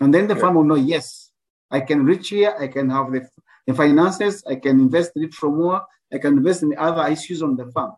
And 0.00 0.12
then 0.12 0.26
the 0.26 0.36
farm 0.36 0.56
will 0.56 0.64
know, 0.64 0.74
yes, 0.74 1.30
I 1.70 1.80
can 1.80 2.04
reach 2.04 2.30
here, 2.30 2.54
I 2.58 2.66
can 2.68 2.90
have 2.90 3.12
the, 3.12 3.28
the 3.66 3.74
finances, 3.74 4.44
I 4.46 4.56
can 4.56 4.80
invest 4.80 5.12
in 5.16 5.24
it 5.24 5.34
for 5.34 5.50
more, 5.50 5.82
I 6.12 6.18
can 6.18 6.36
invest 6.38 6.62
in 6.62 6.74
other 6.76 7.10
issues 7.10 7.42
on 7.42 7.56
the 7.56 7.66
farm. 7.72 7.92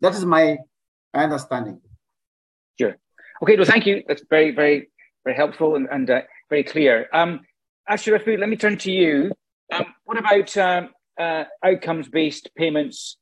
That 0.00 0.14
is 0.14 0.24
my 0.24 0.58
understanding. 1.14 1.80
Sure. 2.78 2.96
Okay, 3.42 3.56
well, 3.56 3.64
thank 3.64 3.86
you. 3.86 4.02
That's 4.06 4.24
very, 4.28 4.50
very, 4.50 4.90
very 5.24 5.36
helpful 5.36 5.76
and, 5.76 5.88
and 5.90 6.10
uh, 6.10 6.20
very 6.50 6.64
clear. 6.64 7.08
Um, 7.12 7.40
Ashirafu, 7.88 8.38
let 8.38 8.48
me 8.48 8.56
turn 8.56 8.76
to 8.78 8.92
you. 8.92 9.32
Um, 9.72 9.86
what 10.04 10.18
about 10.18 10.56
um, 10.56 10.90
uh, 11.18 11.44
outcomes-based 11.64 12.50
payments 12.56 13.16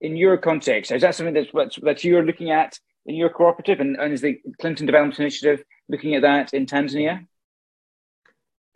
in 0.00 0.16
your 0.16 0.36
context? 0.36 0.92
Is 0.92 1.02
that 1.02 1.14
something 1.14 1.34
that's, 1.34 1.76
that 1.82 2.04
you're 2.04 2.24
looking 2.24 2.50
at 2.50 2.78
in 3.06 3.14
your 3.14 3.28
cooperative, 3.28 3.80
and, 3.80 3.96
and 3.96 4.12
is 4.12 4.20
the 4.20 4.40
Clinton 4.60 4.86
Development 4.86 5.18
Initiative 5.18 5.62
looking 5.88 6.14
at 6.14 6.22
that 6.22 6.54
in 6.54 6.66
Tanzania? 6.66 7.26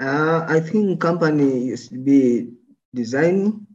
Uh, 0.00 0.44
I 0.48 0.60
think 0.60 1.00
company 1.00 1.76
should 1.76 2.04
be 2.04 2.52
designing, 2.94 3.66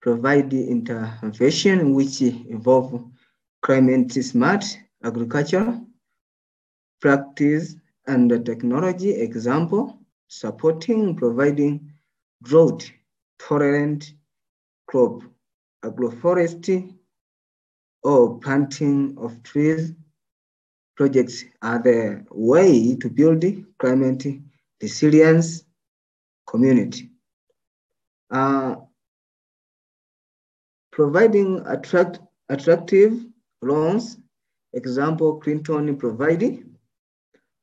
provide 0.00 0.52
intervention 0.52 1.92
which 1.92 2.22
involve 2.22 3.04
climate 3.62 4.12
smart 4.12 4.64
agriculture, 5.02 5.80
practice 7.00 7.74
and 8.06 8.30
technology. 8.46 9.10
Example, 9.10 9.98
supporting, 10.28 11.16
providing 11.16 11.92
drought 12.44 12.88
tolerant 13.40 14.12
crop, 14.86 15.22
agroforestry, 15.84 16.94
or 18.04 18.38
planting 18.38 19.16
of 19.18 19.42
trees 19.42 19.92
projects 20.96 21.44
are 21.60 21.82
the 21.82 22.24
way 22.30 22.94
to 22.96 23.10
build 23.10 23.44
climate 23.78 24.24
resilience 24.80 25.64
community. 26.46 27.10
Uh, 28.30 28.76
providing 30.92 31.62
attract, 31.66 32.20
attractive 32.48 33.12
loans, 33.62 34.18
example, 34.72 35.38
Clinton 35.40 35.96
providing 35.96 36.76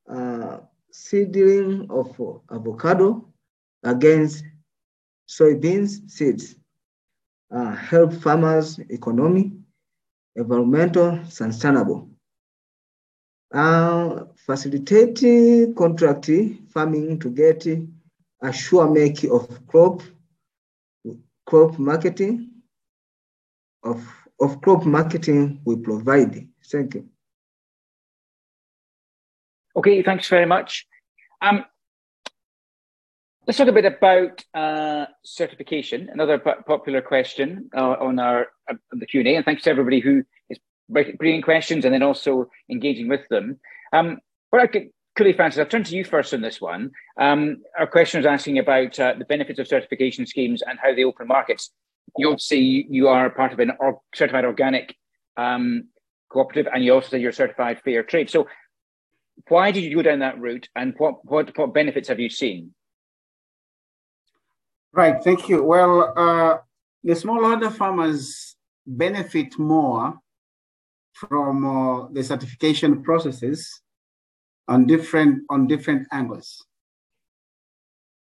uh, 0.08 0.58
seedling 0.90 1.86
of 1.90 2.08
avocado 2.50 3.32
against 3.82 4.44
soybeans 5.28 6.10
seeds 6.10 6.56
uh, 7.50 7.74
help 7.74 8.12
farmers 8.12 8.78
economy, 8.90 9.52
environmental 10.36 11.24
sustainable. 11.28 12.08
Uh, 13.52 14.24
facilitate 14.46 15.74
contract 15.76 16.30
farming 16.68 17.18
to 17.18 17.30
get 17.30 17.66
a 17.66 18.52
sure 18.52 18.88
make 18.90 19.24
of 19.24 19.66
crop 19.66 20.02
crop 21.46 21.78
marketing 21.78 22.50
of, 23.82 24.02
of 24.40 24.60
crop 24.60 24.84
marketing 24.84 25.60
we 25.64 25.76
provide. 25.76 26.48
Thank 26.70 26.94
you. 26.94 27.08
Okay, 29.76 30.02
thanks 30.02 30.28
very 30.28 30.46
much. 30.46 30.86
Um, 31.42 31.64
Let's 33.46 33.58
talk 33.58 33.68
a 33.68 33.72
bit 33.72 33.84
about 33.84 34.42
uh, 34.54 35.04
certification, 35.22 36.08
another 36.10 36.38
popular 36.38 37.02
question 37.02 37.68
uh, 37.76 37.96
on 38.00 38.18
our 38.18 38.46
uh, 38.70 38.74
the 38.92 39.04
Q 39.04 39.20
and 39.20 39.28
A. 39.28 39.36
And 39.36 39.44
thanks 39.44 39.64
to 39.64 39.70
everybody 39.70 40.00
who 40.00 40.24
is 40.48 40.58
bringing 40.88 41.42
questions 41.42 41.84
and 41.84 41.92
then 41.92 42.02
also 42.02 42.48
engaging 42.70 43.06
with 43.06 43.20
them. 43.28 43.60
Um, 43.92 44.18
what 44.54 44.62
I 44.62 44.68
could, 44.68 44.90
Kule 45.16 45.32
Francis, 45.32 45.58
I'll 45.58 45.66
turn 45.66 45.82
to 45.82 45.96
you 45.96 46.04
first 46.04 46.32
on 46.32 46.40
this 46.40 46.60
one. 46.60 46.92
Um, 47.18 47.56
our 47.76 47.88
question 47.88 48.20
is 48.20 48.26
asking 48.26 48.60
about 48.60 49.00
uh, 49.00 49.14
the 49.18 49.24
benefits 49.24 49.58
of 49.58 49.66
certification 49.66 50.26
schemes 50.26 50.62
and 50.62 50.78
how 50.80 50.94
they 50.94 51.02
open 51.02 51.26
markets. 51.26 51.72
You 52.16 52.28
obviously 52.28 52.86
you 52.88 53.08
are 53.08 53.28
part 53.30 53.52
of 53.52 53.58
an 53.58 53.72
or 53.80 54.00
certified 54.14 54.44
organic 54.44 54.94
um, 55.36 55.88
cooperative, 56.30 56.70
and 56.72 56.84
you 56.84 56.94
also 56.94 57.08
say 57.08 57.18
you're 57.18 57.32
certified 57.32 57.80
fair 57.84 58.04
trade. 58.04 58.30
So, 58.30 58.46
why 59.48 59.72
did 59.72 59.82
you 59.82 59.96
go 59.96 60.02
down 60.02 60.20
that 60.20 60.40
route, 60.40 60.68
and 60.76 60.94
what 60.98 61.24
what 61.24 61.58
what 61.58 61.74
benefits 61.74 62.06
have 62.06 62.20
you 62.20 62.30
seen? 62.30 62.74
Right, 64.92 65.16
thank 65.24 65.48
you. 65.48 65.64
Well, 65.64 66.12
uh, 66.16 66.58
the 67.02 67.14
smallholder 67.14 67.72
farmers 67.72 68.54
benefit 68.86 69.58
more 69.58 70.14
from 71.12 71.64
uh, 71.64 72.08
the 72.12 72.22
certification 72.22 73.02
processes 73.02 73.80
on 74.68 74.86
different 74.86 75.42
on 75.50 75.66
different 75.66 76.06
angles. 76.12 76.64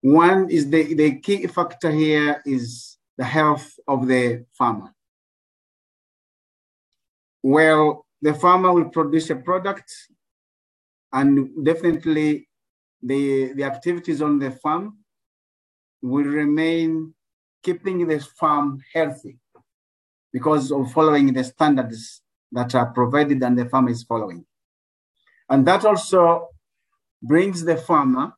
One 0.01 0.49
is 0.49 0.69
the, 0.69 0.93
the 0.93 1.19
key 1.19 1.45
factor 1.47 1.91
here 1.91 2.41
is 2.45 2.97
the 3.17 3.25
health 3.25 3.77
of 3.87 4.07
the 4.07 4.45
farmer. 4.53 4.93
Well, 7.43 8.05
the 8.21 8.33
farmer 8.33 8.71
will 8.71 8.89
produce 8.89 9.29
a 9.29 9.35
product 9.35 9.91
and 11.11 11.65
definitely 11.65 12.47
the, 13.01 13.53
the 13.53 13.63
activities 13.63 14.21
on 14.21 14.39
the 14.39 14.51
farm 14.51 14.99
will 16.01 16.25
remain 16.25 17.13
keeping 17.63 18.07
the 18.07 18.19
farm 18.19 18.81
healthy 18.93 19.37
because 20.31 20.71
of 20.71 20.91
following 20.93 21.33
the 21.33 21.43
standards 21.43 22.21
that 22.51 22.73
are 22.75 22.87
provided 22.87 23.41
and 23.43 23.57
the 23.57 23.65
farmer 23.65 23.89
is 23.89 24.03
following. 24.03 24.45
And 25.49 25.65
that 25.65 25.85
also 25.85 26.49
brings 27.21 27.63
the 27.63 27.75
farmer 27.75 28.33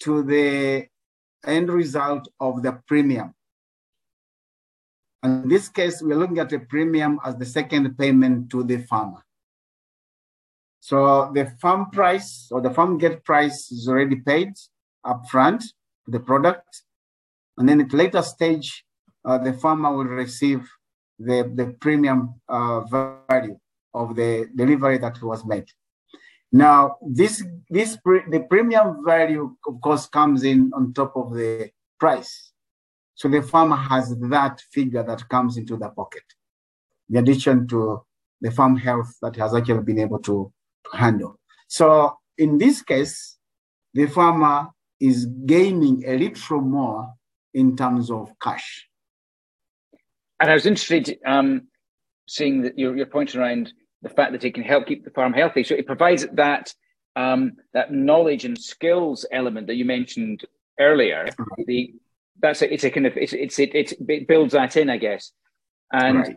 to 0.00 0.22
the 0.22 0.86
end 1.44 1.70
result 1.70 2.28
of 2.38 2.62
the 2.62 2.80
premium. 2.86 3.34
And 5.22 5.44
in 5.44 5.48
this 5.48 5.68
case, 5.68 6.00
we're 6.00 6.16
looking 6.16 6.38
at 6.38 6.52
a 6.52 6.60
premium 6.60 7.18
as 7.24 7.36
the 7.36 7.46
second 7.46 7.96
payment 7.98 8.50
to 8.50 8.62
the 8.62 8.78
farmer. 8.78 9.24
So 10.80 11.32
the 11.34 11.46
farm 11.60 11.90
price 11.90 12.48
or 12.50 12.60
the 12.60 12.70
farm 12.70 12.98
gate 12.98 13.24
price 13.24 13.70
is 13.72 13.88
already 13.88 14.16
paid 14.16 14.52
upfront 15.04 15.60
to 15.60 16.10
the 16.10 16.20
product. 16.20 16.82
And 17.56 17.68
then 17.68 17.80
at 17.80 17.92
later 17.92 18.22
stage, 18.22 18.84
uh, 19.24 19.38
the 19.38 19.52
farmer 19.52 19.94
will 19.94 20.04
receive 20.04 20.68
the, 21.18 21.50
the 21.52 21.74
premium 21.80 22.40
uh, 22.48 22.80
value 22.82 23.58
of 23.92 24.14
the 24.14 24.48
delivery 24.54 24.98
that 24.98 25.20
was 25.20 25.44
made. 25.44 25.66
Now, 26.50 26.96
this, 27.06 27.44
this 27.68 27.98
the 28.04 28.46
premium 28.48 29.04
value, 29.04 29.56
of 29.66 29.80
course, 29.82 30.06
comes 30.06 30.44
in 30.44 30.70
on 30.74 30.94
top 30.94 31.14
of 31.16 31.34
the 31.34 31.70
price. 32.00 32.52
So 33.14 33.28
the 33.28 33.42
farmer 33.42 33.76
has 33.76 34.16
that 34.18 34.60
figure 34.72 35.02
that 35.02 35.28
comes 35.28 35.56
into 35.56 35.76
the 35.76 35.88
pocket, 35.88 36.22
in 37.10 37.16
addition 37.16 37.66
to 37.68 38.02
the 38.40 38.50
farm 38.50 38.76
health 38.76 39.12
that 39.20 39.36
has 39.36 39.54
actually 39.54 39.82
been 39.82 39.98
able 39.98 40.20
to, 40.20 40.52
to 40.90 40.96
handle. 40.96 41.38
So 41.66 42.16
in 42.38 42.58
this 42.58 42.82
case, 42.82 43.36
the 43.92 44.06
farmer 44.06 44.68
is 45.00 45.26
gaining 45.26 46.04
a 46.06 46.16
little 46.16 46.60
more 46.60 47.12
in 47.52 47.76
terms 47.76 48.10
of 48.10 48.32
cash. 48.40 48.88
And 50.40 50.50
I 50.50 50.54
was 50.54 50.66
interested 50.66 51.18
um, 51.26 51.66
seeing 52.28 52.62
that 52.62 52.78
your, 52.78 52.96
your 52.96 53.06
point 53.06 53.34
around 53.34 53.72
the 54.02 54.08
fact 54.08 54.32
that 54.32 54.44
it 54.44 54.54
can 54.54 54.62
help 54.62 54.86
keep 54.86 55.04
the 55.04 55.10
farm 55.10 55.32
healthy. 55.32 55.64
So 55.64 55.74
it 55.74 55.86
provides 55.86 56.26
that 56.34 56.72
um, 57.16 57.52
that 57.72 57.92
knowledge 57.92 58.44
and 58.44 58.56
skills 58.56 59.26
element 59.32 59.66
that 59.66 59.74
you 59.74 59.84
mentioned 59.84 60.44
earlier. 60.78 61.26
The 61.66 61.94
that's 62.40 62.62
a, 62.62 62.72
it's 62.72 62.84
a 62.84 62.90
kind 62.90 63.06
of 63.06 63.16
it's, 63.16 63.32
it's 63.32 63.58
it, 63.58 63.74
it 63.74 64.28
builds 64.28 64.52
that 64.52 64.76
in, 64.76 64.88
I 64.88 64.98
guess. 64.98 65.32
And 65.92 66.18
right. 66.18 66.36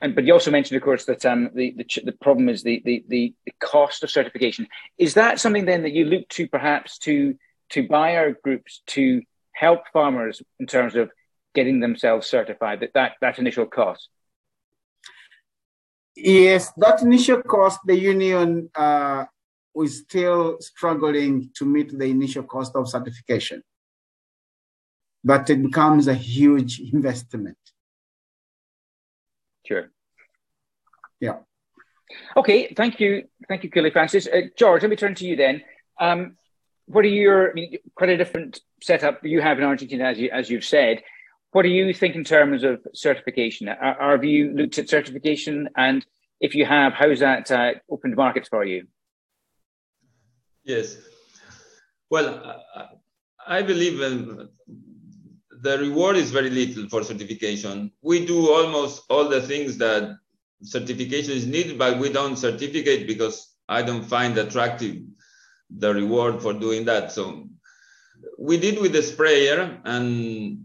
and 0.00 0.14
but 0.14 0.24
you 0.24 0.32
also 0.32 0.50
mentioned, 0.52 0.76
of 0.76 0.84
course, 0.84 1.04
that 1.06 1.26
um, 1.26 1.50
the, 1.54 1.74
the 1.76 2.02
the 2.04 2.12
problem 2.12 2.48
is 2.48 2.62
the, 2.62 2.82
the 2.84 3.04
the 3.08 3.34
the 3.46 3.52
cost 3.58 4.04
of 4.04 4.10
certification. 4.10 4.68
Is 4.98 5.14
that 5.14 5.40
something 5.40 5.64
then 5.64 5.82
that 5.82 5.92
you 5.92 6.04
look 6.04 6.28
to 6.30 6.46
perhaps 6.46 6.98
to 6.98 7.34
to 7.70 7.88
buyer 7.88 8.36
groups 8.44 8.82
to 8.86 9.22
help 9.52 9.88
farmers 9.92 10.42
in 10.60 10.66
terms 10.66 10.94
of 10.94 11.10
getting 11.54 11.80
themselves 11.80 12.26
certified, 12.26 12.80
that, 12.80 12.92
that, 12.94 13.12
that 13.20 13.38
initial 13.38 13.66
cost? 13.66 14.08
Yes, 16.14 16.72
that 16.76 17.02
initial 17.02 17.42
cost, 17.42 17.80
the 17.86 17.98
union 17.98 18.70
uh, 18.74 19.24
is 19.76 20.00
still 20.00 20.58
struggling 20.60 21.50
to 21.54 21.64
meet 21.64 21.96
the 21.98 22.04
initial 22.04 22.42
cost 22.42 22.76
of 22.76 22.88
certification. 22.88 23.62
But 25.24 25.48
it 25.48 25.62
becomes 25.62 26.08
a 26.08 26.14
huge 26.14 26.80
investment. 26.92 27.56
Sure. 29.64 29.90
Yeah. 31.20 31.38
Okay, 32.36 32.74
thank 32.74 33.00
you. 33.00 33.28
Thank 33.48 33.64
you, 33.64 33.70
Kule 33.70 33.90
Francis. 33.90 34.26
Uh, 34.26 34.42
George, 34.56 34.82
let 34.82 34.90
me 34.90 34.96
turn 34.96 35.14
to 35.14 35.24
you 35.24 35.36
then. 35.36 35.62
Um, 35.98 36.36
what 36.86 37.04
are 37.04 37.08
your, 37.08 37.50
I 37.50 37.54
mean, 37.54 37.78
quite 37.94 38.10
a 38.10 38.16
different 38.16 38.60
setup 38.82 39.24
you 39.24 39.40
have 39.40 39.58
in 39.58 39.64
Argentina, 39.64 40.04
as, 40.04 40.18
you, 40.18 40.30
as 40.30 40.50
you've 40.50 40.64
said. 40.64 41.02
What 41.52 41.62
do 41.62 41.68
you 41.68 41.92
think 41.92 42.14
in 42.14 42.24
terms 42.24 42.64
of 42.64 42.80
certification? 42.94 43.68
Are, 43.68 44.12
have 44.12 44.24
you 44.24 44.52
looked 44.52 44.78
at 44.78 44.88
certification? 44.88 45.68
And 45.76 46.04
if 46.40 46.54
you 46.54 46.64
have, 46.64 46.94
how's 46.94 47.20
that 47.20 47.50
uh, 47.50 47.72
opened 47.90 48.16
markets 48.16 48.48
for 48.48 48.64
you? 48.64 48.86
Yes. 50.64 50.96
Well, 52.10 52.62
I 53.46 53.62
believe 53.62 54.00
um, 54.00 54.48
the 55.62 55.78
reward 55.78 56.16
is 56.16 56.30
very 56.30 56.50
little 56.50 56.88
for 56.88 57.04
certification. 57.04 57.92
We 58.00 58.24
do 58.26 58.50
almost 58.50 59.04
all 59.10 59.28
the 59.28 59.42
things 59.42 59.76
that 59.78 60.16
certification 60.62 61.32
is 61.32 61.46
needed, 61.46 61.78
but 61.78 61.98
we 61.98 62.10
don't 62.10 62.36
certificate 62.36 63.06
because 63.06 63.54
I 63.68 63.82
don't 63.82 64.04
find 64.04 64.36
attractive 64.38 65.02
the 65.70 65.92
reward 65.92 66.42
for 66.42 66.52
doing 66.52 66.84
that. 66.86 67.12
So 67.12 67.48
we 68.38 68.58
did 68.58 68.80
with 68.80 68.92
the 68.92 69.02
sprayer 69.02 69.80
and 69.84 70.64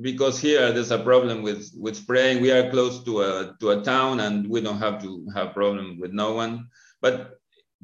because 0.00 0.38
here 0.38 0.72
there's 0.72 0.90
a 0.90 0.98
problem 0.98 1.42
with 1.42 1.70
with 1.78 1.96
spraying 1.96 2.42
we 2.42 2.50
are 2.50 2.70
close 2.70 3.02
to 3.04 3.22
a 3.22 3.56
to 3.60 3.70
a 3.70 3.82
town 3.82 4.20
and 4.20 4.48
we 4.48 4.60
don't 4.60 4.78
have 4.78 5.00
to 5.02 5.26
have 5.34 5.54
problem 5.54 5.98
with 6.00 6.12
no 6.12 6.32
one. 6.32 6.68
But 7.00 7.38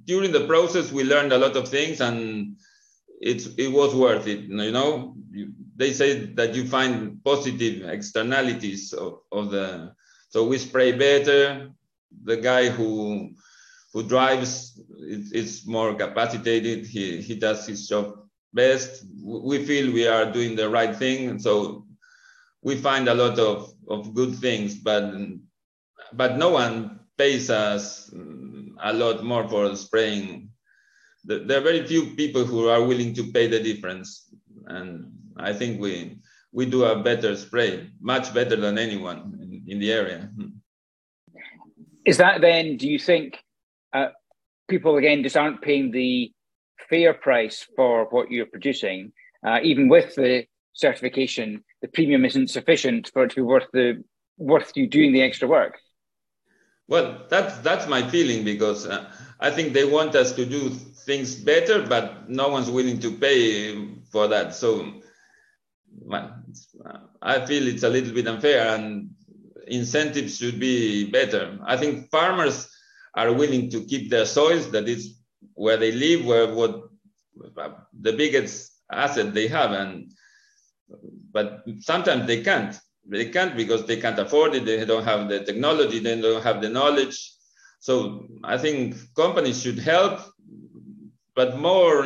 during 0.04 0.32
the 0.32 0.46
process 0.46 0.92
we 0.92 1.04
learned 1.04 1.32
a 1.32 1.38
lot 1.38 1.56
of 1.56 1.68
things 1.68 2.00
and 2.00 2.56
it's 3.20 3.46
it 3.56 3.68
was 3.68 3.94
worth 3.94 4.26
it 4.26 4.40
you 4.40 4.72
know? 4.72 5.14
They 5.76 5.92
say 5.92 6.26
that 6.34 6.54
you 6.54 6.66
find 6.66 7.22
positive 7.24 7.88
externalities 7.88 8.92
of, 8.92 9.20
of 9.32 9.50
the 9.50 9.94
so 10.28 10.46
we 10.46 10.58
spray 10.58 10.92
better. 10.92 11.70
The 12.24 12.36
guy 12.36 12.68
who 12.68 13.30
who 13.92 14.02
drives 14.04 14.80
is, 15.00 15.66
more 15.66 15.94
capacitated. 15.94 16.86
He 16.86 17.20
he 17.20 17.34
does 17.34 17.66
his 17.66 17.88
job 17.88 18.20
best. 18.52 19.04
We 19.22 19.64
feel 19.64 19.92
we 19.92 20.06
are 20.06 20.30
doing 20.30 20.56
the 20.56 20.68
right 20.68 20.94
thing. 20.94 21.38
So 21.38 21.86
we 22.62 22.76
find 22.76 23.08
a 23.08 23.14
lot 23.14 23.38
of, 23.38 23.72
of 23.88 24.14
good 24.14 24.34
things 24.36 24.74
but 24.74 25.12
but 26.12 26.36
no 26.36 26.50
one 26.50 27.00
pays 27.16 27.50
us 27.50 28.10
a 28.82 28.92
lot 28.92 29.22
more 29.22 29.46
for 29.48 29.76
spraying. 29.76 30.50
There 31.24 31.58
are 31.58 31.68
very 31.70 31.86
few 31.86 32.14
people 32.16 32.44
who 32.44 32.68
are 32.68 32.82
willing 32.82 33.12
to 33.14 33.30
pay 33.30 33.46
the 33.46 33.60
difference 33.60 34.32
and 34.66 35.12
i 35.36 35.52
think 35.52 35.80
we 35.80 36.16
we 36.52 36.66
do 36.66 36.84
a 36.84 37.02
better 37.02 37.36
spray 37.36 37.88
much 38.00 38.34
better 38.34 38.56
than 38.56 38.78
anyone 38.78 39.38
in, 39.42 39.62
in 39.72 39.78
the 39.78 39.92
area. 39.92 40.28
Is 42.04 42.16
that 42.16 42.40
then 42.40 42.76
do 42.76 42.88
you 42.88 42.98
think 42.98 43.38
uh, 43.92 44.08
people 44.68 44.96
again 44.96 45.22
just 45.22 45.36
aren't 45.36 45.62
paying 45.62 45.90
the 45.90 46.32
fair 46.88 47.14
price 47.14 47.66
for 47.76 48.06
what 48.10 48.30
you're 48.30 48.46
producing 48.46 49.12
uh, 49.46 49.58
even 49.62 49.88
with 49.88 50.14
the 50.16 50.44
certification 50.72 51.62
the 51.82 51.88
premium 51.88 52.24
isn't 52.24 52.50
sufficient 52.50 53.10
for 53.12 53.24
it 53.24 53.30
to 53.30 53.36
be 53.36 53.42
worth 53.42 53.66
the 53.72 54.02
worth 54.38 54.72
you 54.74 54.86
doing 54.86 55.12
the 55.12 55.22
extra 55.22 55.46
work 55.46 55.78
well 56.88 57.26
that's 57.28 57.58
that's 57.58 57.86
my 57.86 58.06
feeling 58.08 58.44
because 58.44 58.86
uh, 58.86 59.10
i 59.40 59.50
think 59.50 59.72
they 59.72 59.84
want 59.84 60.14
us 60.14 60.32
to 60.32 60.46
do 60.46 60.70
things 61.04 61.34
better, 61.34 61.82
but 61.86 62.28
no 62.28 62.48
one's 62.48 62.70
willing 62.70 63.00
to 63.00 63.10
pay 63.10 63.88
for 64.12 64.28
that. 64.28 64.54
So 64.54 65.00
I 67.22 67.46
feel 67.46 67.66
it's 67.66 67.82
a 67.82 67.88
little 67.88 68.14
bit 68.14 68.28
unfair 68.28 68.74
and 68.74 69.10
incentives 69.66 70.36
should 70.38 70.60
be 70.60 71.10
better. 71.10 71.58
I 71.64 71.76
think 71.76 72.10
farmers 72.10 72.68
are 73.14 73.32
willing 73.32 73.70
to 73.70 73.84
keep 73.84 74.10
their 74.10 74.26
soils, 74.26 74.70
that 74.70 74.88
is 74.88 75.18
where 75.54 75.76
they 75.76 75.92
live, 75.92 76.24
where 76.24 76.54
what 76.54 76.88
the 78.00 78.12
biggest 78.12 78.72
asset 78.92 79.34
they 79.34 79.48
have. 79.48 79.72
And 79.72 80.12
but 81.32 81.64
sometimes 81.80 82.26
they 82.26 82.42
can't. 82.42 82.78
They 83.06 83.30
can't 83.30 83.56
because 83.56 83.86
they 83.86 83.96
can't 83.96 84.18
afford 84.18 84.54
it, 84.54 84.64
they 84.64 84.84
don't 84.84 85.04
have 85.04 85.28
the 85.28 85.40
technology, 85.44 85.98
they 85.98 86.20
don't 86.20 86.42
have 86.42 86.60
the 86.60 86.68
knowledge. 86.68 87.34
So 87.80 88.26
I 88.44 88.58
think 88.58 88.96
companies 89.16 89.62
should 89.62 89.78
help 89.78 90.20
but 91.34 91.58
more 91.58 92.04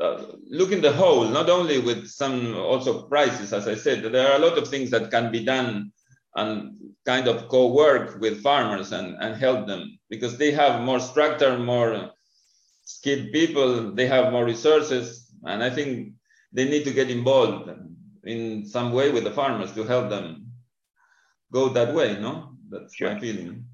uh, 0.00 0.24
look 0.48 0.72
in 0.72 0.82
the 0.82 0.92
whole, 0.92 1.24
not 1.24 1.48
only 1.48 1.78
with 1.78 2.08
some 2.08 2.54
also 2.56 3.02
prices, 3.04 3.52
as 3.52 3.68
I 3.68 3.74
said, 3.74 4.02
there 4.02 4.28
are 4.30 4.36
a 4.36 4.44
lot 4.46 4.58
of 4.58 4.68
things 4.68 4.90
that 4.90 5.10
can 5.10 5.30
be 5.30 5.44
done 5.44 5.92
and 6.34 6.76
kind 7.06 7.28
of 7.28 7.48
co-work 7.48 8.20
with 8.20 8.42
farmers 8.42 8.92
and, 8.92 9.16
and 9.20 9.36
help 9.36 9.66
them 9.66 9.98
because 10.10 10.36
they 10.36 10.50
have 10.50 10.82
more 10.82 11.00
structure, 11.00 11.58
more 11.58 12.10
skilled 12.84 13.32
people, 13.32 13.92
they 13.92 14.06
have 14.06 14.32
more 14.32 14.44
resources. 14.44 15.32
And 15.44 15.62
I 15.62 15.70
think 15.70 16.12
they 16.52 16.68
need 16.68 16.84
to 16.84 16.92
get 16.92 17.10
involved 17.10 17.70
in 18.24 18.64
some 18.66 18.92
way 18.92 19.10
with 19.10 19.24
the 19.24 19.30
farmers 19.30 19.72
to 19.72 19.84
help 19.84 20.10
them 20.10 20.46
go 21.52 21.68
that 21.70 21.94
way, 21.94 22.18
no? 22.20 22.50
That's 22.70 22.94
sure. 22.94 23.12
my 23.12 23.20
feeling. 23.20 23.64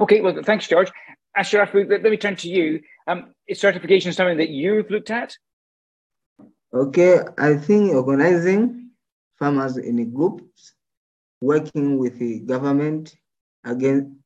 Okay, 0.00 0.20
well, 0.20 0.42
thanks, 0.42 0.66
George. 0.66 0.90
Ashraf, 1.36 1.74
let 1.74 2.02
me 2.02 2.16
turn 2.16 2.36
to 2.36 2.48
you. 2.48 2.80
Um, 3.06 3.34
is 3.48 3.60
certification 3.60 4.12
something 4.12 4.38
that 4.38 4.50
you've 4.50 4.90
looked 4.90 5.10
at? 5.10 5.36
Okay, 6.72 7.20
I 7.38 7.56
think 7.56 7.92
organizing 7.92 8.90
farmers 9.38 9.76
in 9.76 10.12
groups, 10.12 10.74
working 11.40 11.98
with 11.98 12.18
the 12.18 12.40
government, 12.40 13.14
again, 13.64 14.18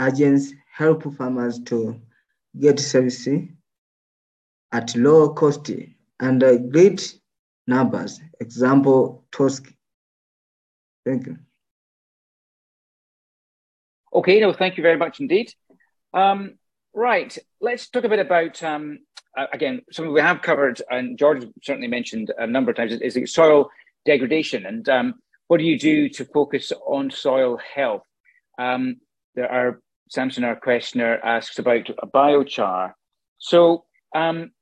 agents 0.00 0.52
help 0.74 1.02
farmers 1.16 1.58
to 1.60 2.00
get 2.58 2.80
services 2.80 3.48
at 4.72 4.94
low 4.96 5.30
cost 5.30 5.70
and 6.20 6.42
uh, 6.42 6.56
great 6.56 7.18
numbers. 7.68 8.20
Example, 8.40 9.24
TOSC. 9.30 9.72
Thank 11.04 11.26
you. 11.26 11.36
Okay, 14.12 14.40
no, 14.40 14.52
thank 14.52 14.76
you 14.76 14.82
very 14.82 14.96
much 14.96 15.20
indeed. 15.20 15.52
Um, 16.14 16.54
right, 16.94 17.36
let's 17.60 17.88
talk 17.88 18.04
a 18.04 18.08
bit 18.08 18.18
about, 18.18 18.62
um, 18.62 19.00
uh, 19.36 19.46
again, 19.52 19.82
something 19.92 20.12
we 20.12 20.20
have 20.20 20.42
covered, 20.42 20.80
and 20.90 21.18
George 21.18 21.44
certainly 21.62 21.88
mentioned 21.88 22.32
a 22.38 22.46
number 22.46 22.70
of 22.70 22.76
times, 22.76 22.92
is, 22.92 23.16
is 23.16 23.32
soil 23.32 23.70
degradation. 24.06 24.64
And 24.66 24.88
um, 24.88 25.14
what 25.48 25.58
do 25.58 25.64
you 25.64 25.78
do 25.78 26.08
to 26.08 26.24
focus 26.24 26.72
on 26.86 27.10
soil 27.10 27.58
health? 27.74 28.02
Um, 28.58 28.96
there 29.34 29.50
are, 29.52 29.80
Samson, 30.08 30.44
our 30.44 30.56
questioner, 30.56 31.18
asks 31.22 31.58
about 31.58 31.90
a 31.90 32.06
biochar. 32.06 32.92
So, 33.36 33.84
um, 34.14 34.52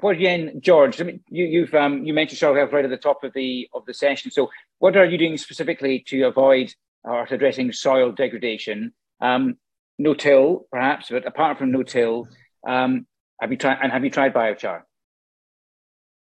what 0.00 0.16
again, 0.16 0.60
George? 0.60 1.00
I 1.00 1.04
mean, 1.04 1.20
you, 1.28 1.44
you've 1.44 1.74
um, 1.74 2.04
you 2.04 2.12
mentioned 2.12 2.38
soil 2.38 2.54
health 2.54 2.72
right 2.72 2.84
at 2.84 2.90
the 2.90 2.96
top 2.96 3.24
of 3.24 3.32
the 3.32 3.68
of 3.72 3.84
the 3.86 3.94
session. 3.94 4.30
So, 4.30 4.50
what 4.78 4.96
are 4.96 5.04
you 5.04 5.18
doing 5.18 5.36
specifically 5.38 6.04
to 6.08 6.22
avoid 6.24 6.74
or 7.04 7.26
addressing 7.30 7.72
soil 7.72 8.12
degradation? 8.12 8.92
Um, 9.20 9.56
no 9.98 10.14
till, 10.14 10.66
perhaps, 10.72 11.08
but 11.10 11.26
apart 11.26 11.58
from 11.58 11.70
no 11.70 11.82
till, 11.82 12.28
um, 12.66 13.06
have 13.40 13.52
you 13.52 13.56
tried 13.56 13.78
and 13.82 13.92
have 13.92 14.04
you 14.04 14.10
tried 14.10 14.34
biochar? 14.34 14.82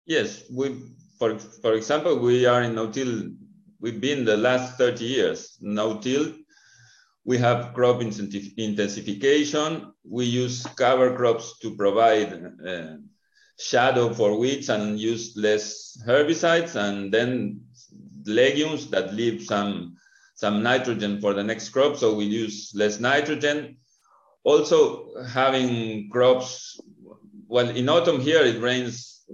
Yes, 0.06 0.44
we 0.50 0.76
for 1.18 1.38
for 1.38 1.74
example, 1.74 2.18
we 2.18 2.46
are 2.46 2.62
in 2.62 2.74
no-till. 2.74 3.30
We've 3.80 4.00
been 4.00 4.24
the 4.24 4.36
last 4.36 4.78
30 4.78 5.04
years 5.04 5.58
no-till. 5.60 6.32
We 7.24 7.38
have 7.38 7.72
crop 7.74 8.02
intensification. 8.02 9.92
We 10.04 10.24
use 10.24 10.66
cover 10.76 11.14
crops 11.16 11.58
to 11.60 11.74
provide 11.76 12.32
uh, 12.66 12.96
shadow 13.58 14.12
for 14.12 14.38
weeds 14.38 14.68
and 14.68 14.98
use 14.98 15.36
less 15.36 15.96
herbicides, 16.06 16.76
and 16.76 17.12
then 17.12 17.60
legumes 18.26 18.90
that 18.90 19.14
leave 19.14 19.42
some 19.42 19.96
some 20.34 20.62
nitrogen 20.62 21.20
for 21.20 21.32
the 21.32 21.44
next 21.44 21.68
crop, 21.68 21.96
so 21.96 22.14
we 22.14 22.24
use 22.24 22.72
less 22.74 22.98
nitrogen. 22.98 23.76
Also 24.42 25.14
having 25.24 26.10
crops, 26.10 26.80
well, 27.46 27.68
in 27.68 27.88
autumn 27.88 28.20
here 28.20 28.42
it 28.42 28.60
rains 28.60 29.24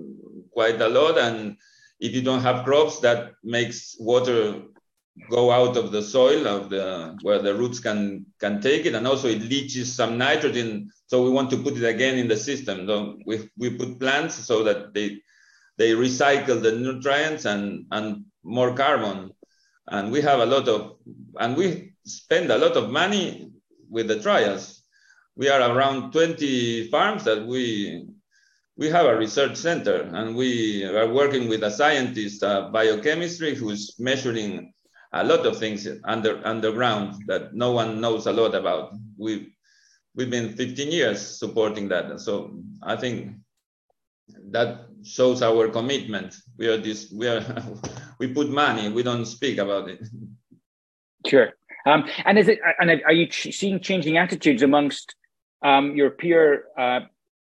quite 0.53 0.81
a 0.81 0.89
lot, 0.89 1.19
and 1.19 1.57
if 2.01 2.15
you 2.15 2.23
don't 2.23 2.43
have 2.43 2.65
crops, 2.65 3.01
that 3.01 3.33
makes 3.43 3.97
water 3.99 4.63
go 5.29 5.51
out 5.51 5.77
of 5.77 5.93
the 5.93 6.03
soil 6.03 6.47
of 6.47 6.71
the 6.71 7.17
where 7.23 7.41
the 7.41 7.55
roots 7.55 7.81
can 7.81 8.27
can 8.41 8.61
take 8.61 8.87
it, 8.87 8.95
and 8.95 9.07
also 9.07 9.29
it 9.29 9.43
leaches 9.43 9.95
some 9.95 10.17
nitrogen. 10.17 10.91
So 11.07 11.25
we 11.25 11.31
want 11.31 11.51
to 11.51 11.57
put 11.57 11.77
it 11.77 11.85
again 11.85 12.19
in 12.19 12.29
the 12.29 12.37
system. 12.37 12.87
So 12.87 13.19
we 13.27 13.49
we 13.59 13.71
put 13.71 13.99
plants 14.01 14.35
so 14.35 14.63
that 14.65 14.95
they 14.95 15.21
they 15.81 15.93
recycle 15.93 16.61
the 16.61 16.73
nutrients 16.73 17.47
and, 17.47 17.87
and 17.91 18.27
more 18.45 18.75
carbon. 18.75 19.31
And 19.89 20.13
we 20.13 20.21
have 20.21 20.41
a 20.41 20.45
lot 20.45 20.69
of, 20.69 20.99
and 21.39 21.57
we 21.57 21.95
spend 22.05 22.51
a 22.51 22.59
lot 22.59 22.77
of 22.77 22.91
money 22.91 23.51
with 23.89 24.07
the 24.07 24.21
trials. 24.21 24.83
We 25.37 25.49
are 25.49 25.75
around 25.75 26.13
20 26.13 26.91
farms 26.91 27.25
that 27.25 27.47
we 27.47 28.07
we 28.77 28.89
have 28.89 29.07
a 29.07 29.17
research 29.17 29.57
center 29.57 30.09
and 30.13 30.37
we 30.37 30.85
are 30.85 31.09
working 31.09 31.49
with 31.49 31.63
a 31.65 31.71
scientist, 31.71 32.43
uh, 32.43 32.71
biochemistry, 32.71 33.55
who's 33.55 33.95
measuring 33.99 34.73
a 35.13 35.25
lot 35.25 35.45
of 35.47 35.59
things 35.59 35.89
under 36.05 36.41
underground 36.45 37.25
that 37.27 37.55
no 37.55 37.73
one 37.73 38.01
knows 38.01 38.27
a 38.27 38.33
lot 38.33 38.55
about. 38.55 38.93
We've 39.19 39.51
we've 40.15 40.31
been 40.31 40.55
15 40.55 40.91
years 40.91 41.21
supporting 41.21 41.89
that. 41.89 42.21
So 42.21 42.59
I 42.83 42.97
think 42.97 43.37
that 44.51 44.87
shows 45.03 45.43
our 45.43 45.69
commitment. 45.69 46.37
We 46.57 46.69
are 46.69 46.77
this 46.77 47.13
we 47.13 47.27
are 47.27 47.45
we 48.19 48.33
put 48.33 48.51
money, 48.51 48.89
we 48.89 49.03
don't 49.03 49.27
speak 49.27 49.59
about 49.59 49.89
it. 49.89 50.07
Sure. 51.27 51.51
Um, 51.87 52.05
and 52.25 52.39
is 52.39 52.49
it 52.49 52.61
and 52.79 52.91
are 53.05 53.13
you 53.13 53.31
seeing 53.31 53.81
changing 53.81 54.17
attitudes 54.19 54.63
amongst 54.63 55.15
um, 55.63 55.97
your 55.97 56.11
peer 56.11 56.65
uh, 56.79 57.01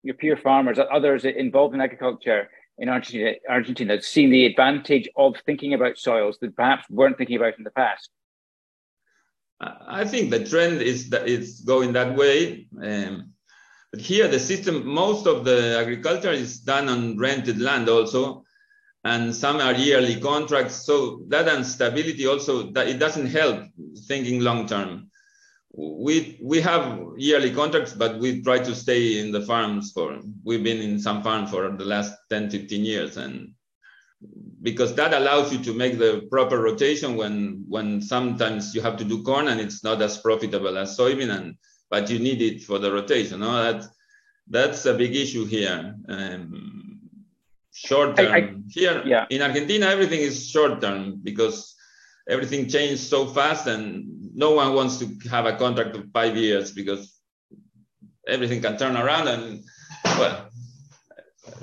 your 0.03 0.15
peer 0.15 0.37
farmers, 0.37 0.79
others 0.79 1.25
involved 1.25 1.75
in 1.75 1.81
agriculture 1.81 2.49
in 2.79 2.89
Argentina, 2.89 3.33
Argentina, 3.49 4.01
seeing 4.03 4.31
the 4.31 4.47
advantage 4.47 5.09
of 5.17 5.37
thinking 5.47 5.75
about 5.75 5.99
soils 5.99 6.39
that 6.41 6.57
perhaps 6.57 6.89
weren't 6.91 7.17
thinking 7.17 7.37
about 7.37 7.59
in 7.59 7.65
the 7.65 7.71
past? 7.71 8.11
I 9.61 10.05
think 10.05 10.31
the 10.31 10.45
trend 10.45 10.83
is 10.83 11.09
that 11.11 11.29
it's 11.29 11.61
going 11.61 11.95
that 11.95 12.15
way. 12.15 12.69
Um, 12.83 13.31
but 13.91 14.01
here, 14.01 14.29
the 14.29 14.39
system, 14.39 14.87
most 14.87 15.27
of 15.27 15.45
the 15.45 15.79
agriculture 15.81 16.33
is 16.33 16.61
done 16.61 16.89
on 16.89 17.17
rented 17.17 17.59
land 17.59 17.89
also, 17.89 18.45
and 19.05 19.35
some 19.35 19.57
are 19.57 19.73
yearly 19.73 20.21
contracts. 20.21 20.85
So 20.85 21.23
that 21.29 21.49
instability 21.49 22.27
also 22.27 22.71
that 22.73 22.89
it 22.89 22.99
doesn't 22.99 23.27
help 23.29 23.65
thinking 24.07 24.41
long 24.41 24.67
term 24.67 25.11
we 25.77 26.39
we 26.43 26.61
have 26.61 27.01
yearly 27.19 27.53
contracts 27.53 27.93
but 27.93 28.19
we 28.19 28.43
try 28.43 28.59
to 28.59 28.75
stay 28.75 29.21
in 29.21 29.31
the 29.31 29.43
farms 29.43 29.93
for 29.93 30.19
we've 30.43 30.65
been 30.65 30.81
in 30.81 30.99
some 30.99 31.23
farm 31.23 31.47
for 31.47 31.71
the 31.71 31.85
last 31.85 32.15
10 32.31 32.51
15 32.51 32.85
years. 32.85 33.17
And 33.19 33.53
because 34.63 34.95
that 34.95 35.13
allows 35.13 35.53
you 35.53 35.59
to 35.65 35.75
make 35.75 35.99
the 35.99 36.27
proper 36.31 36.59
rotation 36.59 37.17
when 37.17 37.65
when 37.69 38.01
sometimes 38.01 38.75
you 38.75 38.81
have 38.81 38.97
to 38.97 39.05
do 39.05 39.23
corn 39.23 39.49
and 39.49 39.61
it's 39.61 39.85
not 39.85 40.01
as 40.01 40.17
profitable 40.17 40.79
as 40.79 40.97
soybean 40.97 41.31
and 41.37 41.57
but 41.91 42.11
you 42.11 42.19
need 42.19 42.41
it 42.41 42.63
for 42.63 42.79
the 42.79 42.91
rotation. 42.91 43.41
No 43.41 43.53
that 43.63 43.87
that's 44.49 44.87
a 44.87 44.95
big 44.95 45.15
issue 45.15 45.45
here. 45.45 45.95
Um, 46.09 47.01
short 47.75 48.17
term 48.17 48.33
I, 48.33 48.37
I, 48.39 48.55
here 48.71 49.03
yeah. 49.05 49.27
in 49.29 49.43
argentina 49.43 49.85
everything 49.85 50.21
is 50.21 50.49
short 50.49 50.81
term 50.81 51.21
because 51.23 51.76
everything 52.29 52.69
changed 52.69 53.03
so 53.03 53.27
fast 53.27 53.67
and 53.67 54.35
no 54.35 54.53
one 54.53 54.75
wants 54.75 54.99
to 54.99 55.07
have 55.31 55.47
a 55.47 55.57
contract 55.57 55.95
of 55.97 56.11
five 56.13 56.37
years 56.37 56.73
because 56.73 57.19
everything 58.27 58.61
can 58.61 58.77
turn 58.77 58.97
around 58.97 59.29
and 59.29 59.65
well 60.19 60.49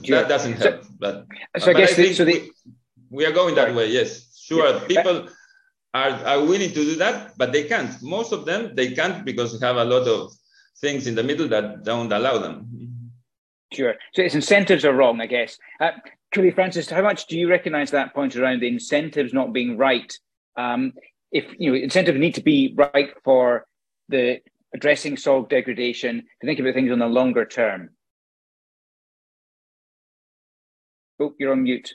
sure. 0.03 0.17
that 0.17 0.29
doesn't 0.29 0.53
help 0.53 0.83
so, 0.83 0.89
but, 0.99 1.25
so 1.57 1.65
but 1.65 1.67
I, 1.67 1.73
guess 1.73 1.91
I 1.91 1.95
think 1.95 2.15
so 2.15 2.25
the, 2.25 2.49
we, 3.09 3.25
are 3.25 3.31
going 3.31 3.55
that 3.55 3.75
way 3.75 3.89
yes. 3.89 4.29
Sure 4.43 4.67
yeah. 4.67 4.87
people 4.87 5.29
are, 5.93 6.09
are 6.09 6.43
willing 6.43 6.69
to 6.69 6.75
do 6.75 6.95
that 6.95 7.37
but 7.37 7.51
they 7.51 7.63
can't. 7.63 8.01
Most 8.01 8.31
of 8.31 8.45
them 8.45 8.75
they 8.75 8.91
can't 8.91 9.25
because 9.25 9.57
they 9.57 9.65
have 9.65 9.77
a 9.77 9.85
lot 9.85 10.07
of 10.07 10.31
things 10.79 11.07
in 11.07 11.15
the 11.15 11.23
middle 11.23 11.47
that 11.49 11.83
don't 11.83 12.11
allow 12.11 12.37
them. 12.37 13.11
Sure. 13.73 13.95
So 14.13 14.21
its 14.21 14.35
incentives 14.35 14.85
are 14.85 14.93
wrong 14.93 15.19
i 15.21 15.25
guess. 15.25 15.57
Uh, 15.79 15.91
Francis, 16.55 16.89
how 16.89 17.03
much 17.03 17.27
do 17.27 17.37
you 17.37 17.47
recognize 17.47 17.91
that 17.91 18.13
point 18.13 18.35
around 18.35 18.59
the 18.59 18.67
incentives 18.67 19.33
not 19.33 19.53
being 19.53 19.77
right 19.77 20.11
um, 20.55 20.93
if 21.31 21.45
you 21.57 21.71
know 21.71 21.77
incentives 21.77 22.19
need 22.19 22.35
to 22.35 22.43
be 22.43 22.73
right 22.77 23.11
for 23.23 23.65
the 24.09 24.39
addressing 24.73 25.17
soil 25.17 25.43
degradation 25.43 26.23
to 26.41 26.47
think 26.47 26.59
about 26.59 26.73
things 26.73 26.91
on 26.91 26.99
the 26.99 27.07
longer 27.07 27.45
term. 27.45 27.89
Oh, 31.19 31.33
you're 31.39 31.51
on 31.51 31.63
mute. 31.63 31.93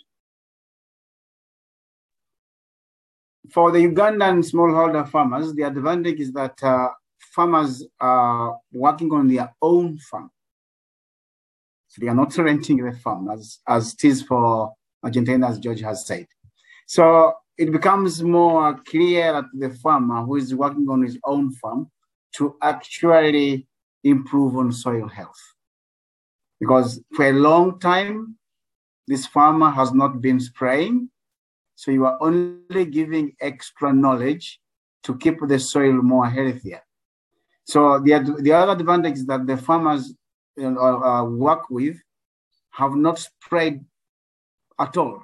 For 3.50 3.72
the 3.72 3.78
Ugandan 3.78 4.44
smallholder 4.44 5.08
farmers, 5.08 5.54
the 5.54 5.62
advantage 5.62 6.20
is 6.20 6.32
that 6.32 6.62
uh, 6.62 6.88
farmers 7.18 7.84
are 7.98 8.58
working 8.72 9.10
on 9.12 9.26
their 9.26 9.54
own 9.62 9.98
farm. 9.98 10.30
So 11.88 12.00
they 12.00 12.08
are 12.08 12.14
not 12.14 12.36
renting 12.36 12.84
the 12.84 12.92
farm 12.92 13.30
as, 13.30 13.60
as 13.66 13.94
it 13.94 14.04
is 14.04 14.22
for 14.22 14.74
Argentina, 15.02 15.48
as 15.48 15.58
George 15.58 15.80
has 15.80 16.06
said. 16.06 16.26
So 16.86 17.34
it 17.58 17.72
becomes 17.72 18.22
more 18.22 18.78
clear 18.86 19.32
that 19.32 19.46
the 19.52 19.70
farmer 19.70 20.24
who 20.24 20.36
is 20.36 20.54
working 20.54 20.86
on 20.88 21.02
his 21.02 21.18
own 21.24 21.52
farm 21.54 21.90
to 22.36 22.56
actually 22.62 23.66
improve 24.04 24.56
on 24.56 24.70
soil 24.70 25.08
health. 25.08 25.42
Because 26.60 27.00
for 27.14 27.28
a 27.28 27.32
long 27.32 27.80
time, 27.80 28.36
this 29.08 29.26
farmer 29.26 29.70
has 29.70 29.92
not 29.92 30.20
been 30.20 30.38
spraying. 30.38 31.10
So 31.74 31.90
you 31.90 32.06
are 32.06 32.18
only 32.20 32.84
giving 32.84 33.34
extra 33.40 33.92
knowledge 33.92 34.60
to 35.04 35.16
keep 35.16 35.38
the 35.40 35.58
soil 35.58 35.94
more 35.94 36.28
healthier. 36.28 36.82
So 37.64 37.98
the, 37.98 38.36
the 38.40 38.52
other 38.52 38.72
advantage 38.72 39.14
is 39.14 39.26
that 39.26 39.46
the 39.46 39.56
farmers 39.56 40.14
you 40.56 40.70
know, 40.70 41.02
uh, 41.02 41.24
work 41.24 41.70
with 41.70 41.96
have 42.70 42.94
not 42.94 43.18
sprayed 43.18 43.80
at 44.78 44.96
all. 44.96 45.22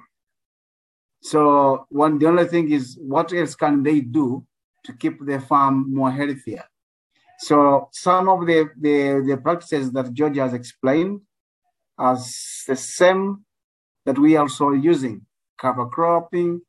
So 1.25 1.87
one, 1.89 2.19
the 2.19 2.27
only 2.27 2.45
thing 2.45 2.71
is 2.71 2.99
what 3.01 3.33
else 3.33 3.55
can 3.55 3.81
they 3.81 3.99
do 3.99 4.45
to 4.83 4.93
keep 4.93 5.25
their 5.25 5.41
farm 5.41 5.91
more 5.91 6.11
healthier? 6.11 6.63
So 7.39 7.89
some 7.91 8.29
of 8.29 8.45
the, 8.45 8.69
the, 8.79 9.25
the 9.27 9.37
practices 9.37 9.91
that 9.93 10.13
George 10.13 10.37
has 10.37 10.53
explained 10.53 11.21
are 11.97 12.15
the 12.67 12.75
same 12.75 13.43
that 14.05 14.19
we 14.19 14.35
are 14.35 14.43
also 14.43 14.73
using, 14.73 15.25
cover 15.57 15.87
cropping, 15.87 16.61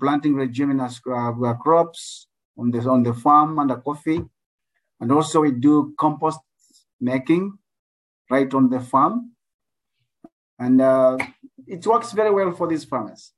planting 0.00 0.38
leguminous 0.38 1.02
uh, 1.06 1.54
crops 1.60 2.28
on 2.56 2.70
the, 2.70 2.80
on 2.88 3.02
the 3.02 3.12
farm 3.12 3.58
under 3.58 3.76
coffee. 3.76 4.22
And 4.98 5.12
also 5.12 5.42
we 5.42 5.50
do 5.50 5.94
compost 5.98 6.40
making 7.02 7.58
right 8.30 8.52
on 8.54 8.70
the 8.70 8.80
farm. 8.80 9.32
And 10.58 10.80
uh, 10.80 11.18
it 11.66 11.86
works 11.86 12.12
very 12.12 12.30
well 12.30 12.52
for 12.52 12.66
these 12.66 12.84
farmers. 12.84 13.32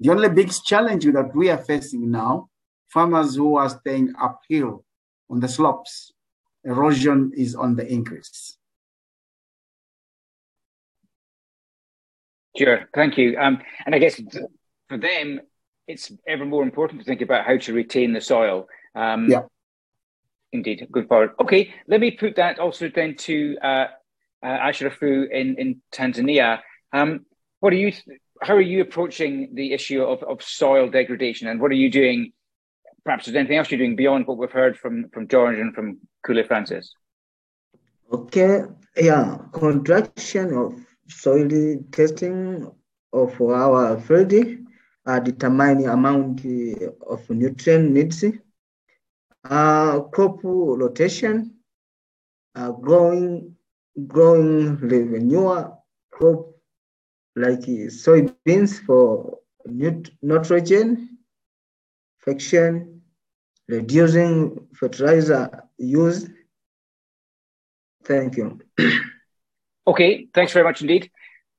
The 0.00 0.10
only 0.10 0.28
big 0.28 0.50
challenge 0.64 1.04
that 1.04 1.34
we 1.34 1.48
are 1.50 1.58
facing 1.58 2.10
now, 2.10 2.50
farmers 2.88 3.36
who 3.36 3.56
are 3.56 3.68
staying 3.68 4.14
uphill 4.20 4.84
on 5.30 5.40
the 5.40 5.48
slopes, 5.48 6.12
erosion 6.64 7.32
is 7.36 7.54
on 7.54 7.76
the 7.76 7.86
increase. 7.86 8.58
Sure, 12.56 12.88
thank 12.94 13.18
you. 13.18 13.38
Um, 13.38 13.60
and 13.84 13.94
I 13.94 13.98
guess 13.98 14.20
for 14.88 14.98
them, 14.98 15.40
it's 15.86 16.10
ever 16.26 16.44
more 16.44 16.62
important 16.62 17.00
to 17.00 17.04
think 17.04 17.20
about 17.20 17.44
how 17.44 17.56
to 17.58 17.72
retain 17.72 18.12
the 18.12 18.20
soil. 18.20 18.66
Um, 18.94 19.28
yeah. 19.30 19.42
Indeed, 20.52 20.88
good 20.90 21.08
forward. 21.08 21.30
Okay, 21.40 21.74
let 21.86 22.00
me 22.00 22.12
put 22.12 22.36
that 22.36 22.58
also 22.58 22.88
then 22.88 23.14
to 23.16 23.58
uh, 23.62 23.86
uh, 24.42 24.46
Ashirafu 24.46 25.30
in, 25.30 25.56
in 25.56 25.82
Tanzania. 25.92 26.60
Um, 26.92 27.25
what 27.60 27.72
are 27.72 27.76
you? 27.76 27.92
How 28.42 28.54
are 28.54 28.60
you 28.60 28.82
approaching 28.82 29.54
the 29.54 29.72
issue 29.72 30.02
of, 30.02 30.22
of 30.22 30.42
soil 30.42 30.88
degradation, 30.88 31.48
and 31.48 31.60
what 31.60 31.70
are 31.70 31.74
you 31.74 31.90
doing? 31.90 32.32
Perhaps 33.04 33.26
there's 33.26 33.36
anything 33.36 33.56
else 33.56 33.70
you're 33.70 33.78
doing 33.78 33.96
beyond 33.96 34.26
what 34.26 34.38
we've 34.38 34.50
heard 34.50 34.76
from 34.76 35.08
from 35.10 35.28
George 35.28 35.58
and 35.58 35.74
from 35.74 35.98
Kule 36.24 36.44
Francis. 36.44 36.92
Okay, 38.12 38.62
yeah, 38.96 39.38
contraction 39.52 40.54
of 40.54 40.74
soil 41.08 41.78
testing 41.90 42.70
of 43.12 43.40
our 43.40 44.00
field 44.00 44.34
uh, 45.06 45.20
determining 45.20 45.88
amount 45.88 46.40
of 47.08 47.30
nutrient 47.30 47.90
needs, 47.92 48.24
uh, 49.48 50.00
crop 50.00 50.38
rotation, 50.42 51.54
uh, 52.54 52.72
growing 52.72 53.56
growing 54.06 54.76
revenue 54.76 55.64
crop 56.10 56.55
like 57.36 57.60
soybeans 57.60 58.80
for 58.84 59.38
nitrogen 60.22 61.16
fixation, 62.26 63.02
reducing 63.68 64.66
fertilizer 64.74 65.62
use. 65.78 66.28
Thank 68.04 68.36
you. 68.36 68.60
okay, 69.86 70.26
thanks 70.34 70.52
very 70.52 70.64
much 70.64 70.80
indeed. 70.80 71.10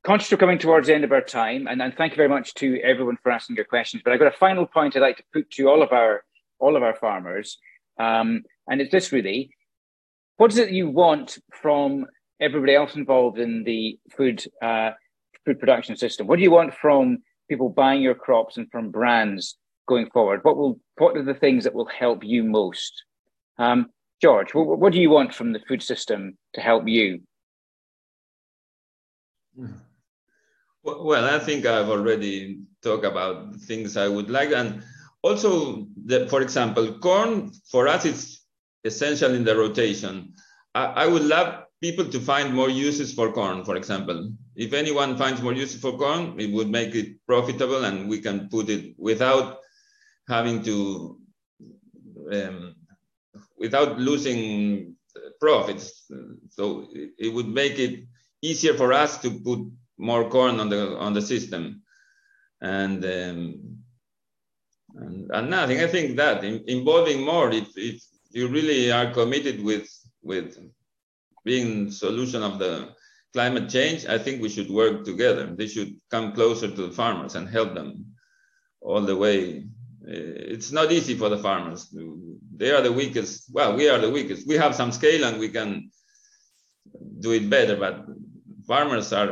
Conscious 0.03 0.31
of 0.31 0.39
coming 0.39 0.57
towards 0.57 0.87
the 0.87 0.95
end 0.95 1.03
of 1.03 1.11
our 1.11 1.21
time, 1.21 1.67
and, 1.67 1.81
and 1.81 1.93
thank 1.95 2.13
you 2.13 2.17
very 2.17 2.29
much 2.29 2.53
to 2.55 2.79
everyone 2.81 3.17
for 3.21 3.31
asking 3.31 3.55
your 3.55 3.65
questions. 3.65 4.01
But 4.03 4.13
I've 4.13 4.19
got 4.19 4.33
a 4.33 4.37
final 4.37 4.65
point 4.65 4.95
I'd 4.95 5.01
like 5.01 5.17
to 5.17 5.23
put 5.33 5.49
to 5.51 5.67
all 5.67 5.81
of 5.81 5.91
our 5.91 6.23
all 6.59 6.75
of 6.75 6.83
our 6.83 6.95
farmers, 6.95 7.57
um, 7.99 8.43
and 8.67 8.79
it's 8.79 8.91
this 8.91 9.11
really: 9.11 9.49
what 10.37 10.51
is 10.51 10.57
it 10.57 10.71
you 10.71 10.89
want 10.89 11.37
from 11.53 12.05
everybody 12.39 12.75
else 12.75 12.95
involved 12.95 13.39
in 13.39 13.63
the 13.63 13.99
food 14.15 14.45
uh, 14.61 14.91
food 15.47 15.59
production 15.59 15.95
system? 15.95 16.27
What 16.27 16.35
do 16.35 16.43
you 16.43 16.51
want 16.51 16.73
from 16.73 17.19
people 17.49 17.69
buying 17.69 18.01
your 18.01 18.15
crops 18.15 18.57
and 18.57 18.69
from 18.69 18.91
brands 18.91 19.57
going 19.87 20.09
forward? 20.11 20.41
What 20.43 20.57
will 20.57 20.79
what 20.97 21.15
are 21.15 21.23
the 21.23 21.33
things 21.33 21.63
that 21.63 21.73
will 21.73 21.87
help 21.87 22.23
you 22.23 22.43
most? 22.43 22.93
Um, 23.57 23.89
George, 24.21 24.53
what, 24.53 24.79
what 24.79 24.91
do 24.93 24.99
you 24.99 25.09
want 25.09 25.33
from 25.33 25.53
the 25.53 25.61
food 25.67 25.81
system 25.81 26.37
to 26.53 26.61
help 26.61 26.87
you? 26.87 27.21
Well, 30.83 31.25
I 31.25 31.39
think 31.39 31.65
I've 31.65 31.89
already 31.89 32.59
talked 32.83 33.05
about 33.05 33.55
things 33.55 33.97
I 33.97 34.07
would 34.07 34.29
like, 34.29 34.51
and 34.51 34.83
also, 35.23 35.87
the, 36.05 36.27
for 36.27 36.41
example, 36.41 36.99
corn 36.99 37.51
for 37.71 37.87
us 37.87 38.05
is 38.05 38.41
essential 38.83 39.33
in 39.33 39.43
the 39.43 39.55
rotation. 39.55 40.33
I, 40.75 40.85
I 41.03 41.07
would 41.07 41.23
love 41.23 41.66
people 41.81 42.05
to 42.05 42.19
find 42.19 42.53
more 42.53 42.69
uses 42.69 43.13
for 43.13 43.31
corn, 43.31 43.63
for 43.63 43.75
example. 43.75 44.31
If 44.55 44.73
anyone 44.73 45.17
finds 45.17 45.41
more 45.41 45.53
uses 45.53 45.79
for 45.79 45.97
corn, 45.97 46.39
it 46.39 46.51
would 46.51 46.69
make 46.69 46.95
it 46.95 47.25
profitable 47.27 47.85
and 47.85 48.09
we 48.09 48.19
can 48.19 48.49
put 48.49 48.69
it 48.69 48.95
without 48.97 49.59
having 50.27 50.63
to, 50.63 51.19
um, 52.31 52.75
without 53.57 53.99
losing 53.99 54.95
profits. 55.39 56.09
So 56.49 56.87
it 57.17 57.33
would 57.33 57.47
make 57.47 57.79
it 57.79 58.05
easier 58.41 58.73
for 58.73 58.93
us 58.93 59.17
to 59.19 59.29
put 59.31 59.59
more 59.97 60.29
corn 60.29 60.59
on 60.59 60.69
the 60.69 60.97
on 60.97 61.13
the 61.13 61.21
system. 61.21 61.81
And 62.61 63.05
um, 63.05 63.77
and, 64.95 65.29
and 65.31 65.49
nothing. 65.49 65.79
I 65.79 65.87
think 65.87 66.17
that 66.17 66.43
in, 66.43 66.63
involving 66.67 67.23
more, 67.23 67.51
if, 67.51 67.67
if 67.75 68.01
you 68.31 68.47
really 68.47 68.91
are 68.91 69.11
committed 69.11 69.63
with 69.63 69.87
with 70.23 70.57
being 71.47 71.89
solution 71.89 72.43
of 72.43 72.59
the 72.59 72.73
climate 73.33 73.67
change, 73.69 74.05
I 74.15 74.17
think 74.23 74.35
we 74.41 74.49
should 74.49 74.69
work 74.81 74.95
together. 75.11 75.45
They 75.59 75.69
should 75.73 75.91
come 76.13 76.33
closer 76.33 76.67
to 76.69 76.81
the 76.87 76.95
farmers 77.01 77.35
and 77.35 77.47
help 77.57 77.73
them 77.73 77.89
all 78.81 79.03
the 79.11 79.15
way. 79.25 79.65
It's 80.09 80.71
not 80.71 80.91
easy 80.97 81.15
for 81.21 81.29
the 81.29 81.41
farmers. 81.47 81.81
They 82.59 82.71
are 82.75 82.83
the 82.87 82.95
weakest. 83.01 83.35
Well, 83.57 83.71
we 83.79 83.85
are 83.91 83.99
the 84.05 84.13
weakest. 84.17 84.47
We 84.51 84.55
have 84.63 84.73
some 84.75 84.91
scale 84.99 85.23
and 85.27 85.39
we 85.39 85.49
can 85.49 85.69
do 87.25 87.31
it 87.39 87.49
better, 87.49 87.75
but 87.85 87.95
farmers 88.71 89.11
are 89.19 89.31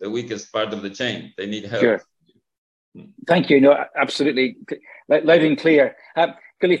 the 0.00 0.10
weakest 0.16 0.52
part 0.52 0.70
of 0.74 0.82
the 0.82 0.90
chain. 1.00 1.32
They 1.36 1.46
need 1.46 1.64
help. 1.64 1.82
Sure. 1.82 2.00
Thank 3.26 3.50
you. 3.50 3.60
No, 3.60 3.72
absolutely, 4.04 4.46
loud 5.08 5.42
and 5.50 5.58
clear. 5.58 5.96
Uh, 6.16 6.28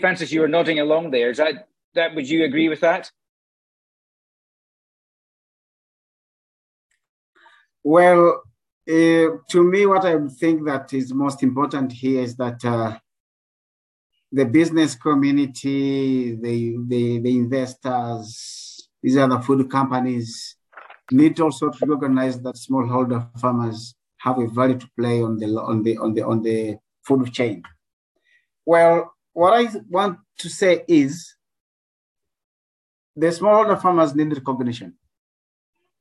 Francis, 0.00 0.32
you 0.32 0.40
were 0.40 0.54
nodding 0.56 0.78
along 0.80 1.10
there. 1.10 1.30
Is 1.30 1.38
that 1.38 1.54
that? 1.94 2.14
Would 2.14 2.28
you 2.32 2.44
agree 2.44 2.68
with 2.68 2.80
that? 2.80 3.10
Well, 7.86 8.42
uh, 8.88 9.26
to 9.50 9.62
me, 9.62 9.84
what 9.84 10.06
I 10.06 10.16
think 10.40 10.64
that 10.64 10.94
is 10.94 11.12
most 11.12 11.42
important 11.42 11.92
here 11.92 12.22
is 12.22 12.34
that 12.36 12.64
uh, 12.64 12.98
the 14.32 14.46
business 14.46 14.94
community, 14.94 16.34
the, 16.34 16.76
the, 16.88 17.18
the 17.18 17.36
investors, 17.36 18.88
these 19.02 19.18
are 19.18 19.28
the 19.28 19.38
food 19.40 19.70
companies, 19.70 20.56
need 21.10 21.38
also 21.40 21.68
to 21.68 21.86
recognize 21.86 22.40
that 22.40 22.54
smallholder 22.54 23.38
farmers 23.38 23.94
have 24.16 24.38
a 24.38 24.46
value 24.46 24.78
to 24.78 24.88
play 24.98 25.22
on 25.22 25.36
the 25.36 25.46
on 25.46 25.82
the 25.82 25.98
on 25.98 26.14
the 26.14 26.22
on 26.22 26.40
the 26.40 26.78
food 27.02 27.30
chain. 27.30 27.62
Well, 28.64 29.12
what 29.34 29.52
I 29.52 29.68
want 29.90 30.20
to 30.38 30.48
say 30.48 30.84
is 30.88 31.34
the 33.14 33.26
smallholder 33.26 33.80
farmers 33.80 34.14
need 34.14 34.32
recognition 34.32 34.94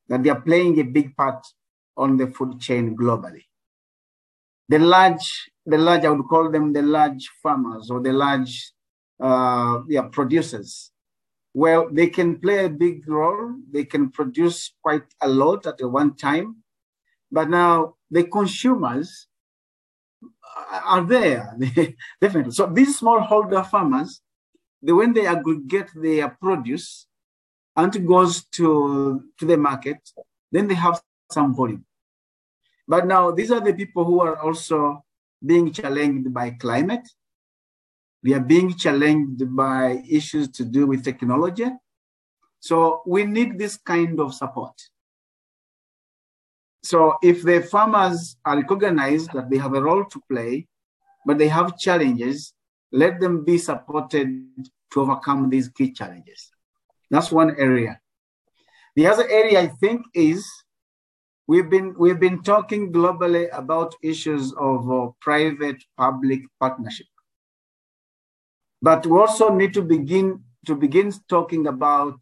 that 0.07 0.23
they 0.23 0.29
are 0.29 0.39
playing 0.39 0.79
a 0.79 0.83
big 0.83 1.13
part 1.17 1.45
on 1.97 2.17
the 2.17 2.27
food 2.27 2.59
chain 2.59 2.95
globally. 2.95 3.43
The 4.69 4.79
large, 4.79 5.51
the 5.65 5.77
large, 5.77 6.05
I 6.05 6.09
would 6.09 6.27
call 6.27 6.49
them 6.49 6.73
the 6.73 6.81
large 6.81 7.29
farmers 7.41 7.89
or 7.91 8.01
the 8.01 8.13
large 8.13 8.71
uh, 9.19 9.81
yeah, 9.87 10.03
producers. 10.03 10.91
Well, 11.53 11.89
they 11.91 12.07
can 12.07 12.39
play 12.39 12.65
a 12.65 12.69
big 12.69 13.07
role. 13.07 13.55
They 13.71 13.85
can 13.85 14.09
produce 14.09 14.73
quite 14.81 15.05
a 15.21 15.27
lot 15.27 15.67
at 15.67 15.83
one 15.83 16.15
time. 16.15 16.63
But 17.31 17.49
now 17.49 17.95
the 18.09 18.23
consumers 18.23 19.27
are 20.85 21.03
there, 21.03 21.55
definitely. 22.21 22.51
So 22.51 22.67
these 22.67 22.99
smallholder 22.99 23.67
farmers, 23.69 24.21
the, 24.81 24.95
when 24.95 25.13
they 25.13 25.25
aggregate 25.25 25.89
their 25.95 26.29
produce 26.29 27.07
and 27.75 28.07
goes 28.07 28.45
to, 28.45 29.23
to 29.39 29.45
the 29.45 29.57
market, 29.57 29.97
then 30.51 30.67
they 30.67 30.75
have 30.75 31.01
some 31.31 31.53
volume. 31.55 31.85
But 32.87 33.07
now 33.07 33.31
these 33.31 33.51
are 33.51 33.61
the 33.61 33.73
people 33.73 34.03
who 34.05 34.19
are 34.21 34.39
also 34.39 35.03
being 35.45 35.71
challenged 35.71 36.33
by 36.33 36.51
climate. 36.51 37.07
We 38.23 38.33
are 38.33 38.39
being 38.39 38.75
challenged 38.75 39.43
by 39.55 40.03
issues 40.09 40.49
to 40.51 40.65
do 40.65 40.87
with 40.87 41.03
technology. 41.03 41.67
So 42.59 43.01
we 43.05 43.25
need 43.25 43.59
this 43.59 43.77
kind 43.77 44.19
of 44.19 44.33
support. 44.33 44.73
So 46.83 47.15
if 47.21 47.43
the 47.43 47.61
farmers 47.61 48.37
are 48.45 48.57
recognized 48.57 49.31
that 49.33 49.49
they 49.49 49.57
have 49.57 49.73
a 49.73 49.81
role 49.81 50.05
to 50.05 50.21
play, 50.29 50.67
but 51.25 51.37
they 51.37 51.47
have 51.47 51.77
challenges, 51.77 52.53
let 52.91 53.19
them 53.19 53.43
be 53.43 53.57
supported 53.57 54.27
to 54.91 55.01
overcome 55.01 55.49
these 55.49 55.69
key 55.69 55.91
challenges. 55.91 56.51
That's 57.09 57.31
one 57.31 57.55
area. 57.57 57.99
The 58.95 59.07
other 59.07 59.27
area 59.27 59.61
I 59.61 59.67
think 59.67 60.05
is 60.13 60.45
we've 61.47 61.69
been 61.69 61.95
we've 61.97 62.19
been 62.19 62.41
talking 62.43 62.91
globally 62.91 63.47
about 63.51 63.95
issues 64.01 64.53
of 64.53 64.89
uh, 64.91 65.07
private 65.21 65.83
public 65.97 66.41
partnership. 66.59 67.07
But 68.81 69.05
we 69.05 69.17
also 69.17 69.53
need 69.53 69.73
to 69.73 69.81
begin 69.81 70.43
to 70.65 70.75
begin 70.75 71.11
talking 71.27 71.67
about 71.67 72.19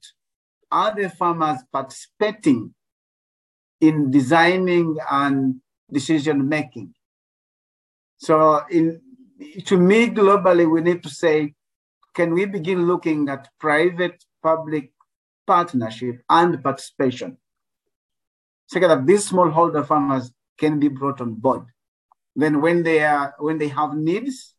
other 0.72 1.09
farmers 1.09 1.59
participating 1.72 2.74
in 3.80 4.11
designing 4.11 4.97
and 5.09 5.55
decision 5.91 6.47
making. 6.47 6.93
So 8.17 8.61
in 8.69 9.01
to 9.65 9.78
me 9.78 10.07
globally, 10.07 10.69
we 10.72 10.82
need 10.82 11.01
to 11.03 11.09
say, 11.09 11.55
can 12.13 12.34
we 12.34 12.45
begin 12.45 12.88
looking 12.88 13.30
at 13.30 13.49
private 13.59 14.24
public 14.43 14.91
partnership 15.47 16.22
and 16.30 16.61
participation? 16.63 17.38
So 18.72 18.80
that 18.80 19.05
these 19.05 19.30
smallholder 19.30 19.86
farmers 19.86 20.32
can 20.57 20.80
be 20.80 20.88
brought 20.88 21.19
on 21.19 21.34
board. 21.34 21.65
Then 22.38 22.61
when 22.61 22.84
they 22.84 23.03
are 23.03 23.36
when 23.38 23.57
they 23.57 23.67
have 23.67 23.93
needs, 23.93 24.53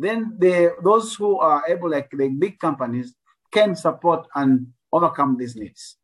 then 0.00 0.36
they 0.36 0.70
those 0.82 1.14
who 1.14 1.38
are 1.38 1.62
able, 1.68 1.90
like 1.90 2.10
the 2.10 2.28
big 2.28 2.58
companies, 2.58 3.14
can 3.52 3.76
support 3.76 4.26
and 4.34 4.72
overcome 4.92 5.36
these 5.36 5.54
needs. 5.54 5.96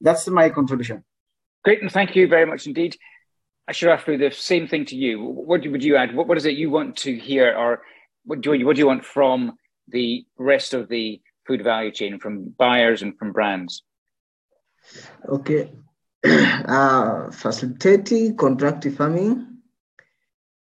That's 0.00 0.26
my 0.28 0.48
contribution. 0.48 1.04
Great, 1.62 1.82
and 1.82 1.92
thank 1.92 2.16
you 2.16 2.26
very 2.26 2.46
much 2.46 2.66
indeed. 2.66 2.96
I 3.68 3.72
should 3.72 3.90
ask 3.90 4.06
the 4.06 4.30
same 4.30 4.66
thing 4.66 4.86
to 4.86 4.96
you. 4.96 5.20
What 5.22 5.66
would 5.66 5.84
you 5.84 5.96
add? 5.96 6.16
What, 6.16 6.26
what 6.26 6.38
is 6.38 6.46
it 6.46 6.56
you 6.56 6.70
want 6.70 6.96
to 7.04 7.14
hear, 7.14 7.54
or 7.54 7.82
what 8.24 8.40
do 8.40 8.54
you, 8.54 8.64
what 8.64 8.76
do 8.76 8.80
you 8.80 8.86
want 8.86 9.04
from 9.04 9.52
the 9.88 10.24
rest 10.38 10.72
of 10.72 10.88
the 10.88 11.20
food 11.46 11.62
value 11.62 11.92
chain, 11.92 12.18
from 12.18 12.54
buyers 12.56 13.02
and 13.02 13.16
from 13.18 13.32
brands? 13.32 13.82
Okay, 15.28 15.70
uh, 16.24 17.30
facilitating 17.30 18.36
contract 18.36 18.86
farming 18.96 19.58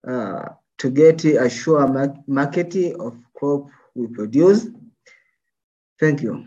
uh, 0.06 0.48
to 0.78 0.90
get 0.90 1.24
a 1.24 1.48
sure 1.50 1.86
market 2.26 2.74
of 2.98 3.16
crop 3.34 3.68
we 3.94 4.06
produce. 4.06 4.66
Thank 6.00 6.22
you. 6.22 6.46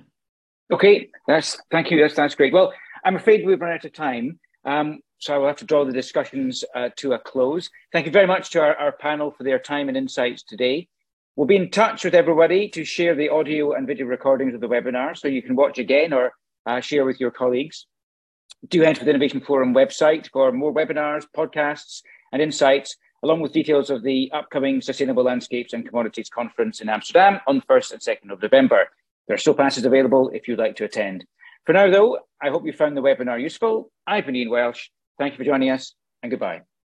Okay, 0.71 1.09
that's 1.27 1.59
thank 1.71 1.91
you. 1.91 2.01
That's 2.01 2.15
that's 2.15 2.35
great. 2.35 2.51
Well, 2.51 2.73
I'm 3.03 3.15
afraid 3.15 3.45
we've 3.45 3.61
run 3.61 3.73
out 3.73 3.85
of 3.85 3.93
time. 3.93 4.39
Um, 4.65 4.99
so 5.19 5.33
I 5.33 5.37
will 5.37 5.47
have 5.47 5.57
to 5.57 5.65
draw 5.65 5.85
the 5.85 5.93
discussions 5.93 6.63
uh, 6.75 6.89
to 6.97 7.13
a 7.13 7.19
close. 7.19 7.69
Thank 7.91 8.05
you 8.05 8.11
very 8.11 8.27
much 8.27 8.49
to 8.51 8.61
our, 8.61 8.75
our, 8.75 8.91
panel 8.91 9.31
for 9.31 9.43
their 9.43 9.59
time 9.59 9.87
and 9.87 9.97
insights 9.97 10.43
today. 10.43 10.87
We'll 11.35 11.47
be 11.47 11.55
in 11.55 11.69
touch 11.69 12.03
with 12.03 12.15
everybody 12.15 12.69
to 12.69 12.83
share 12.83 13.15
the 13.15 13.29
audio 13.29 13.73
and 13.73 13.87
video 13.87 14.07
recordings 14.07 14.53
of 14.53 14.61
the 14.61 14.67
webinar 14.67 15.17
so 15.17 15.27
you 15.27 15.41
can 15.41 15.55
watch 15.55 15.77
again 15.77 16.13
or 16.13 16.33
uh, 16.65 16.79
share 16.79 17.05
with 17.05 17.19
your 17.19 17.31
colleagues. 17.31 17.85
Do 18.69 18.83
enter 18.83 19.03
the 19.03 19.09
Innovation 19.11 19.41
Forum 19.41 19.75
website 19.75 20.29
for 20.31 20.51
more 20.51 20.73
webinars, 20.73 21.25
podcasts, 21.35 22.01
and 22.31 22.41
insights, 22.41 22.95
along 23.21 23.41
with 23.41 23.51
details 23.51 23.89
of 23.89 24.01
the 24.01 24.31
upcoming 24.33 24.81
Sustainable 24.81 25.23
Landscapes 25.23 25.73
and 25.73 25.87
Commodities 25.87 26.29
Conference 26.29 26.81
in 26.81 26.89
Amsterdam 26.89 27.39
on 27.47 27.61
1st 27.61 27.91
and 27.93 28.01
2nd 28.01 28.31
of 28.31 28.41
November. 28.41 28.87
There 29.27 29.35
are 29.35 29.39
still 29.39 29.53
passes 29.53 29.85
available 29.85 30.29
if 30.33 30.47
you'd 30.47 30.59
like 30.59 30.75
to 30.77 30.85
attend. 30.85 31.25
For 31.65 31.73
now, 31.73 31.89
though, 31.91 32.19
I 32.41 32.49
hope 32.49 32.65
you 32.65 32.73
found 32.73 32.95
the 32.95 33.01
webinar 33.01 33.41
useful. 33.41 33.91
I've 34.07 34.25
been 34.25 34.35
Ian 34.35 34.49
Welsh. 34.49 34.89
Thank 35.19 35.33
you 35.33 35.37
for 35.37 35.43
joining 35.43 35.69
us, 35.69 35.93
and 36.23 36.31
goodbye. 36.31 36.65